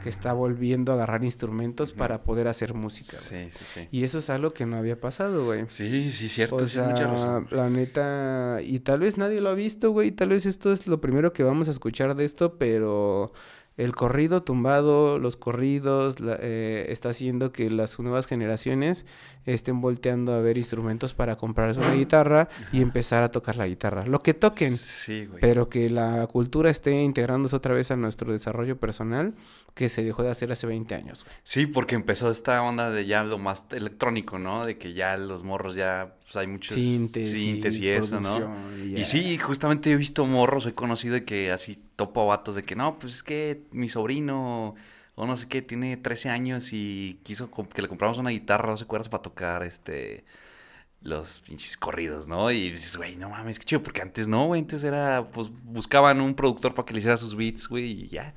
[0.00, 3.16] que está volviendo a agarrar instrumentos para poder hacer música.
[3.16, 3.88] Sí, sí, sí.
[3.90, 5.64] Y eso es algo que no había pasado, güey.
[5.68, 6.54] Sí, sí, cierto.
[6.54, 7.48] O sí, es mucha sea, razón.
[7.50, 11.00] la neta, y tal vez nadie lo ha visto, güey, tal vez esto es lo
[11.00, 13.32] primero que vamos a escuchar de esto, pero
[13.76, 19.04] el corrido tumbado, los corridos, la- eh, está haciendo que las nuevas generaciones
[19.46, 24.06] estén volteando a ver instrumentos para comprarse una guitarra y empezar a tocar la guitarra.
[24.06, 25.40] Lo que toquen, Sí, güey.
[25.40, 29.34] pero que la cultura esté integrándose otra vez a nuestro desarrollo personal
[29.74, 31.36] que se dejó de hacer hace 20 años, güey.
[31.42, 34.64] Sí, porque empezó esta onda de ya lo más electrónico, ¿no?
[34.64, 38.54] De que ya los morros ya, pues hay muchos Sintes, sintes y eso, ¿no?
[38.84, 42.62] Y sí, justamente he visto morros, he conocido de que así topo a vatos de
[42.62, 44.76] que no, pues es que mi sobrino
[45.16, 48.76] o no sé qué tiene 13 años y quiso que le compramos una guitarra, no
[48.76, 50.24] sé cuerdas para tocar este
[51.02, 52.50] los pinches corridos, ¿no?
[52.50, 56.20] Y dices, güey, no mames, qué chido, porque antes no, güey, antes era, pues buscaban
[56.20, 58.34] un productor para que le hiciera sus beats, güey, y ya.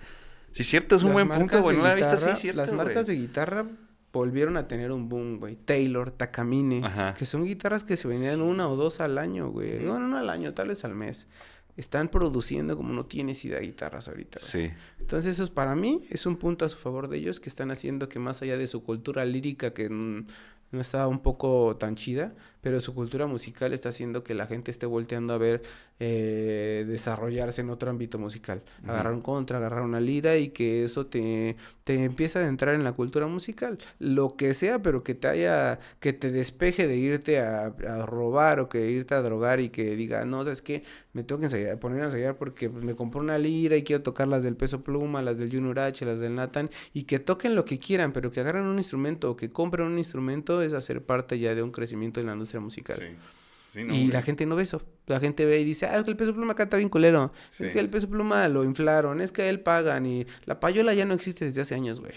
[0.57, 2.71] Sí, cierto, es un Las buen punto, güey, no lo había visto así, cierto, Las
[2.73, 3.67] marcas de guitarra
[4.11, 5.55] volvieron a tener un boom, güey.
[5.55, 7.13] Taylor, Takamine, Ajá.
[7.13, 9.79] que son guitarras que se vendían una o dos al año, güey.
[9.81, 11.27] No, no, no al año, tal vez al mes.
[11.75, 14.39] Están produciendo como no tienes idea guitarras ahorita.
[14.39, 14.69] güey.
[14.69, 14.73] Sí.
[14.99, 17.69] Entonces eso es para mí, es un punto a su favor de ellos que están
[17.69, 20.25] haciendo que más allá de su cultura lírica que mm,
[20.71, 24.71] no está un poco tan chida, pero su cultura musical está haciendo que la gente
[24.71, 25.61] esté volteando a ver
[25.99, 28.61] eh, desarrollarse en otro ámbito musical.
[28.85, 31.55] Agarrar un contra, agarrar una lira y que eso te,
[31.85, 33.77] te empieza a entrar en la cultura musical.
[33.99, 38.59] Lo que sea, pero que te haya, que te despeje de irte a, a robar
[38.59, 40.83] o que irte a drogar y que diga, no, sabes qué,
[41.17, 44.03] me tengo que ensayar, poner a ensayar porque pues, me compré una lira y quiero
[44.03, 47.55] tocar las del peso pluma, las del Junior H, las del Nathan, y que toquen
[47.55, 51.03] lo que quieran, pero que agarren un instrumento o que compren un instrumento es hacer
[51.03, 52.97] parte ya de un crecimiento en la industria musical.
[52.97, 53.05] Sí.
[53.69, 54.81] Sí, no, y la gente no ve eso.
[55.07, 57.33] La gente ve y dice, ah, es que el peso pluma canta bien culero.
[57.49, 57.65] Sí.
[57.65, 59.19] Es que el peso pluma lo inflaron.
[59.19, 60.05] Es que a él pagan.
[60.05, 62.13] Y la payola ya no existe desde hace años, güey.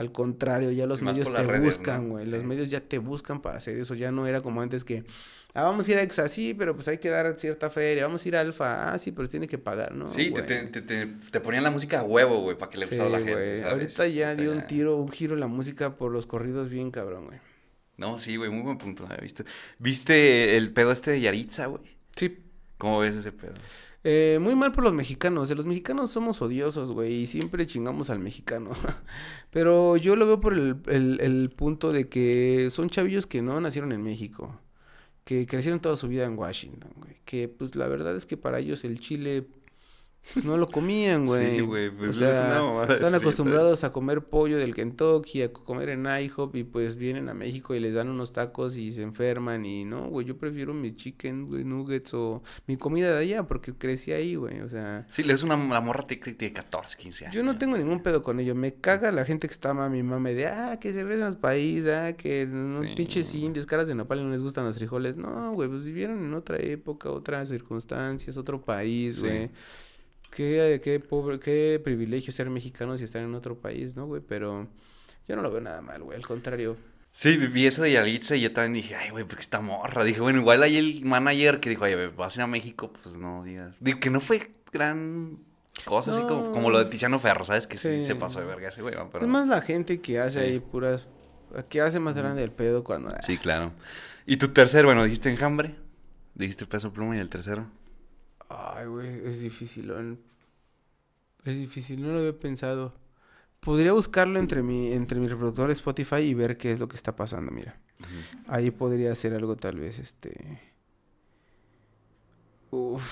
[0.00, 2.14] Al contrario, ya los medios te redes, buscan, ¿no?
[2.14, 2.26] güey.
[2.26, 2.46] Los Sí.
[2.46, 3.94] medios ya te buscan para hacer eso.
[3.94, 5.04] Ya no era como antes que,
[5.54, 8.06] ah, vamos a ir a Exa, sí, pero pues hay que dar cierta feria.
[8.06, 10.08] Vamos a ir a Alfa, ah, sí, pero tiene que pagar, ¿no?
[10.08, 12.96] Sí, te, te, te, te- ponían la música a huevo, güey, para que le Sí,
[12.96, 13.32] gustara a la gente.
[13.32, 13.58] güey.
[13.60, 13.72] ¿sabes?
[13.72, 17.38] Ahorita ya dio un tiro, un giro la música por los corridos bien cabrón, güey.
[17.98, 19.06] No, sí, güey, muy buen punto.
[19.20, 19.44] ¿Viste?
[19.78, 21.82] ¿Viste el pedo este de Yaritza, güey?
[22.16, 22.38] Sí,
[22.78, 23.52] ¿Cómo ves ese pedo?
[24.02, 25.50] Eh, muy mal por los mexicanos.
[25.50, 28.70] Los mexicanos somos odiosos, güey, y siempre chingamos al mexicano.
[29.50, 33.60] Pero yo lo veo por el, el- el punto de que son chavillos que no
[33.60, 34.58] nacieron en México,
[35.24, 37.16] que crecieron toda su vida en Washington, güey.
[37.24, 39.46] Que pues la verdad es que para ellos el chile
[40.34, 41.56] pues no lo comían, güey.
[41.56, 45.42] Sí, güey, pues o sea, es una mamada están acostumbrados a comer pollo del Kentucky,
[45.42, 48.92] a comer en IHOP y pues vienen a México y les dan unos tacos y
[48.92, 53.18] se enferman y no, güey, yo prefiero mis chicken, güey, nuggets o mi comida de
[53.22, 56.52] allá porque crecí ahí, güey, o sea, Sí, le es una la morra tiene tiene
[56.54, 57.34] 14, 15 años.
[57.34, 60.34] yo no tengo ningún pedo con ello, me caga la gente que está mami mame
[60.34, 62.90] de, ah, que se regresan a su país, ah, que no, Sí.
[62.96, 66.22] pinches indios, caras de nopal y no les gustan los frijoles, no, güey, pues vivieron
[66.24, 69.50] en otra época, otras circunstancias, otro país, Sí.
[70.30, 74.22] Qué, qué pobre, qué privilegio ser mexicanos y estar en otro país, ¿no, güey?
[74.26, 74.68] Pero
[75.26, 76.16] yo no lo veo nada mal, güey.
[76.16, 76.76] Al contrario.
[77.12, 80.04] Sí, vi eso de Yalitza y yo también dije, ay, güey, porque está morra.
[80.04, 83.16] Dije, bueno, igual ahí el manager que dijo, oye, vas a ir a México, pues
[83.16, 83.76] no digas.
[83.80, 85.38] Digo, que no fue gran
[85.84, 87.66] cosa, así como, como lo de Tiziano Ferro, ¿sabes?
[87.66, 88.04] Que sí, Sí.
[88.04, 89.24] se pasó de verga ese güey, pero...
[89.24, 90.52] Es más la gente que hace Sí.
[90.52, 91.08] ahí puras...
[91.68, 93.08] Que hace más grande el pedo cuando...
[93.10, 93.72] ah, Sí, claro.
[94.24, 95.74] Y tu tercer, bueno, dijiste enjambre,
[96.36, 97.66] dijiste peso pluma y el tercero.
[98.50, 99.92] Ay, güey, es difícil.
[101.44, 102.92] Es difícil, no lo había pensado.
[103.60, 106.96] Podría buscarlo entre mi, entre mi reproductor de Spotify y ver qué es lo que
[106.96, 107.78] está pasando, mira.
[108.48, 110.60] Ahí podría hacer algo tal vez, este...
[112.70, 113.02] Uf.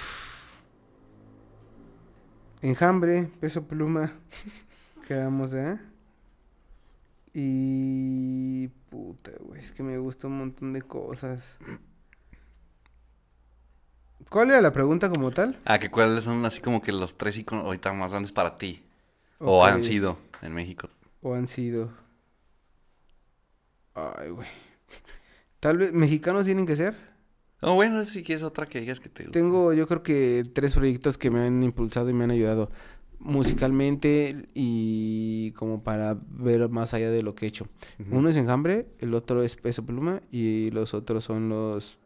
[2.63, 4.15] Enjambre, peso pluma.
[5.07, 5.79] Quedamos, ¿eh?
[7.33, 8.69] Y...
[8.91, 11.59] Puta, güey, es que me gusta un montón de cosas.
[14.29, 15.57] ¿Cuál era la pregunta como tal?
[15.65, 18.83] Ah, que cuáles son así como que los tres iconos ahorita más grandes para ti.
[19.39, 20.89] O han sido en México.
[21.23, 21.91] O han sido.
[23.95, 24.49] Ay, güey.
[25.61, 26.95] Tal vez mexicanos tienen que ser.
[27.61, 29.39] Oh, bueno, si quieres otra que digas que te gusta.
[29.39, 32.71] Tengo, yo creo que tres proyectos que me han impulsado y me han ayudado
[33.19, 37.67] musicalmente y como para ver más allá de lo que he hecho.
[38.11, 41.99] Uno es Enjambre, el otro es Peso Pluma y los otros son los...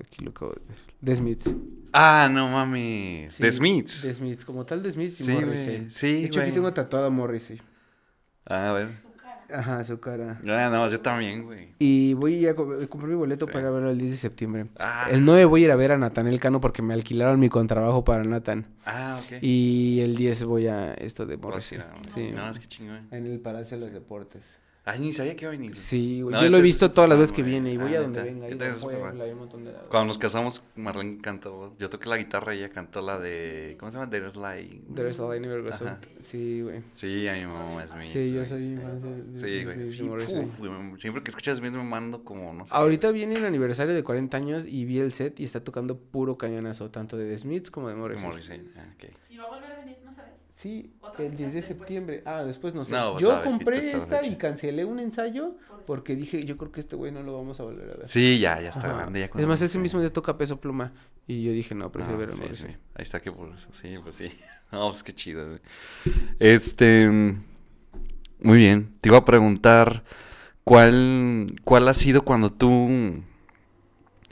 [0.00, 0.76] Aquí lo acabo de ver.
[1.04, 1.54] The Smiths.
[1.92, 3.32] Ah, no mames.
[3.32, 4.02] Sí, The Smiths.
[4.02, 5.76] The Smiths, como tal The Smiths y Sí, Morrissey.
[5.78, 5.90] güey.
[5.90, 7.60] Sí, De hecho, aquí tengo tatuado a Morrissey.
[8.46, 8.88] Ah, a ver.
[9.50, 10.38] Ajá, su cara.
[10.46, 11.68] Ah, no, yo también, güey.
[11.78, 13.52] Y voy a co- compré mi boleto Sí.
[13.52, 14.66] para verlo el 10 de septiembre.
[14.78, 17.48] Ah, El 9 voy a ir a ver a Natanel Cano porque me alquilaron mi
[17.48, 18.66] contrabajo para Nathan.
[18.84, 19.38] ah ok.
[19.42, 21.78] Y el 10 voy a esto de Morrissey.
[21.78, 22.30] a- Sí.
[22.30, 23.08] No, es que chingón.
[23.10, 24.44] En el Palacio de los Deportes.
[24.90, 25.76] Ay, ni sabía que iba a venir.
[25.76, 26.34] Sí, güey.
[26.34, 28.22] No, yo lo he visto todas las veces que viene y voy Ah, a donde
[28.22, 28.48] venga.
[28.48, 29.86] Y Entonces, lo súper Puebla, y un montón de lados.
[29.90, 31.74] Cuando nos casamos, Marlene cantó.
[31.78, 33.76] Yo toqué la guitarra y ella cantó la de.
[33.78, 34.10] ¿Cómo se llama?
[34.10, 34.80] There's like.
[34.94, 35.90] There's a line never goes Ajá.
[35.96, 36.06] out.
[36.20, 36.82] Sí, güey.
[36.94, 38.06] Sí, a mi mamá es Smith.
[38.06, 40.98] Sí, yo soy de- Sí, güey.
[40.98, 42.72] Siempre que escuchas Smith me mando como, no sé.
[42.74, 46.36] Ahorita viene el aniversario de 40 años y vi el set y está tocando puro
[46.38, 48.26] cañonazo, tanto de The Smiths como de Morrissey.
[48.26, 48.70] Morrissey.
[48.76, 49.10] Ah, ok.
[49.30, 49.98] ¿Y va a volver a venir?
[50.58, 51.78] Sí, ¿Otra el 10 de después?
[51.78, 52.22] septiembre.
[52.26, 52.92] Ah, después no sé.
[52.92, 55.54] No, pues, yo sabes, compré Pito, esta y cancelé un ensayo
[55.86, 58.08] porque dije, yo creo que este güey no lo vamos a volver a ver.
[58.08, 58.96] Sí, ya, ya está Ajá.
[58.96, 59.20] grande.
[59.20, 60.92] Ya Es cuando- más, ese mismo día toca peso pluma.
[61.28, 62.66] Y yo dije, no, prefiero Ah, ver a sí, sí.
[62.66, 63.68] Ahí está que por eso.
[63.72, 64.28] Sí, pues sí.
[64.72, 65.60] No, pues qué chido, güey.
[66.40, 67.08] Este.
[68.40, 68.96] Muy bien.
[69.00, 70.02] Te iba a preguntar.
[70.64, 73.22] ¿Cuál, cuál ha sido cuando tú.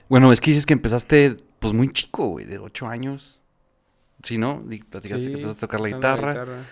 [0.09, 3.43] Bueno, es que dices que empezaste, pues muy chico, güey, de 8 años.
[4.23, 4.65] Sí, ¿no?
[4.71, 6.65] Y platicaste Sí, que empezaste a tocar la guitarra.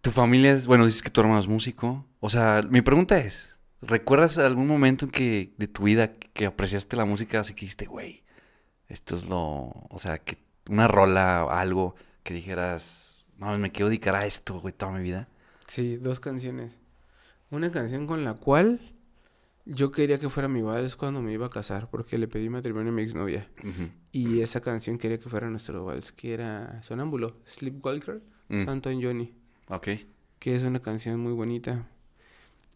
[0.00, 0.66] Tu familia es.
[0.66, 2.04] Bueno, dices que tu hermano es músico.
[2.20, 6.96] O sea, mi pregunta es: ¿recuerdas algún momento en que de tu vida que apreciaste
[6.96, 8.22] la música así que dijiste, güey,
[8.88, 9.40] esto es lo.
[9.90, 10.38] O sea, que
[10.68, 15.28] una rola, algo que dijeras, no, me quiero dedicar a esto, güey, toda mi vida?
[15.66, 16.78] Sí, dos canciones.
[17.50, 18.80] Una canción con la cual
[19.66, 22.92] yo quería que fuera mi vals cuando me iba a casar, porque le pedí matrimonio
[22.92, 23.48] a mi exnovia.
[24.12, 28.58] Y esa canción quería que fuera nuestro vals, que era Sonámbulo, Sleepwalker, Mm.
[28.64, 29.32] Santo en Johnny,
[29.68, 29.88] Ok.
[30.38, 31.88] que es una canción muy bonita.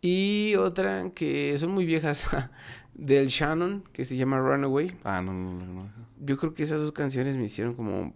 [0.01, 2.27] Y otra que son muy viejas,
[2.95, 4.97] del Shannon, que se llama Runaway.
[5.05, 5.67] Ah, no, no, no.
[5.67, 5.93] no.
[6.21, 8.15] Yo creo que esas dos canciones me hicieron como,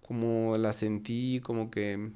[0.00, 2.12] como la sentí, como que,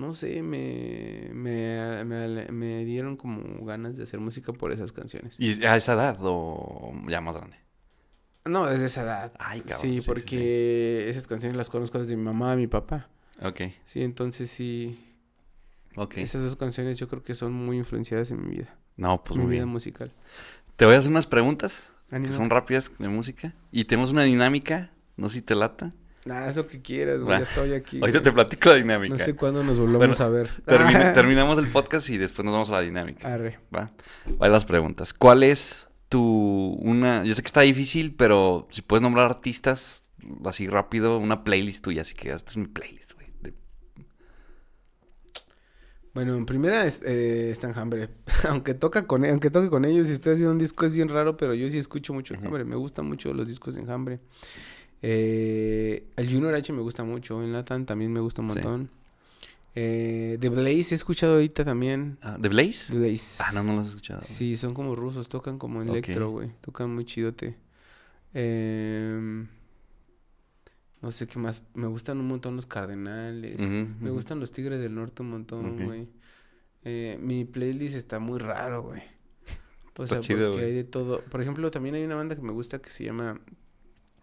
[0.00, 5.36] no sé, me, me, me, me dieron como ganas de hacer música por esas canciones.
[5.38, 7.56] ¿Y a esa edad o ya más grande?
[8.44, 9.32] No, desde esa edad.
[9.38, 9.78] Ay, cabrón.
[9.80, 13.08] Sí, porque esas canciones las conozco desde mi mamá y mi papá.
[13.42, 14.98] Ok, Sí, entonces sí,
[15.96, 16.18] ok.
[16.18, 19.44] esas dos canciones yo creo que son muy influenciadas en mi vida, No, pues mi
[19.44, 19.68] muy vida bien.
[19.72, 20.12] musical.
[20.76, 23.54] Te voy a hacer unas preguntas que son rápidas de música.
[23.70, 24.90] Y tenemos una dinámica.
[25.16, 25.92] No sé si te lata.
[26.26, 27.38] Nah, haz lo que quieras, güey, Va.
[27.38, 27.98] ya estoy aquí.
[28.00, 28.24] Ahorita güey.
[28.24, 29.14] te platico la dinámica.
[29.14, 30.50] No sé cuándo nos volvamos Bueno, a ver.
[30.66, 33.32] Termina- terminamos el podcast y después nos vamos a la dinámica.
[33.32, 33.58] Arre.
[33.74, 33.90] Va.
[34.38, 35.14] Van las preguntas.
[35.14, 36.20] ¿Cuál es tu
[36.82, 37.24] una?
[37.24, 40.12] Yo sé que está difícil, pero si puedes nombrar artistas
[40.44, 43.28] así rápido, una playlist tuya, así que esta es mi playlist, güey.
[43.40, 43.54] De-
[46.12, 48.08] Bueno, en primera es, eh, está Enjambre.
[48.48, 51.36] aunque toca con aunque toque con ellos y estoy haciendo un disco es bien raro,
[51.36, 52.34] pero yo sí escucho mucho.
[52.34, 52.64] Enjambre.
[52.64, 54.20] Me gustan mucho los discos de Enjambre.
[55.02, 57.42] Eh, el Junior H me gusta mucho.
[57.42, 58.56] El Nathan también me gusta un Sí.
[58.58, 58.90] montón.
[59.74, 62.18] Eh, The Blaze he escuchado ahorita también.
[62.22, 62.92] Ah, ¿The Blaze?
[62.92, 63.42] The Blaze.
[63.42, 64.20] Ah, no, no lo has escuchado.
[64.22, 66.50] Sí, son como rusos, tocan como electro, güey.
[66.60, 67.56] Tocan muy chidote.
[68.34, 69.46] Em,
[71.02, 71.62] no sé qué más.
[71.74, 73.60] Me gustan un montón los Cardenales.
[73.60, 74.14] Ujú, Me ujú.
[74.14, 75.82] gustan los Tigres del Norte un montón, Ok.
[75.84, 76.08] güey.
[76.84, 79.02] Eh, mi playlist está muy raro, güey.
[79.96, 80.64] O Está sea, chido, porque güey.
[80.70, 81.20] hay de todo.
[81.22, 83.38] Por ejemplo, también hay una banda que me gusta que se llama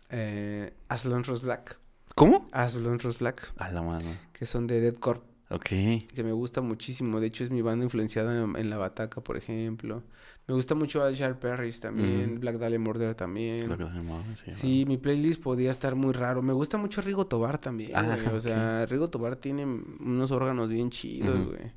[0.09, 1.79] eh, Aslan Rose Black.
[2.15, 2.47] ¿Cómo?
[2.51, 4.09] Aslan Rose Black, A la mano.
[4.33, 5.21] que son de Deadcore.
[5.49, 5.63] Ok.
[5.69, 7.19] que me gusta muchísimo.
[7.21, 10.03] De hecho, es mi banda influenciada en, en La Bataca, por ejemplo.
[10.45, 12.39] Me gusta mucho Al Sharp Perris también.
[12.41, 13.69] Black Dahlia Murder también.
[13.69, 16.41] Se llama, sí, Sí, mi playlist podía estar muy raro.
[16.41, 18.35] Me gusta mucho Rigo Tobar también, Ah, güey.
[18.35, 21.71] O sea, Rigo Tobar tiene unos órganos bien chidos, güey.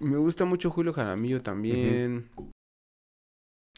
[0.00, 2.28] Me gusta mucho Julio Jaramillo también.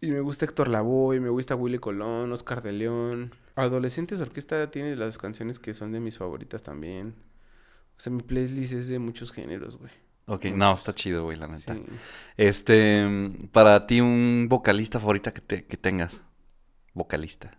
[0.02, 3.32] Y me gusta Héctor Lavoe, me gusta Willy Colón, Oscar de León.
[3.54, 7.14] Adolescentes Orquesta tiene las canciones que son de mis favoritas también.
[7.96, 9.92] O sea, mi playlist es de muchos géneros, güey.
[10.26, 10.58] Ok, Muchos.
[10.58, 11.74] no, está chido, güey, la neta.
[11.74, 11.84] Sí.
[12.36, 13.06] Este,
[13.52, 16.24] para ti, un vocalista favorita que, te, que tengas.
[16.94, 17.52] Vocalista.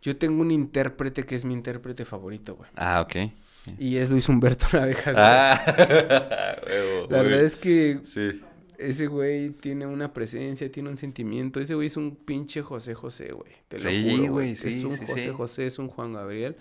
[0.00, 2.70] Yo tengo un intérprete que es mi intérprete favorito, güey.
[2.76, 3.32] Ah, ok.
[3.78, 5.16] Y es Luis Humberto Navejas.
[5.18, 5.60] Ah,
[6.66, 8.40] huevo, La verdad es que Sí.
[8.80, 11.60] Ese güey tiene una presencia, tiene un sentimiento.
[11.60, 13.52] Ese güey es un pinche José José, güey.
[13.68, 15.32] Te lo Sí, juro, güey, Es sí, un sí, José.
[15.32, 16.56] José, es un Juan Gabriel.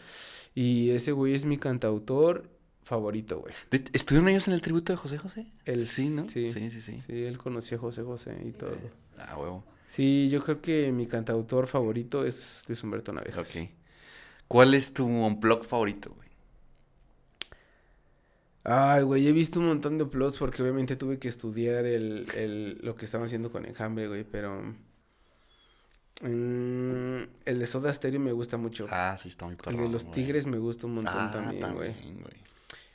[0.56, 2.50] Y ese güey es mi cantautor
[2.84, 3.54] favorito, güey.
[3.94, 5.48] ¿Estuvieron ellos en el tributo de José José?
[5.66, 6.28] Él, Sí, ¿no?
[6.28, 6.50] sí.
[6.50, 6.98] Sí, sí, sí.
[6.98, 8.76] Sí, él conoció a José José y todo.
[9.18, 9.64] Ah, huevo.
[9.88, 13.56] Sí, yo creo que mi cantautor favorito es Luis Humberto Navejas.
[13.56, 13.70] Ok.
[14.48, 16.28] ¿Cuál es tu unplugged favorito, güey?
[18.64, 22.77] Ay, güey, he visto un montón de plots porque obviamente tuve que estudiar el, el,
[22.84, 24.61] lo que estaban haciendo con Enjambre, güey, pero...
[26.22, 28.88] mm, el de Soda Stereo me gusta mucho.
[28.91, 30.15] Ah, sí, está muy el perrón, de Los güey.
[30.15, 31.94] Tigres me gusta un montón Ah, también, güey.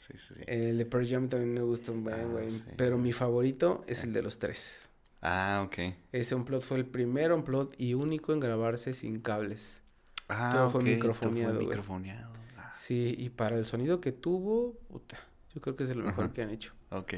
[0.06, 0.42] Sí, sí, sí.
[0.46, 2.50] El de Pearl Jam también me gusta un buen, Ah, güey.
[2.50, 2.62] sí.
[2.76, 4.82] Pero mi favorito es el de los tres.
[5.22, 5.94] Ah, ok.
[6.12, 9.80] Ese Unplot fue el primer Unplot y único en grabarse sin cables.
[10.28, 11.76] Ah, Todo fue microfoneado, Todo fue güey.
[11.78, 12.32] microfoneado.
[12.58, 15.18] Ah, Sí, y para el sonido que tuvo, puta,
[15.54, 16.32] yo creo que es el mejor Ajá.
[16.32, 16.72] que han hecho.
[16.90, 17.14] ok.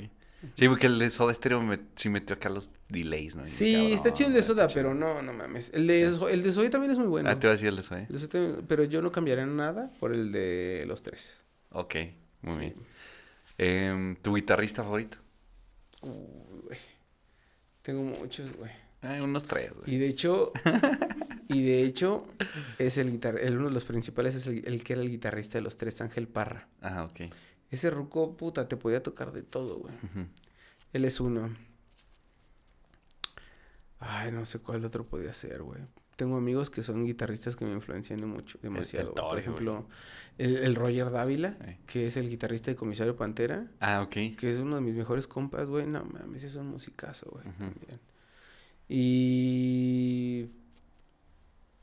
[0.54, 3.46] Sí, porque el de Soda Stereo me, sí metió acá los delays, ¿no?
[3.46, 5.72] Sí, está chido el de Soda, pero no, no mames.
[5.74, 7.30] El de, Zo- el de también es muy bueno.
[7.30, 7.82] Ah, te iba a decir el de
[8.28, 11.42] también- pero yo no cambiaría nada por el de los tres.
[11.70, 11.94] Ok,
[12.42, 12.58] muy Sí.
[12.60, 12.74] bien.
[13.58, 15.16] Em, ¿Tu guitarrista favorito?
[16.02, 16.12] Uy,
[16.64, 16.78] güey.
[17.82, 18.70] Tengo muchos, güey.
[19.02, 19.94] Ah, unos tres, güey.
[19.94, 20.52] Y de hecho,
[21.48, 22.26] y de hecho,
[22.78, 25.58] es el guitar, el uno de los principales es el, el que era el guitarrista
[25.58, 26.68] de los tres, Ángel Parra.
[26.82, 27.32] Ah, ok.
[27.70, 29.94] Ese ruco, puta, te podía tocar de todo, güey.
[30.92, 31.54] Él es uno.
[33.98, 35.80] Ay, no sé cuál otro podía ser, güey.
[36.16, 39.14] Tengo amigos que son guitarristas que me influencian de mucho, demasiado.
[39.14, 39.86] Por ejemplo,
[40.38, 41.78] el, el Roger Dávila, Eh.
[41.86, 44.36] que es el guitarrista de Comisario Pantera, Ah, ok.
[44.38, 45.86] que es uno de mis mejores compas, güey.
[45.86, 47.44] No mames, es un musicazo, güey.
[48.88, 50.48] Y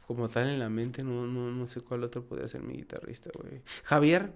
[0.07, 3.29] como tal en la mente, no, no, no sé cuál otro podría ser mi guitarrista,
[3.39, 3.61] güey.
[3.83, 4.33] Javier,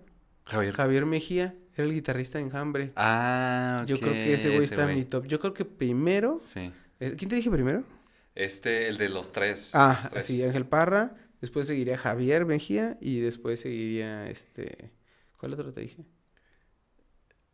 [0.50, 0.74] Javier.
[0.74, 2.92] Javier Mejía, era el guitarrista en Hambre.
[2.96, 5.26] Ah, Yo creo que ese güey está en mi top.
[5.28, 6.40] Yo creo que primero.
[6.44, 6.72] Sí.
[7.00, 7.84] eh, ¿Quién te dije primero?
[8.36, 9.72] Este, el de los tres.
[9.74, 10.26] Ah, los tres.
[10.26, 11.16] sí, Ángel Parra.
[11.42, 12.98] Después seguiría Javier Mejía.
[13.02, 14.92] Y después seguiría este.
[15.40, 16.06] ¿Cuál otro te dije?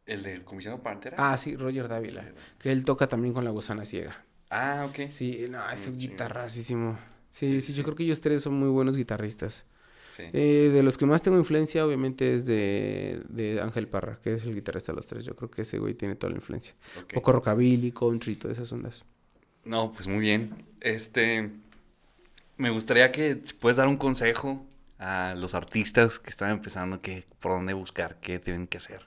[0.05, 1.15] ¿El de Comisionado Pantera?
[1.19, 2.33] Ah, sí, Roger Dávila.
[2.59, 4.25] Que él toca también con la gusana ciega.
[4.49, 5.09] Ah, ok.
[5.09, 6.07] Sí, no, es un Mm, sí.
[6.07, 6.99] guitarrasísimo.
[7.29, 7.77] Sí, Sí, sí, sí.
[7.77, 9.65] yo creo que ellos tres son muy buenos guitarristas.
[10.13, 10.23] Sí.
[10.31, 14.45] Eh, de los que más tengo influencia, obviamente, es de, de Ángel Parra, que es
[14.45, 15.25] el guitarrista de los tres.
[15.25, 16.75] Yo creo que ese güey tiene toda la influencia.
[17.01, 17.13] ok.
[17.13, 19.03] Poco rockabilly, country, todas esas ondas.
[19.65, 20.65] No, pues muy bien.
[20.81, 21.49] Este,
[22.57, 24.63] me gustaría que puedes dar un consejo
[24.99, 29.05] a los artistas que están empezando, que por dónde buscar, qué tienen que hacer.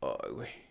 [0.00, 0.61] Ay, güey.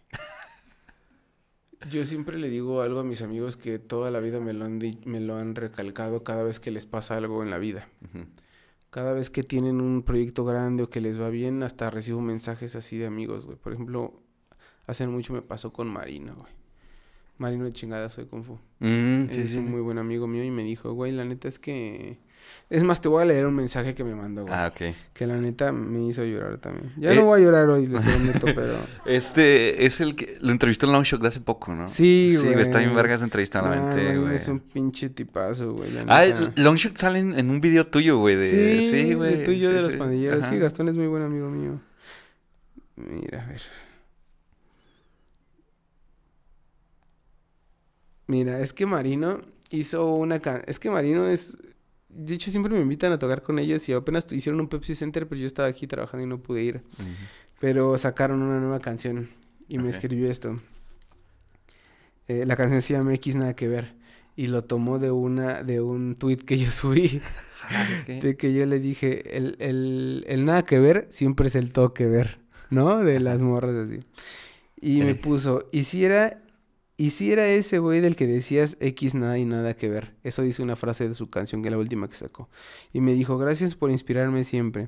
[1.90, 4.80] Yo siempre le digo algo a mis amigos que toda la vida me lo han,
[5.06, 7.90] me lo han recalcado cada vez que les pasa algo en la vida.
[8.92, 12.76] Cada vez que tienen un proyecto grande o que les va bien, hasta recibo mensajes
[12.76, 13.58] así de amigos, güey.
[13.58, 14.22] Por ejemplo,
[14.86, 16.52] hace mucho me pasó con Marino, güey.
[17.38, 18.60] Marino de chingada soy Kung Fu.
[18.80, 19.58] Mm, sí, es sí.
[19.58, 22.20] un muy buen amigo mío y me dijo, güey, la neta es que...
[22.70, 24.54] Es más, te voy a leer un mensaje que me mandó, güey.
[24.54, 24.96] Ah, ok.
[25.14, 26.94] Que la neta me hizo llorar también.
[26.98, 28.76] Ya Eh, no voy a llorar hoy, les prometo, pero...
[29.06, 31.90] Este es el que lo entrevistó en Long Shock de hace poco, ¿no?
[31.90, 32.96] Sí, Sí, güey, está bien güey.
[33.04, 34.36] verga esa entrevista, No, realmente, Marino güey.
[34.36, 35.92] es un pinche tipazo, güey.
[35.92, 36.24] la Ah,
[36.56, 38.50] Long Shock sale en, en un video tuyo, güey, de...
[38.50, 39.38] Sí, Sí, güey.
[39.40, 39.98] de tuyo sí, de los sí.
[39.98, 40.44] pandilleros.
[40.44, 40.60] Es que.
[40.60, 41.82] Gastón es muy buen amigo mío.
[42.96, 43.62] Mira, a ver.
[48.28, 49.42] Mira, es que Marino
[49.72, 50.62] hizo una can...
[50.68, 51.58] Es que Marino es...
[52.14, 55.28] De hecho, siempre me invitan a tocar con ellos y apenas hicieron un Pepsi Center,
[55.28, 56.76] pero yo estaba aquí trabajando y no pude ir.
[57.00, 57.08] Ujú.
[57.60, 59.30] Pero sacaron una nueva canción
[59.68, 60.60] y me escribió esto.
[62.28, 63.94] Eh, la canción se llama X Nada Que Ver.
[64.36, 67.22] Y lo tomó de una, de un tweet que yo subí.
[67.64, 67.86] Ah.
[68.08, 71.94] De que yo le dije, el, el, el nada que ver siempre es el todo
[71.94, 72.40] que ver,
[72.70, 73.00] ¿no?
[73.00, 74.00] De las morras así.
[74.82, 75.20] Y me Ok.
[75.22, 76.42] puso, y si era,
[77.02, 80.14] y si era ese güey del que decías X nada y nada que ver.
[80.24, 82.48] Eso dice una frase de su canción, que es la última que sacó.
[82.94, 84.88] Y me dijo, gracias por inspirarme siempre.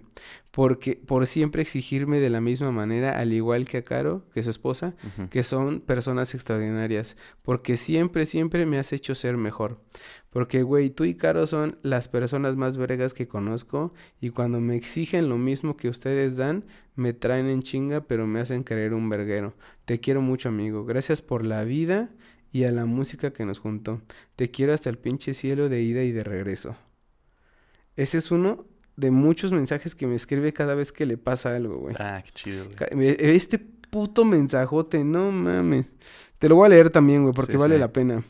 [0.56, 4.46] Porque, por siempre exigirme de la misma manera, al igual que a Caro, que es
[4.46, 4.94] su esposa,
[5.32, 9.82] que son personas extraordinarias, porque siempre, siempre me has hecho ser mejor.
[10.30, 14.76] Porque, güey, tú y Caro son las personas más vergas que conozco y cuando me
[14.76, 16.66] exigen lo mismo que ustedes dan,
[16.96, 19.56] me traen en chinga, pero me hacen creer un verguero.
[19.86, 20.86] Te quiero mucho, amigo.
[20.86, 22.12] Gracias por la vida
[22.52, 24.04] y a la música que nos juntó.
[24.36, 26.76] Te quiero hasta el pinche cielo de ida y de regreso.
[27.96, 31.78] Ese es uno de muchos mensajes que me escribe cada vez que le pasa algo,
[31.78, 31.96] güey.
[32.00, 33.16] Ah, qué chido, güey.
[33.20, 35.94] Este puto mensajote, no mames.
[36.40, 37.80] Te lo voy a leer también, güey, porque Sí, vale sí.
[37.80, 38.24] la pena.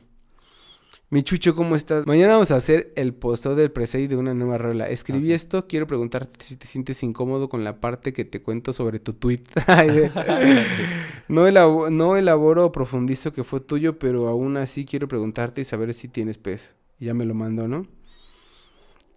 [1.10, 2.08] Mi chucho, ¿cómo estás?
[2.08, 4.90] Mañana vamos a hacer el posteo del presay de una nueva rola.
[4.90, 9.00] Escribí esto, quiero preguntarte si te sientes incómodo con la parte que te cuento sobre
[9.00, 9.44] tu tweet.
[11.28, 15.64] No, elabo- no elaboro o profundizo que fue tuyo, pero aún así quiero preguntarte y
[15.64, 16.76] saber si tienes pez.
[17.00, 17.86] Y Ya me lo mandó, ¿no?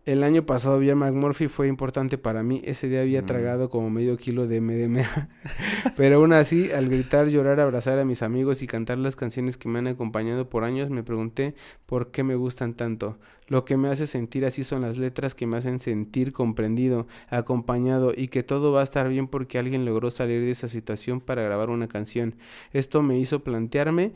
[0.07, 2.63] El año pasado Vía McMurphy fue importante para mí.
[2.65, 3.27] Ese día había Mm.
[3.27, 5.03] tragado como medio kilo de MDMA.
[5.97, 9.69] Pero aún así, al gritar, llorar, abrazar a mis amigos y cantar las canciones que
[9.69, 11.57] me han acompañado por años, me pregunté
[11.87, 13.19] por qué me gustan tanto.
[13.49, 18.13] Lo que me hace sentir así son las letras que me hacen sentir comprendido, acompañado
[18.17, 21.43] y que todo va a estar bien porque alguien logró salir de esa situación para
[21.43, 22.37] grabar una canción.
[22.73, 24.13] Esto me hizo plantearme,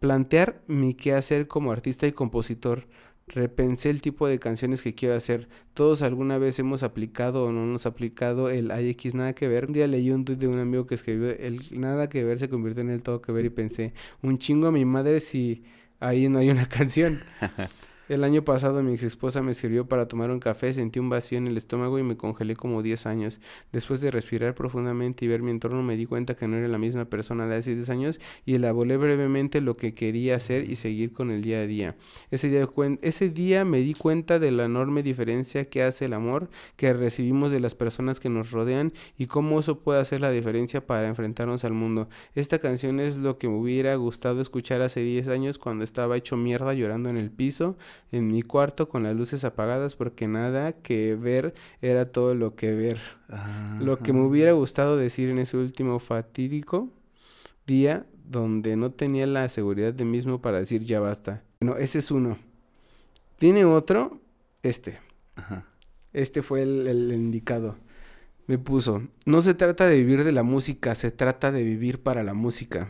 [0.00, 2.88] plantear mi qué hacer como artista y compositor.
[3.32, 5.48] Repensé el tipo de canciones que quiero hacer.
[5.72, 9.66] Todos alguna vez hemos aplicado o no hemos aplicado el IX nada que ver.
[9.66, 12.48] Un día leí un tweet de un amigo que escribió el nada que ver se
[12.48, 15.62] convirtió en el todo que ver y pensé, un chingo a mi madre si
[16.00, 17.20] ahí no hay una canción.
[18.10, 21.38] El año pasado mi ex esposa me sirvió para tomar un café, sentí un vacío
[21.38, 23.40] en el estómago y me congelé como 10 años.
[23.70, 26.78] Después de respirar profundamente y ver mi entorno me di cuenta que no era la
[26.78, 31.12] misma persona de hace 10 años y elaboré brevemente lo que quería hacer y seguir
[31.12, 31.94] con el día a día.
[32.32, 32.68] Ese día,
[33.02, 37.52] ese día me di cuenta de la enorme diferencia que hace el amor que recibimos
[37.52, 41.64] de las personas que nos rodean y cómo eso puede hacer la diferencia para enfrentarnos
[41.64, 42.08] al mundo.
[42.34, 46.36] Esta canción es lo que me hubiera gustado escuchar hace 10 años cuando estaba hecho
[46.36, 47.76] mierda llorando en el piso,
[48.12, 52.74] en mi cuarto con las luces apagadas porque nada que ver era todo lo que
[52.74, 52.98] ver.
[53.80, 56.88] Lo que me hubiera gustado decir en ese último fatídico
[57.66, 61.42] día donde no tenía la seguridad de mismo para decir ya basta.
[61.60, 62.38] No, ese es uno.
[63.38, 64.20] Tiene otro,
[64.62, 64.98] este.
[65.36, 65.66] Ajá.
[66.12, 67.76] Este fue el, el indicado.
[68.46, 72.24] Me puso, no se trata de vivir de la música, se trata de vivir para
[72.24, 72.88] la música.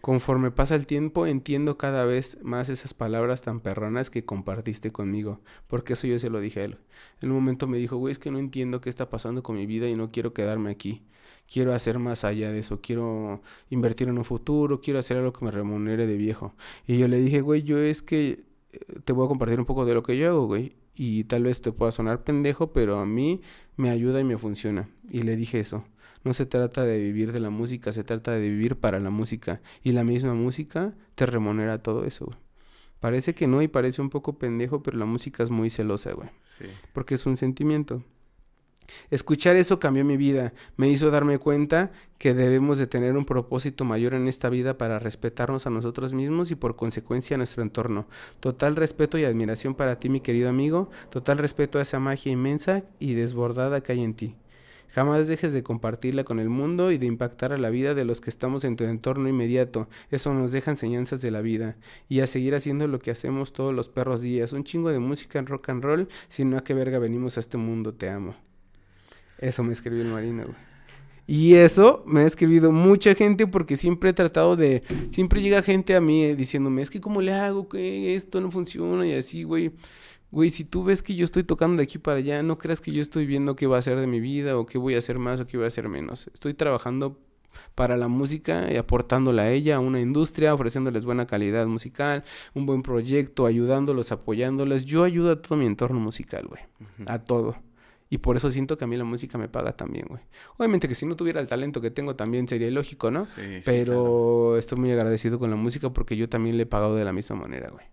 [0.00, 5.40] Conforme pasa el tiempo, entiendo cada vez más esas palabras tan perronas que compartiste conmigo,
[5.66, 6.78] porque eso yo se lo dije a él.
[7.20, 9.66] En un momento me dijo, güey, es que no entiendo qué está pasando con mi
[9.66, 11.02] vida y no quiero quedarme aquí.
[11.46, 15.44] Quiero hacer más allá de eso, quiero invertir en un futuro, quiero hacer algo que
[15.44, 16.54] me remunere de viejo.
[16.86, 19.84] Y yo le dije, güey, yo es que eh, te voy a compartir un poco
[19.84, 20.76] de lo que yo hago, güey.
[20.94, 23.40] Y tal vez te pueda sonar pendejo, pero a mí
[23.76, 24.88] me ayuda y me funciona.
[25.10, 25.84] Y le dije eso.
[26.24, 29.60] No se trata de vivir de la música, se trata de vivir para la música.
[29.82, 32.38] Y la misma música te remunera todo eso, güey.
[33.00, 36.28] Parece que no y parece un poco pendejo, pero la música es muy celosa, güey.
[36.42, 36.66] Sí.
[36.92, 38.04] Porque es un sentimiento.
[39.10, 43.84] Escuchar eso cambió mi vida, me hizo darme cuenta que debemos de tener un propósito
[43.84, 48.06] mayor en esta vida para respetarnos a nosotros mismos y por consecuencia a nuestro entorno.
[48.40, 52.82] Total respeto y admiración para ti, mi querido amigo, total respeto a esa magia inmensa
[52.98, 54.34] y desbordada que hay en ti.
[54.92, 58.20] Jamás dejes de compartirla con el mundo y de impactar a la vida de los
[58.20, 59.88] que estamos en tu entorno inmediato.
[60.10, 61.76] Eso nos deja enseñanzas de la vida.
[62.08, 64.52] Y a seguir haciendo lo que hacemos todos los perros días.
[64.52, 67.56] Un chingo de música en rock and roll, sino a qué verga venimos a este
[67.56, 68.34] mundo, te amo.
[69.38, 70.70] Eso me escribió el marino, güey.
[71.30, 74.82] Y eso me ha escribido mucha gente porque siempre he tratado de...
[75.10, 78.50] Siempre llega gente a mí eh, diciéndome, es que cómo le hago, que esto no
[78.50, 79.70] funciona y así, güey.
[80.30, 82.92] Güey, si tú ves que yo estoy tocando de aquí para allá, no creas que
[82.92, 85.18] yo estoy viendo qué va a hacer de mi vida o qué voy a hacer
[85.18, 86.28] más o qué voy a hacer menos.
[86.32, 87.18] Estoy trabajando
[87.74, 92.24] para la música y aportándola a ella, a una industria, ofreciéndoles buena calidad musical,
[92.54, 94.84] un buen proyecto, ayudándolos, apoyándoles.
[94.84, 96.62] Yo ayudo a todo mi entorno musical, güey.
[97.06, 97.56] A todo.
[98.08, 100.20] Y por eso siento que a mí la música me paga también, güey.
[100.56, 103.24] Obviamente que si no tuviera el talento que tengo también sería ilógico, ¿no?
[103.24, 104.56] Sí, sí, Pero claro.
[104.58, 107.36] estoy muy agradecido con la música porque yo también le he pagado de la misma
[107.36, 107.86] manera, güey.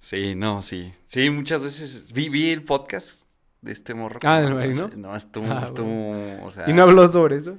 [0.00, 0.92] Sí, no, sí.
[1.06, 3.24] Sí, muchas veces vi, vi el podcast
[3.60, 4.18] de este morro.
[4.24, 4.88] Ah, que ¿del no?
[4.96, 6.68] No, estuvo, Ah, estuvo, o sea...
[6.68, 7.58] ¿Y no habló sobre eso?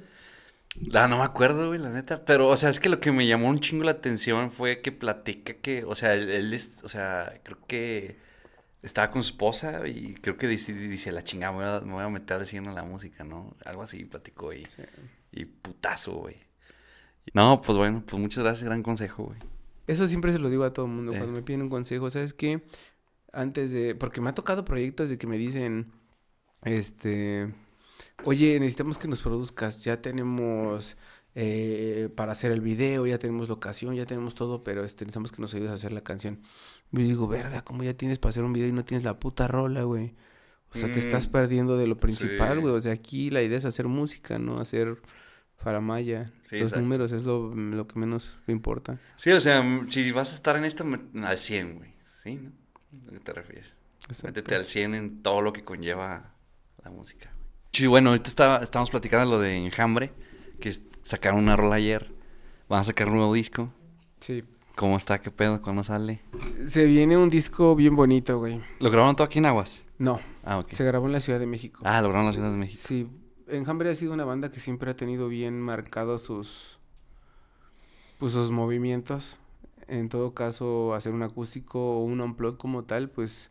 [0.94, 2.24] Ah, no me acuerdo, güey, la neta.
[2.24, 4.90] Pero, o sea, es que lo que me llamó un chingo la atención fue que
[4.90, 8.16] platica que, o sea, él, él es, o sea, creo que
[8.82, 11.92] estaba con su esposa y creo que dice, dice la chingada, me voy a, me
[11.92, 13.54] voy a meter en la música, ¿no?
[13.64, 14.66] Algo así platicó y,
[15.30, 16.36] y putazo, güey.
[17.34, 19.38] No, pues bueno, pues muchas gracias, gran consejo, güey.
[19.86, 21.16] Eso siempre se lo digo a todo el mundo Eh.
[21.18, 22.10] cuando me piden un consejo.
[22.10, 22.62] ¿Sabes qué?
[23.32, 23.94] Antes de...
[23.94, 25.92] Porque me ha tocado proyectos de que me dicen...
[26.64, 27.52] Este...
[28.24, 29.82] Oye, necesitamos que nos produzcas.
[29.84, 30.96] Ya tenemos...
[31.34, 35.40] eh, para hacer el video, ya tenemos locación, ya tenemos todo, pero este, necesitamos que
[35.40, 36.40] nos ayudes a hacer la canción.
[36.92, 39.18] Y yo digo, verga, ¿cómo ya tienes para hacer un video y no tienes la
[39.18, 40.14] puta rola, güey?
[40.74, 42.60] O sea, te estás Mm, perdiendo de lo principal, sí.
[42.60, 42.74] güey.
[42.74, 45.00] O sea, aquí la idea es hacer música, no hacer
[45.62, 46.26] faramaya.
[46.44, 46.80] Sí, Los exacto.
[46.82, 48.98] números es lo, lo que menos me importa.
[49.16, 50.84] Sí, o sea, m- si vas a estar en esto,
[51.22, 51.92] al 100, güey.
[52.22, 52.50] ¿Sí, no?
[53.08, 53.72] ¿A qué te refieres?
[54.08, 54.26] Exacto.
[54.28, 56.34] Métete al 100 en todo lo que conlleva
[56.84, 57.30] la música.
[57.72, 60.12] Sí, bueno, ahorita está, estamos platicando lo de Enjambre,
[60.60, 60.72] que
[61.02, 62.10] sacaron una rola ayer.
[62.68, 63.72] Van a sacar un nuevo disco.
[64.20, 64.44] Sí.
[64.76, 65.20] ¿Cómo está?
[65.20, 65.60] ¿Qué pedo?
[65.62, 66.20] ¿Cuándo sale?
[66.66, 68.60] Se viene un disco bien bonito, güey.
[68.80, 69.84] ¿Lo grabaron todo aquí en Aguas?
[69.98, 70.72] No, Ah, ok.
[70.72, 71.80] se grabó en la Ciudad de México.
[71.84, 72.82] Ah, lo grabaron en la Ciudad de México.
[72.84, 73.06] Sí,
[73.52, 76.78] Enjambre ha sido una banda que siempre ha tenido bien marcados sus,
[78.18, 79.38] pues, sus movimientos.
[79.88, 83.50] En todo caso, hacer un acústico o un unplug como tal, pues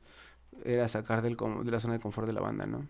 [0.63, 2.85] era sacar del, com- de la zona de confort de la banda, ¿no?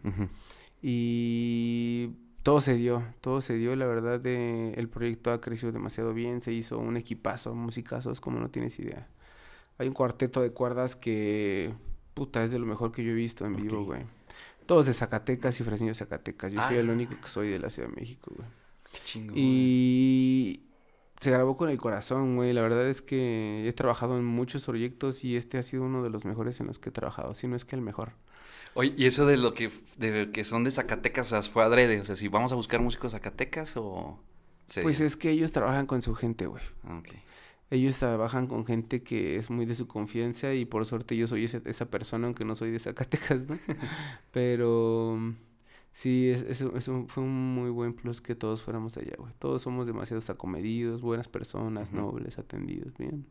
[0.81, 2.11] Y
[2.43, 6.41] todo se dio, todo se dio, la verdad, de, el proyecto ha crecido demasiado bien,
[6.41, 9.07] se hizo un equipazo, musicazos, como no tienes idea.
[9.77, 11.73] Hay un cuarteto de cuerdas que,
[12.13, 14.05] puta, es de lo mejor que yo he visto en vivo, güey.
[14.65, 16.51] Todos de Zacatecas y Fresnillo de Zacatecas.
[16.51, 16.93] Yo soy el Ah.
[16.93, 18.47] único que soy de la Ciudad de México, güey.
[18.91, 19.35] Qué chingón.
[19.37, 20.61] Y
[21.19, 22.53] se grabó con el corazón, güey.
[22.53, 26.09] La verdad es que he trabajado en muchos proyectos y este ha sido uno de
[26.09, 28.13] los mejores en los que he trabajado, si no es que el mejor.
[28.73, 31.99] Oye, ¿y eso de lo que, de que son de Zacatecas, o sea, fue adrede?
[31.99, 34.17] O sea, si vamos a buscar músicos Zacatecas o...
[34.67, 36.63] se Pues es que ellos trabajan con su gente, güey.
[36.85, 37.09] Ah, ok.
[37.71, 41.45] Ellos trabajan con gente que es muy de su confianza y por suerte yo soy
[41.45, 43.57] ese- esa persona, aunque no soy de Zacatecas, ¿no?
[44.31, 45.31] Pero mm,
[45.93, 49.33] sí, es, es es un- fue un muy buen plus que todos fuéramos allá, güey.
[49.39, 53.25] Todos somos demasiados acomedidos, buenas personas, nobles, atendidos, bien.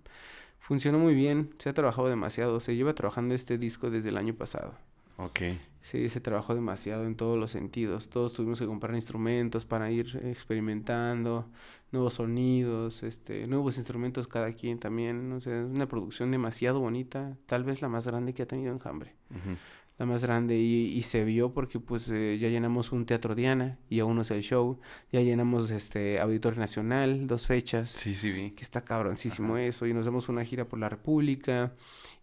[0.59, 4.35] Funcionó muy bien, se ha trabajado demasiado, se lleva trabajando este disco desde el año
[4.35, 4.75] pasado.
[5.17, 5.41] Ok.
[5.83, 8.09] Sí, se trabajó demasiado en todos los sentidos.
[8.09, 11.47] Todos tuvimos que comprar instrumentos para ir experimentando,
[11.93, 15.33] nuevos sonidos, este, nuevos instrumentos cada quien también.
[15.33, 19.15] O sea, una producción demasiado bonita, tal vez la más grande que ha tenido Enjambre.
[19.31, 19.57] Ujú.
[20.01, 23.79] La más grande y, y se vio porque pues eh, ya llenamos un Teatro Diana
[23.91, 24.81] y aún no es el show.
[25.13, 28.51] Ya llenamos este Auditorio Nacional, dos fechas Sí, sí, vi.
[28.53, 29.65] que está cabroncísimo Ajá.
[29.65, 31.75] eso y nos damos una gira por la República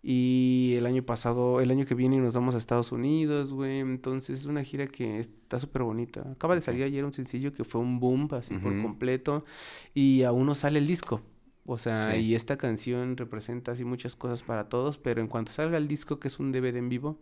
[0.01, 4.39] y el año pasado, el año que viene nos vamos a Estados Unidos, güey, entonces
[4.39, 6.21] es una gira que está súper bonita.
[6.31, 8.81] Acaba de salir ayer un sencillo que fue un boom así por Ujú.
[8.81, 9.45] completo
[9.93, 11.21] y aún no sale el disco.
[11.67, 12.19] O sea, Sí.
[12.21, 16.17] y esta canción representa así muchas cosas para todos, pero en cuanto salga el disco,
[16.19, 17.19] que es un DVD en vivo,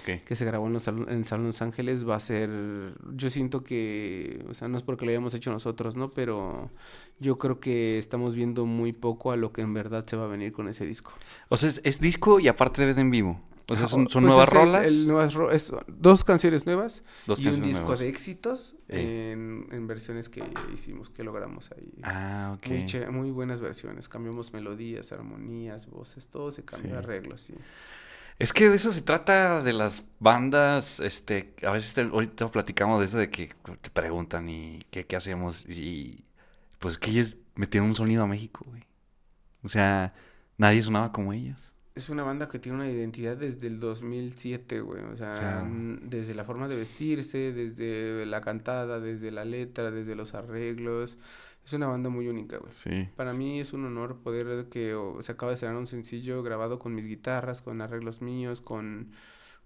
[0.00, 2.48] Que se grabó en, los en el Salón Los Ángeles va a ser,
[3.14, 6.10] yo siento que, o sea, no es porque lo hayamos hecho nosotros, ¿no?
[6.10, 6.70] Pero
[7.20, 10.28] yo creo que estamos viendo muy poco a lo que en verdad se va a
[10.28, 11.12] venir con ese disco.
[11.48, 13.40] O sea, es, es disco y aparte DVD en vivo.
[13.68, 14.86] O sea, son, son pues nuevas es rolas.
[14.88, 18.00] el nuevas ro- es dos canciones nuevas Dos y un disco nuevas.
[18.00, 20.42] de éxitos en, en versiones que
[20.74, 21.90] hicimos, que logramos ahí.
[22.02, 22.66] Ah, ok.
[22.66, 26.96] Muy, che- muy buenas versiones, cambiamos melodías, armonías, voces, todo se cambió, Sí.
[26.96, 27.54] arreglos, sí.
[28.38, 32.98] Es que de eso se trata de las bandas, este, a veces te- ahorita platicamos
[32.98, 36.24] de eso de que te preguntan y qué, qué hacemos y
[36.78, 38.82] pues que ellos metieron un sonido a México, güey.
[39.62, 40.12] O sea,
[40.58, 41.72] nadie sonaba como ellos.
[41.94, 45.02] Es una banda que tiene una identidad desde el 2007, güey.
[45.04, 49.90] O sea, sea- n- desde la forma de vestirse, desde la cantada, desde la letra,
[49.90, 51.18] desde los arreglos.
[51.64, 52.72] Es una banda muy única, güey.
[52.72, 53.08] Sí.
[53.16, 56.78] Para mí es un honor poder que o, se acaba de estrenar un sencillo grabado
[56.78, 59.10] con mis guitarras, con arreglos míos, con...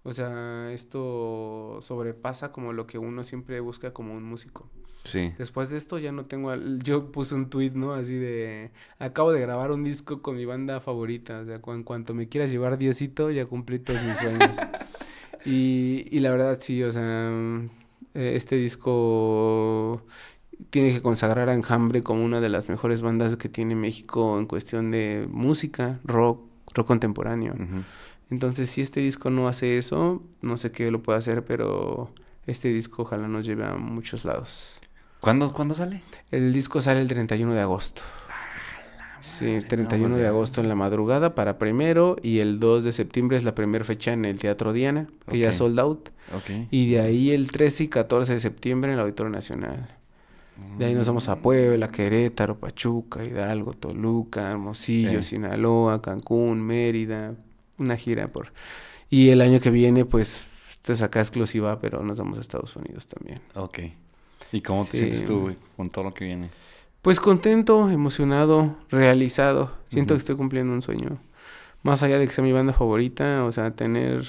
[0.02, 4.68] O sea, esto sobrepasa como lo que uno siempre busca como un músico.
[5.02, 5.32] Sí.
[5.38, 7.92] Después de esto ya no tengo, al- yo puse un tweet, ¿no?
[7.92, 8.70] Así de,
[9.00, 12.50] acabo de grabar un disco con mi banda favorita, o sea, en cuanto me quieras
[12.52, 14.56] llevar Diosito, ya cumplí todos mis sueños.
[15.44, 17.30] y, y la verdad sí, o sea,
[18.14, 20.02] eh, este disco
[20.70, 24.46] tiene que consagrar a Enjambre como una de las mejores bandas que tiene México en
[24.46, 26.40] cuestión de música, rock,
[26.74, 27.54] rock contemporáneo.
[28.30, 32.10] Entonces, si este disco no hace eso, no sé qué lo puede hacer, pero
[32.46, 34.80] este disco ojalá nos lleve a muchos lados.
[35.20, 36.00] ¿Cuándo, ¿Cuándo sale?
[36.30, 38.02] El disco sale el 31 de agosto.
[39.20, 43.44] Sí, 31 de agosto en la madrugada para primero y el 2 de septiembre es
[43.44, 46.10] la primera fecha en el Teatro Diana, que ya sold out.
[46.34, 46.68] Ok.
[46.70, 49.96] Y de ahí el 13 y 14 de septiembre en el Auditorio Nacional.
[50.78, 55.36] De ahí nos vamos a Puebla, Querétaro, Pachuca, Hidalgo, Toluca, Hermosillo, Sí.
[55.36, 57.34] Sinaloa, Cancún, Mérida,
[57.78, 58.52] una gira por...
[59.08, 62.74] Y el año que viene, pues, esta es acá exclusiva, pero nos vamos a Estados
[62.76, 63.38] Unidos también.
[63.54, 63.78] Ok.
[64.52, 64.98] ¿Y cómo te Sí.
[64.98, 66.50] sientes tú, güey, con todo lo que viene?
[67.02, 69.72] Pues contento, emocionado, realizado.
[69.86, 71.18] Siento que estoy cumpliendo un sueño.
[71.82, 74.24] Más allá de que sea mi banda favorita, o sea, tener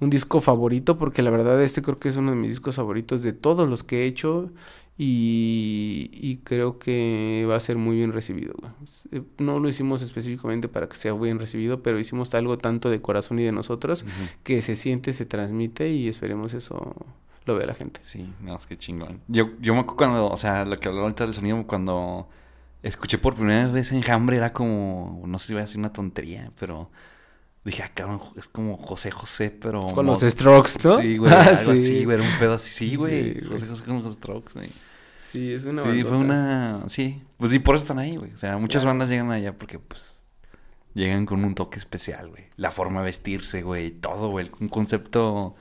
[0.00, 3.22] un disco favorito, porque la verdad este creo que es uno de mis discos favoritos
[3.22, 4.50] de todos los que he hecho
[5.00, 8.54] y, y creo que va a ser muy bien recibido.
[8.58, 8.72] güey.
[9.12, 13.00] Eh, No lo hicimos específicamente para que sea bien recibido, pero hicimos algo tanto de
[13.00, 14.04] corazón y de nosotros
[14.42, 16.94] que se siente, se transmite y esperemos eso
[17.46, 18.00] lo vea la gente.
[18.02, 19.20] Sí, no, es que chingón.
[19.28, 22.28] Yo, yo me acuerdo cuando, o sea, lo que hablaba ahorita del sonido, cuando
[22.82, 26.50] escuché por primera vez Enjambre era como, no sé si voy a decir una tontería,
[26.58, 26.90] pero
[27.70, 29.80] dije, ah, cabrón, es como José José, pero...
[29.80, 30.98] Con los Strokes, ¿no?
[30.98, 31.82] Sí, güey, Ah, algo sí.
[31.82, 33.34] así, güey, era un pedo así, sí, güey.
[33.34, 33.40] Sí.
[33.48, 34.68] José José con los Strokes, güey.
[35.16, 38.32] Sí, es una Sí, fue una, sí, pues y por eso están ahí, güey.
[38.32, 38.94] O sea, muchas Claro.
[38.94, 40.24] bandas llegan allá porque, pues,
[40.94, 42.44] llegan con un toque especial, güey.
[42.56, 44.50] La forma de vestirse, güey, todo, güey.
[44.60, 45.52] Un concepto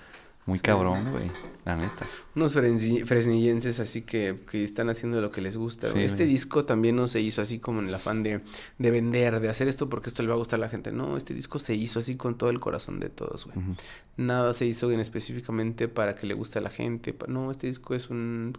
[0.47, 0.63] muy Sí.
[0.63, 1.29] cabrón, güey,
[1.65, 2.07] la neta.
[2.35, 5.87] Unos fresni- fresnillenses así que, que están haciendo lo que les gusta.
[5.89, 6.29] Sí, este güey.
[6.29, 8.41] disco también no se hizo así como en el afán de,
[8.79, 10.91] de vender, de hacer esto porque esto le va a gustar a la gente.
[10.91, 13.57] No, este disco se hizo así con todo el corazón de todos, güey.
[14.15, 17.15] Nada se hizo en específicamente para que le guste a la gente.
[17.27, 18.57] No, este disco es un,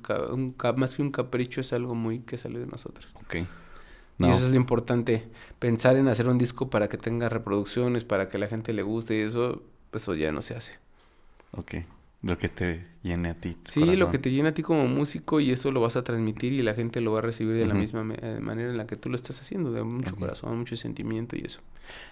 [0.76, 3.08] más que un capricho, es algo muy que salió de nosotros.
[3.24, 3.36] Ok.
[4.20, 5.28] Y eso es lo importante,
[5.60, 9.16] pensar en hacer un disco para que tenga reproducciones, para que la gente le guste
[9.16, 9.62] y eso,
[9.92, 10.78] pues eso ya no se hace.
[11.52, 11.74] Ok.
[12.22, 13.56] Lo que te llene a ti.
[13.68, 16.52] Sí, lo que te llena a ti como músico y eso lo vas a transmitir
[16.52, 18.96] y la gente lo va a recibir de la misma eh, manera en la que
[18.96, 21.60] tú lo estás haciendo, de mucho corazón, mucho sentimiento y eso.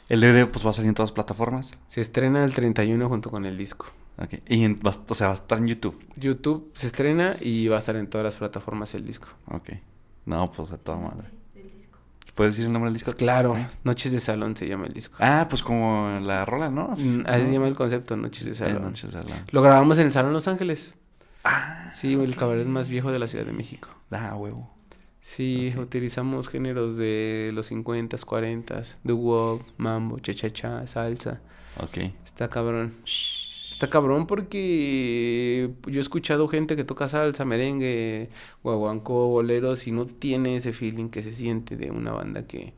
[0.08, 1.76] El DVD, pues, va a salir en todas las plataformas.
[1.88, 3.86] Se estrena el 31 junto con el disco.
[4.18, 4.34] Ok.
[4.48, 5.98] Y, en- va- o sea, va a estar en YouTube.
[6.16, 9.26] YouTube se estrena y va a estar en todas las plataformas el disco.
[9.50, 9.70] Ok.
[10.24, 11.28] No, pues, a toda madre.
[12.36, 13.06] ¿Puedes decir el nombre del disco?
[13.06, 13.58] Pues claro, Ok.
[13.84, 15.16] Noches de Salón se llama el disco.
[15.18, 16.88] Ah, pues como la rola, ¿no?
[16.96, 18.82] Mm, Así se llama el concepto, Noches de Eh, Salón.
[18.82, 19.38] Noches de Salón.
[19.50, 20.94] Lo grabamos en el Salón Los Ángeles.
[21.44, 23.88] Ah, Sí, el cabaret más viejo de la Ciudad de México.
[24.12, 24.70] ah, huevo.
[25.20, 31.40] Sí, utilizamos géneros de los 50s, 40s, doo-wop, mambo, cha-cha-cha, salsa.
[31.80, 31.98] Ok.
[32.24, 32.94] Está cabrón.
[33.76, 38.30] Está cabrón porque yo he escuchado gente que toca salsa, merengue,
[38.62, 42.72] guaguancó, boleros y no tiene ese feeling que se siente de una banda que,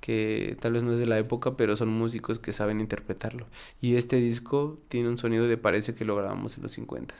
[0.00, 3.46] que tal vez no es de la época, pero son músicos que saben interpretarlo.
[3.82, 7.14] Y este disco tiene un sonido de parece que lo grabamos en los 50.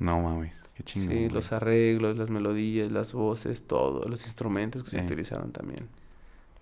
[0.00, 1.08] No mames, qué chingón.
[1.08, 1.28] Sí, güey.
[1.28, 5.86] los arreglos, las melodías, las voces, todo, los instrumentos que se utilizaron también.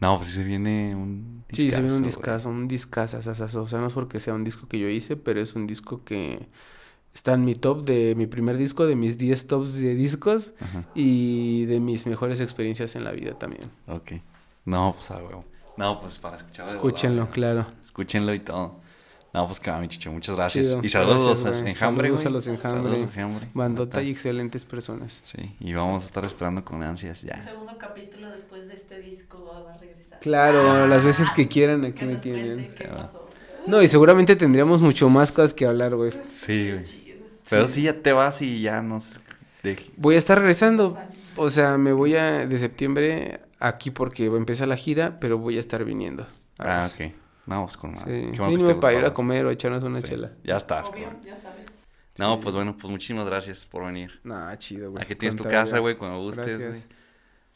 [0.00, 2.68] No, pues se viene un Sí, se viene un discazo, güey.
[2.68, 5.40] discazo, un discazo, o sea, no es porque sea un disco que yo hice, pero
[5.40, 6.46] es un disco que
[7.12, 10.84] está en mi top de mi primer disco, de mis 10 tops de discos Ajá.
[10.94, 13.70] y de mis mejores experiencias en la vida también.
[13.88, 14.12] Ok.
[14.64, 15.44] No, pues a huevo.
[15.76, 16.72] No, pues para escucharlo.
[16.72, 17.66] Escúchenlo, claro.
[17.84, 18.80] Escúchenlo y todo.
[19.32, 20.10] No, pues que va, mi chicho.
[20.10, 20.66] Muchas gracias.
[20.68, 21.68] Chido, Y saludos gracias, a.
[21.68, 22.82] Enjambre, Saludos a los Enjambre.
[22.82, 23.48] Saludos a Enjambre.
[23.54, 25.20] Bandota y excelentes personas.
[25.24, 27.42] Sí, y vamos a estar esperando con ansias Un ya.
[27.42, 30.18] segundo capítulo después de este disco va a regresar.
[30.20, 32.64] Claro, las veces que quieran aquí Que me tienen.
[32.64, 32.96] cuente qué Ya va.
[32.98, 33.18] pasó.
[33.66, 36.12] No, y seguramente tendríamos mucho más cosas que hablar, güey.
[36.32, 36.84] Sí, güey.
[37.48, 39.20] Pero sí, ya te vas y ya nos...
[39.62, 40.98] de- Voy a estar regresando.
[41.36, 45.60] O sea, me voy a de septiembre aquí porque empieza la gira, pero voy a
[45.60, 46.26] estar viniendo.
[46.58, 47.12] Ah, ok.
[47.46, 50.08] Pues con Sí, bueno que mínimo para ir a comer o echarnos una sí.
[50.08, 50.32] chela.
[50.44, 50.90] Ya estás.
[50.90, 51.66] Obvio, ya sabes.
[52.18, 52.40] No, Sí.
[52.42, 54.20] pues bueno, pues muchísimas gracias por venir.
[54.24, 55.02] Nah, chido, güey.
[55.02, 56.80] Aquí tienes tu casa, güey, cuando gustes, güey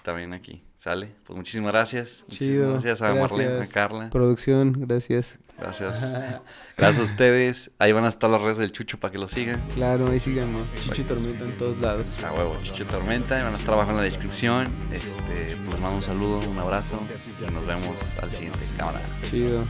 [0.05, 0.63] también aquí.
[0.77, 1.11] ¿Sale?
[1.25, 2.25] Pues muchísimas gracias.
[2.29, 2.75] Chido.
[2.75, 3.33] Muchísimas gracias a gracias.
[3.33, 4.11] Marlene, a Carla.
[4.11, 5.39] Producción, gracias.
[5.57, 6.01] Gracias.
[6.77, 7.71] Gracias a ustedes.
[7.79, 9.63] Ahí van a estar las redes del Chucho para que lo sigan.
[9.77, 10.65] Claro, ahí síganme.
[10.81, 12.21] Chucho y Tormenta en todos lados.
[12.25, 13.41] A huevo, Chucho y Tormenta.
[13.41, 14.67] Van a estar abajo en la descripción.
[14.93, 17.01] Este, pues les mando un saludo, un abrazo.
[17.41, 19.01] Y nos vemos al siguiente cámara.
[19.23, 19.65] Chido.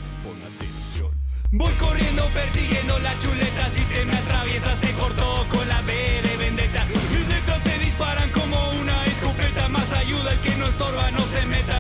[1.52, 6.36] Voy corriendo persiguiendo la chuleta Si te me atraviesas te corto con la B de
[6.36, 8.73] vendetta Mis letras se disparan como